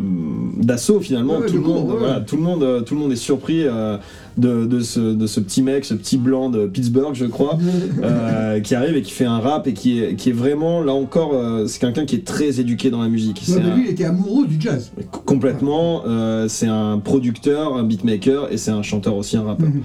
d'assaut 0.57 0.99
finalement 0.99 1.37
Ouais, 1.39 1.45
tout, 1.47 1.53
le 1.55 1.59
monde, 1.61 1.81
court, 1.85 1.93
ouais. 1.93 1.99
voilà, 1.99 2.21
tout 2.21 2.35
le 2.37 2.41
monde 2.41 2.63
euh, 2.63 2.81
tout 2.81 2.95
le 2.95 3.01
monde 3.01 3.11
est 3.11 3.15
surpris 3.17 3.63
euh, 3.65 3.97
de, 4.37 4.65
de 4.65 4.79
ce, 4.79 4.99
de 4.99 5.27
ce 5.27 5.39
petit 5.39 5.61
mec 5.61 5.85
ce 5.85 5.93
petit 5.93 6.17
blanc 6.17 6.49
de 6.49 6.65
Pittsburgh 6.65 7.13
je 7.13 7.25
crois 7.25 7.57
euh, 8.03 8.59
qui 8.61 8.73
arrive 8.73 8.95
et 8.97 9.01
qui 9.03 9.11
fait 9.11 9.25
un 9.25 9.37
rap 9.39 9.67
et 9.67 9.73
qui 9.73 10.01
est, 10.01 10.15
qui 10.15 10.29
est 10.29 10.33
vraiment 10.33 10.81
là 10.81 10.93
encore 10.93 11.33
c'est 11.67 11.79
quelqu'un 11.79 12.05
qui 12.05 12.15
est 12.15 12.25
très 12.25 12.59
éduqué 12.59 12.89
dans 12.89 13.01
la 13.01 13.09
musique 13.09 13.43
Ouais, 13.47 13.53
C'est 13.55 13.59
mais 13.63 13.69
un- 13.69 13.75
lui, 13.75 13.83
il 13.85 13.91
était 13.91 14.05
amoureux 14.05 14.47
du 14.47 14.59
jazz. 14.59 14.91
complètement 15.25 16.03
c'est 16.47 16.67
un 16.67 16.97
producteur 16.97 17.75
un 17.75 17.83
beatmaker 17.83 18.51
et 18.51 18.57
c'est 18.57 18.71
un 18.71 18.81
chanteur 18.81 19.15
aussi 19.15 19.37
un 19.37 19.43
rappeur 19.43 19.67
Mhm. 19.69 19.81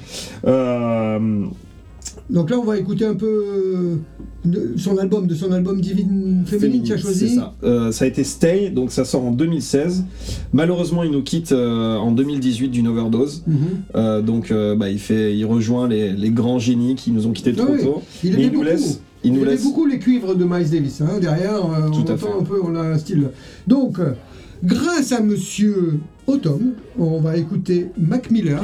Euh, 0.47 1.47
Donc 2.31 2.51
là, 2.51 2.59
on 2.59 2.65
va 2.65 2.77
écouter 2.79 3.07
un 3.07 3.15
peu 3.15 3.27
euh, 3.27 3.97
de 4.45 4.75
son 4.77 4.99
album, 4.99 5.27
de 5.27 5.35
son 5.35 5.51
album 5.51 5.81
Divine 5.81 6.43
Féminine, 6.47 6.83
qui 6.83 6.93
a 6.93 6.99
choisi. 6.99 7.31
C'est 7.31 7.35
ça. 7.37 7.55
Euh, 7.65 7.91
ça 7.91 8.05
a 8.05 8.09
été 8.09 8.23
Stay, 8.23 8.69
donc 8.71 8.91
ça 8.93 9.05
sort 9.07 9.25
en 9.25 9.31
2016. 9.31 10.05
Malheureusement, 10.53 11.03
il 11.05 11.11
nous 11.11 11.23
quitte 11.23 11.53
euh, 11.53 11.97
en 11.97 12.13
2018 12.13 12.69
d'une 12.69 12.89
overdose. 12.89 13.45
Mhm. 13.47 13.57
Euh, 13.95 14.21
donc, 14.21 14.51
euh, 14.51 14.77
bah, 14.77 14.91
il 14.91 14.99
fait, 14.99 15.35
il 15.35 15.45
rejoint 15.47 15.89
les, 15.89 16.13
les 16.13 16.31
grands 16.31 16.59
génies 16.59 16.97
qui 16.97 17.13
nous 17.13 17.27
ont 17.27 17.33
quittés 17.33 17.55
trop 17.55 17.67
Ah 17.71 17.73
oui. 17.79 17.83
tôt. 17.85 18.03
Il 18.23 18.35
Mais 18.37 18.43
il 18.43 18.47
nous 18.49 18.53
beaucoup. 18.53 18.65
laisse. 18.65 19.01
Il 19.25 19.33
nous 19.33 19.41
aimait 19.41 19.51
laisse. 19.53 19.65
beaucoup 19.65 19.87
les 19.87 19.99
cuivres 19.99 20.35
de 20.37 20.45
Miles 20.45 20.69
Davis. 20.71 21.01
hein. 21.01 21.19
Derrière, 21.21 21.57
euh, 21.65 21.87
on 21.87 21.91
Tout 21.91 22.11
à 22.11 22.15
entend 22.15 22.17
fait. 22.19 22.41
un 22.41 22.45
peu, 22.45 22.61
on 22.63 22.75
a 22.77 22.81
un 22.83 22.99
style. 22.99 23.31
Donc, 23.67 23.99
grâce 24.63 25.13
à 25.13 25.21
Monsieur 25.23 25.99
Autumn, 26.27 26.73
on 26.99 27.21
va 27.21 27.39
écouter 27.39 27.87
Mac 27.99 28.31
Miller. 28.31 28.63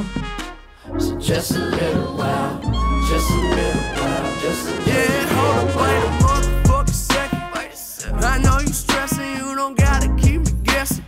Just 1.19 1.53
a 1.53 1.71
little 1.71 2.15
while, 2.15 2.59
just 3.07 3.29
a 3.29 3.33
little 3.35 3.81
while, 4.01 4.41
just 4.41 4.69
a 4.69 4.89
Yeah, 4.89 5.25
hold 5.35 5.69
up, 5.69 5.75
wait 5.79 6.03
a 6.03 6.23
motherfucking 6.23 6.89
second. 6.89 7.41
Wait 7.55 7.71
a 7.71 7.75
second. 7.77 8.23
I 8.23 8.37
know 8.39 8.59
you 8.59 8.73
stressing, 8.73 9.31
you 9.37 9.55
don't 9.55 9.77
gotta 9.77 10.07
keep 10.15 10.41
me 10.41 10.51
guessing. 10.63 11.05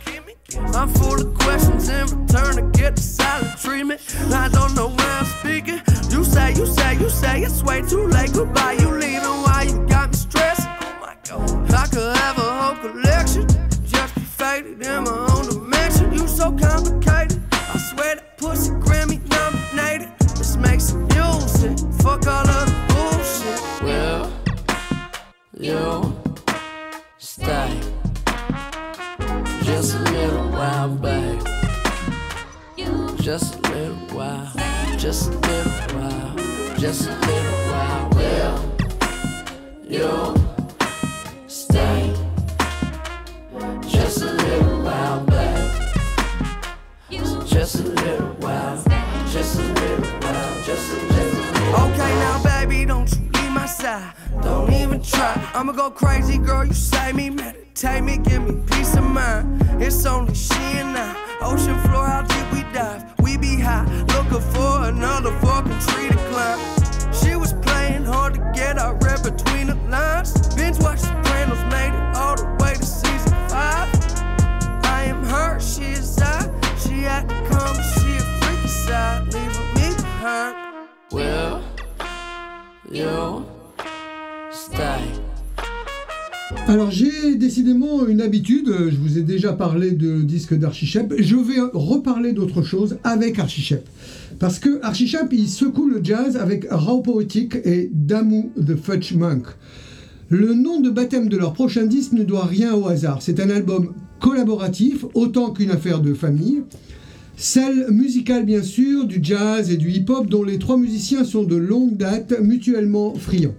I'm 0.74 0.88
full 0.88 1.20
of 1.20 1.34
questions 1.34 1.88
in 1.88 2.06
return 2.06 2.56
to 2.56 2.78
get 2.78 2.96
the 2.96 3.02
silent 3.02 3.58
treatment. 3.58 4.00
I 4.32 4.48
don't 4.48 4.74
know 4.74 4.88
where 4.88 5.12
I'm 5.20 5.26
speaking. 5.26 5.80
You 6.10 6.24
say, 6.24 6.54
you 6.54 6.66
say, 6.66 6.94
you 6.98 7.08
say 7.10 7.42
it's 7.42 7.62
way 7.62 7.82
too 7.82 8.06
late. 8.06 8.32
Goodbye, 8.32 8.72
you 8.80 8.90
leaving. 8.90 9.22
Why 9.22 9.66
you 9.68 9.86
got 9.86 10.10
me 10.10 10.16
stressing? 10.16 10.70
Oh 10.80 10.98
my 11.00 11.16
god, 11.28 11.72
I 11.74 11.86
could 11.86 12.16
have 12.16 12.38
a 12.38 12.50
whole 12.60 12.76
collection. 12.76 13.46
Just 13.84 14.14
be 14.14 14.20
faded 14.20 14.80
in 14.82 15.04
my 15.04 15.26
own 15.32 15.48
dimension. 15.48 16.12
You 16.12 16.28
so 16.28 16.52
complicated. 16.52 17.42
I 17.52 17.78
swear 17.78 18.16
that 18.16 18.38
pussy 18.38 18.70
Grammy 18.72 19.18
nominated. 19.28 20.10
This 20.36 20.56
makes 20.56 20.84
some 20.84 21.08
music. 21.60 21.78
Fuck 22.00 22.26
all 22.26 22.44
the 22.44 22.74
bullshit. 22.88 23.60
Will 23.82 24.30
you 25.58 26.14
stay 27.18 27.80
just 29.62 29.94
a 29.94 29.98
little 29.98 30.48
while, 30.50 30.88
babe? 30.88 31.42
Just 33.20 33.56
a 33.56 33.60
little 33.72 33.96
while, 34.16 34.52
just 34.96 35.28
a 35.28 35.32
little 35.32 35.98
while, 35.98 36.36
just 36.78 37.08
a 37.08 37.10
little 37.12 37.58
while. 37.68 38.08
Will 38.10 38.58
you 39.86 40.34
stay 41.46 42.14
just 43.86 44.22
a 44.22 44.32
little 44.32 44.82
while, 44.82 45.20
babe? 45.24 45.70
Just 47.46 47.74
a 47.76 47.82
little 47.82 48.27
baby, 52.68 52.84
don't 52.84 53.10
you 53.10 53.30
leave 53.34 53.52
my 53.52 53.66
side. 53.66 54.12
Don't 54.42 54.72
even 54.72 55.02
try. 55.02 55.34
I'ma 55.54 55.72
go 55.72 55.90
crazy, 55.90 56.38
girl. 56.38 56.64
You 56.64 56.74
save 56.74 57.14
me, 57.14 57.30
meditate 57.30 58.02
me, 58.02 58.18
give 58.18 58.42
me 58.42 58.62
peace 58.66 58.94
of 58.96 59.04
mind. 59.04 59.62
It's 59.82 60.04
only 60.06 60.34
she 60.34 60.54
and 60.54 60.96
I. 60.96 61.14
Ocean 61.40 61.78
floor, 61.82 62.06
how 62.06 62.22
deep 62.22 62.52
we 62.52 62.62
dive? 62.72 63.04
We 63.20 63.36
be 63.36 63.58
high, 63.60 63.84
looking 64.14 64.40
for 64.52 64.84
another 64.84 65.32
fucking 65.40 65.78
tree 65.86 66.08
to 66.08 66.16
climb. 66.30 66.58
She 67.12 67.36
was 67.36 67.52
playing 67.54 68.04
hard 68.04 68.34
to 68.34 68.52
get. 68.54 68.78
I 68.78 68.92
read 68.92 69.22
between 69.22 69.68
the 69.68 69.76
lines. 69.88 70.54
Binge 70.54 70.78
watch 70.78 71.00
Sopranos, 71.00 71.62
made 71.72 71.94
it 71.94 72.16
all 72.16 72.36
the 72.36 72.46
way 72.60 72.74
to 72.74 72.84
season 72.84 73.32
five. 73.48 73.88
I 74.84 75.04
am 75.06 75.24
her, 75.24 75.60
she 75.60 75.84
is 75.84 76.18
I. 76.18 76.50
She 76.78 77.02
had 77.02 77.28
to 77.28 77.34
come, 77.48 77.76
she 77.76 78.16
a 78.16 78.24
freaky 78.40 78.68
side, 78.68 79.32
leaving 79.32 79.68
me 79.74 79.96
behind. 79.96 80.56
Stay? 81.10 81.57
Alors 86.66 86.90
j'ai 86.90 87.34
décidément 87.34 88.06
une 88.06 88.22
habitude, 88.22 88.68
euh, 88.68 88.90
je 88.90 88.96
vous 88.96 89.18
ai 89.18 89.22
déjà 89.22 89.52
parlé 89.52 89.90
de 89.90 90.22
disque 90.22 90.54
d'Archichep, 90.54 91.12
je 91.18 91.36
vais 91.36 91.60
reparler 91.74 92.32
d'autre 92.32 92.62
chose 92.62 92.96
avec 93.04 93.38
Archichep. 93.38 93.86
Parce 94.38 94.58
que 94.58 94.80
Archichep, 94.82 95.28
il 95.32 95.48
secoue 95.48 95.86
le 95.88 96.02
jazz 96.02 96.36
avec 96.36 96.66
Raw 96.70 97.02
Poetic 97.02 97.56
et 97.64 97.90
Damu 97.92 98.50
the 98.56 98.76
Fudge 98.76 99.12
Monk. 99.12 99.46
Le 100.30 100.54
nom 100.54 100.80
de 100.80 100.88
baptême 100.88 101.28
de 101.28 101.36
leur 101.36 101.52
prochain 101.52 101.84
disque 101.84 102.12
ne 102.12 102.22
doit 102.22 102.46
rien 102.46 102.74
au 102.74 102.86
hasard. 102.86 103.20
C'est 103.20 103.40
un 103.40 103.50
album 103.50 103.92
collaboratif, 104.20 105.04
autant 105.14 105.50
qu'une 105.50 105.70
affaire 105.70 106.00
de 106.00 106.14
famille. 106.14 106.62
Celle 107.40 107.86
musicale 107.92 108.44
bien 108.44 108.64
sûr, 108.64 109.06
du 109.06 109.20
jazz 109.22 109.70
et 109.70 109.76
du 109.76 109.92
hip-hop 109.92 110.26
dont 110.28 110.42
les 110.42 110.58
trois 110.58 110.76
musiciens 110.76 111.22
sont 111.22 111.44
de 111.44 111.54
longue 111.54 111.96
date 111.96 112.34
mutuellement 112.42 113.14
friands. 113.14 113.54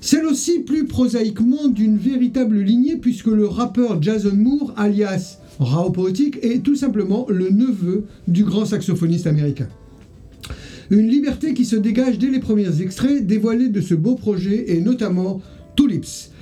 Celle 0.00 0.26
aussi 0.26 0.58
plus 0.58 0.86
prosaïquement 0.86 1.68
d'une 1.68 1.96
véritable 1.96 2.58
lignée 2.58 2.96
puisque 2.96 3.28
le 3.28 3.46
rappeur 3.46 4.02
Jason 4.02 4.34
Moore, 4.34 4.74
alias 4.76 5.38
Raw 5.60 5.90
Poetic, 5.90 6.38
est 6.42 6.64
tout 6.64 6.74
simplement 6.74 7.24
le 7.28 7.50
neveu 7.50 8.06
du 8.26 8.42
grand 8.42 8.64
saxophoniste 8.64 9.28
américain. 9.28 9.68
Une 10.90 11.06
liberté 11.06 11.54
qui 11.54 11.64
se 11.64 11.76
dégage 11.76 12.18
dès 12.18 12.30
les 12.30 12.40
premiers 12.40 12.82
extraits 12.82 13.24
dévoilés 13.24 13.68
de 13.68 13.80
ce 13.80 13.94
beau 13.94 14.16
projet 14.16 14.72
et 14.72 14.80
notamment 14.80 15.40
Tulips. 15.76 16.32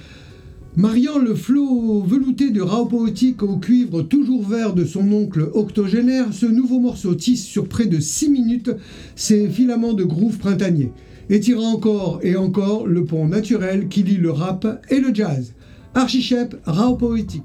Mariant 0.74 1.18
le 1.18 1.34
flot 1.34 2.00
velouté 2.00 2.48
de 2.48 2.62
Raw 2.62 2.86
Poetic 2.86 3.42
au 3.42 3.58
cuivre 3.58 4.00
toujours 4.00 4.48
vert 4.48 4.72
de 4.72 4.86
son 4.86 5.12
oncle 5.12 5.50
octogénaire, 5.52 6.32
ce 6.32 6.46
nouveau 6.46 6.80
morceau 6.80 7.14
tisse 7.14 7.44
sur 7.44 7.68
près 7.68 7.84
de 7.84 8.00
6 8.00 8.30
minutes 8.30 8.70
ses 9.14 9.50
filaments 9.50 9.92
de 9.92 10.04
groove 10.04 10.38
printanier, 10.38 10.90
étirant 11.28 11.74
encore 11.74 12.20
et 12.22 12.36
encore 12.36 12.86
le 12.86 13.04
pont 13.04 13.28
naturel 13.28 13.88
qui 13.88 14.02
lie 14.02 14.16
le 14.16 14.30
rap 14.30 14.66
et 14.88 15.00
le 15.00 15.14
jazz. 15.14 15.52
Archichep, 15.94 16.56
Raw 16.64 16.96
Poetic. 16.96 17.42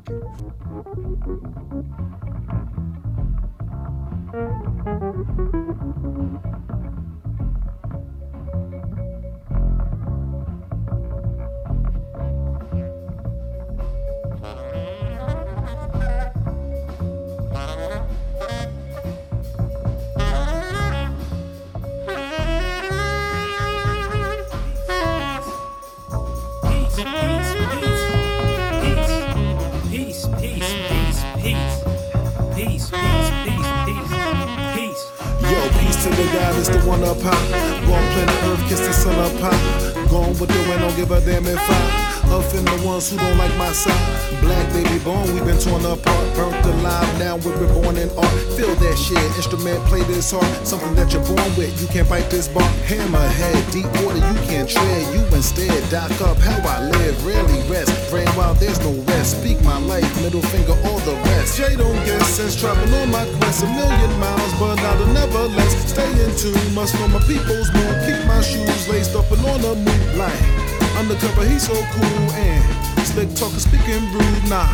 To 36.12 36.22
the 36.22 36.32
God 36.32 36.56
is 36.56 36.70
the 36.70 36.80
one 36.80 37.04
up 37.04 37.18
high. 37.22 37.86
Go 37.86 37.94
on 37.94 38.12
planet 38.14 38.44
Earth, 38.44 38.70
kiss 38.70 38.80
the 38.80 38.94
sun 38.94 39.16
up 39.16 39.32
high. 39.40 40.08
Gone 40.10 40.30
with 40.40 40.50
the 40.50 40.70
wind, 40.70 40.82
don't 40.82 40.96
give 40.96 41.12
a 41.12 41.20
damn 41.22 41.46
if 41.46 41.58
I. 41.60 42.07
Offend 42.30 42.68
the 42.68 42.86
ones 42.86 43.10
who 43.10 43.18
don't 43.18 43.38
like 43.38 43.56
my 43.58 43.72
side. 43.72 44.42
Black 44.42 44.68
baby 44.74 45.00
born, 45.00 45.24
we've 45.34 45.46
been 45.46 45.58
torn 45.58 45.86
apart. 45.86 46.28
Burnt 46.36 46.66
alive, 46.66 47.08
now 47.20 47.38
we're 47.38 47.56
reborn 47.56 47.96
in 47.96 48.10
art. 48.20 48.40
Feel 48.60 48.76
that 48.76 48.98
shit, 48.98 49.18
instrument 49.40 49.80
play 49.86 50.04
this 50.04 50.32
hard. 50.32 50.46
Something 50.68 50.94
that 50.96 51.14
you're 51.14 51.24
born 51.24 51.50
with, 51.56 51.72
you 51.82 51.88
can't 51.88 52.08
bite 52.10 52.30
this 52.30 52.48
bar. 52.50 52.68
Hammerhead, 52.84 53.72
deep 53.72 53.88
water, 54.04 54.20
you 54.20 54.38
can't 54.44 54.70
tread. 54.70 55.04
You 55.16 55.24
instead 55.36 55.72
dock 55.90 56.12
up 56.22 56.38
how 56.38 56.60
I 56.68 56.90
live, 56.90 57.16
rarely 57.26 57.64
rest. 57.72 57.96
Brain 58.12 58.28
while 58.36 58.54
there's 58.56 58.80
no 58.82 58.92
rest. 59.08 59.40
Speak 59.40 59.62
my 59.64 59.80
life, 59.80 60.08
middle 60.22 60.42
finger, 60.42 60.76
all 60.84 61.00
the 61.08 61.16
rest. 61.32 61.58
Jay 61.58 61.76
don't 61.76 61.96
get 62.06 62.22
since 62.24 62.60
traveling 62.60 62.94
on 62.94 63.10
my 63.10 63.26
quest 63.40 63.64
a 63.64 63.68
million 63.68 64.20
miles, 64.20 64.54
but 64.60 64.76
not 64.76 65.00
a 65.00 65.08
nevertheless. 65.14 65.74
Stay 65.90 66.12
in 66.24 66.36
tune, 66.36 66.76
must 66.76 66.94
know 67.00 67.08
my 67.08 67.20
people's 67.24 67.72
mood. 67.72 67.96
Keep 68.04 68.28
my 68.28 68.42
shoes 68.42 68.88
laced 68.90 69.16
up 69.16 69.32
and 69.32 69.46
on 69.46 69.62
the 69.62 69.76
moonlight. 69.76 70.57
Undercover, 70.98 71.46
he's 71.46 71.68
so 71.68 71.76
cool 71.76 72.32
and 72.34 73.06
slick 73.06 73.30
talker, 73.36 73.60
speaking 73.60 74.02
rude. 74.12 74.50
Nah, 74.50 74.66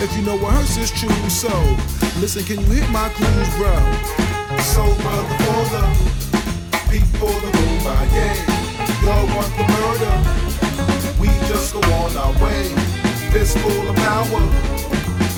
if 0.00 0.16
you 0.16 0.22
know 0.22 0.36
what 0.36 0.54
hurts 0.54 0.76
is 0.76 0.92
true, 0.92 1.10
so 1.28 1.50
listen, 2.20 2.44
can 2.44 2.60
you 2.60 2.66
hit 2.66 2.88
my 2.90 3.08
clues, 3.08 3.50
bro? 3.56 3.74
So 4.62 4.84
brother 5.02 5.36
for 5.42 5.62
the 5.74 5.84
people 6.88 7.28
the 7.28 7.50
move 7.58 7.82
by 7.82 8.04
yeah. 8.14 8.36
Y'all 9.02 9.26
want 9.34 9.50
the 9.58 9.66
murder? 9.74 10.14
We 11.20 11.28
just 11.48 11.74
go 11.74 11.80
on 11.80 12.16
our 12.16 12.32
way. 12.44 12.68
Fistful 13.32 13.90
of 13.90 13.96
power, 13.96 14.42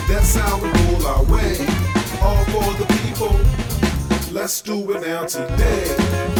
that's 0.08 0.36
how 0.36 0.58
we 0.60 0.68
rule 0.68 1.06
our 1.06 1.24
way. 1.24 1.56
All 2.20 2.44
for 2.52 2.68
the 2.76 2.86
people. 3.00 3.34
Let's 4.30 4.60
do 4.60 4.92
it 4.92 5.00
now 5.00 5.24
today. 5.24 6.37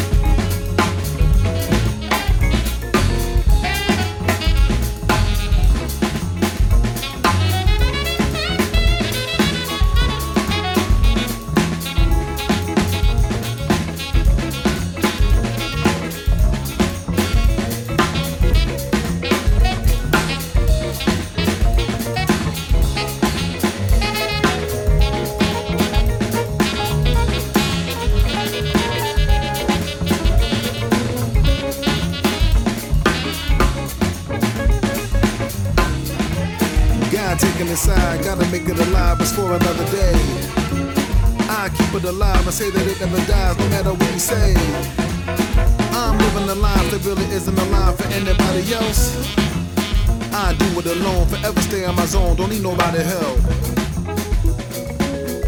Forever 51.89 51.89
stay 51.89 51.91
in 51.91 51.95
my 51.95 52.07
zone, 52.07 52.37
don't 52.37 52.51
need 52.51 52.63
nobody 52.63 53.03
help. 53.03 53.39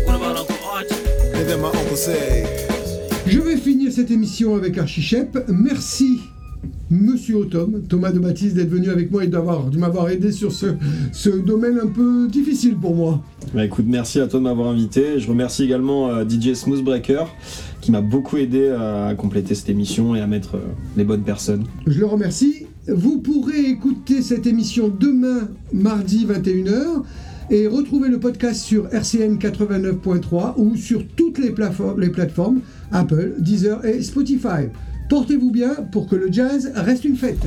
What 0.06 0.16
about 0.16 0.36
Uncle 0.36 0.56
Archie? 0.64 0.94
And 1.34 1.48
then 1.48 1.60
my 1.60 1.68
uncle 1.68 1.96
say, 1.96 2.46
Je 3.26 3.38
vais 3.38 3.56
finir 3.56 3.92
cette 3.92 4.10
émission 4.10 4.56
avec 4.56 4.78
Archichep. 4.78 5.38
Merci, 5.48 6.20
Monsieur 6.90 7.36
Automne, 7.36 7.82
Thomas 7.88 8.10
de 8.10 8.18
Baptiste, 8.18 8.56
d'être 8.56 8.70
venu 8.70 8.90
avec 8.90 9.10
moi 9.10 9.24
et 9.24 9.28
d'avoir, 9.28 9.70
de 9.70 9.78
m'avoir 9.78 10.08
aidé 10.08 10.32
sur 10.32 10.52
ce, 10.52 10.66
ce 11.12 11.30
domaine 11.30 11.78
un 11.78 11.86
peu 11.86 12.28
difficile 12.28 12.76
pour 12.76 12.94
moi. 12.94 13.22
Bah 13.54 13.64
écoute, 13.64 13.84
merci 13.88 14.20
à 14.20 14.26
toi 14.26 14.40
de 14.40 14.44
m'avoir 14.44 14.68
invité. 14.68 15.20
Je 15.20 15.28
remercie 15.28 15.64
également 15.64 16.08
euh, 16.08 16.24
DJ 16.28 16.54
Smoothbreaker 16.54 17.28
qui 17.80 17.92
m'a 17.92 18.00
beaucoup 18.00 18.36
aidé 18.36 18.60
euh, 18.62 19.08
à 19.08 19.14
compléter 19.14 19.54
cette 19.54 19.68
émission 19.70 20.14
et 20.14 20.20
à 20.20 20.26
mettre 20.26 20.56
euh, 20.56 20.72
les 20.96 21.04
bonnes 21.04 21.22
personnes. 21.22 21.64
Je 21.86 22.00
le 22.00 22.06
remercie. 22.06 22.66
Vous 22.92 23.18
pourrez 23.18 23.60
écouter 23.60 24.22
cette 24.22 24.46
émission 24.46 24.88
demain, 24.88 25.48
mardi 25.72 26.26
21h, 26.26 27.02
et 27.50 27.66
retrouver 27.66 28.08
le 28.08 28.18
podcast 28.20 28.60
sur 28.62 28.86
RCN 28.92 29.36
89.3 29.38 30.54
ou 30.56 30.76
sur 30.76 31.06
toutes 31.16 31.38
les, 31.38 31.50
plafo- 31.50 31.98
les 31.98 32.10
plateformes 32.10 32.60
Apple, 32.92 33.34
Deezer 33.38 33.84
et 33.84 34.02
Spotify. 34.02 34.68
Portez-vous 35.08 35.50
bien 35.50 35.74
pour 35.90 36.06
que 36.08 36.16
le 36.16 36.32
jazz 36.32 36.70
reste 36.74 37.04
une 37.04 37.16
fête. 37.16 37.38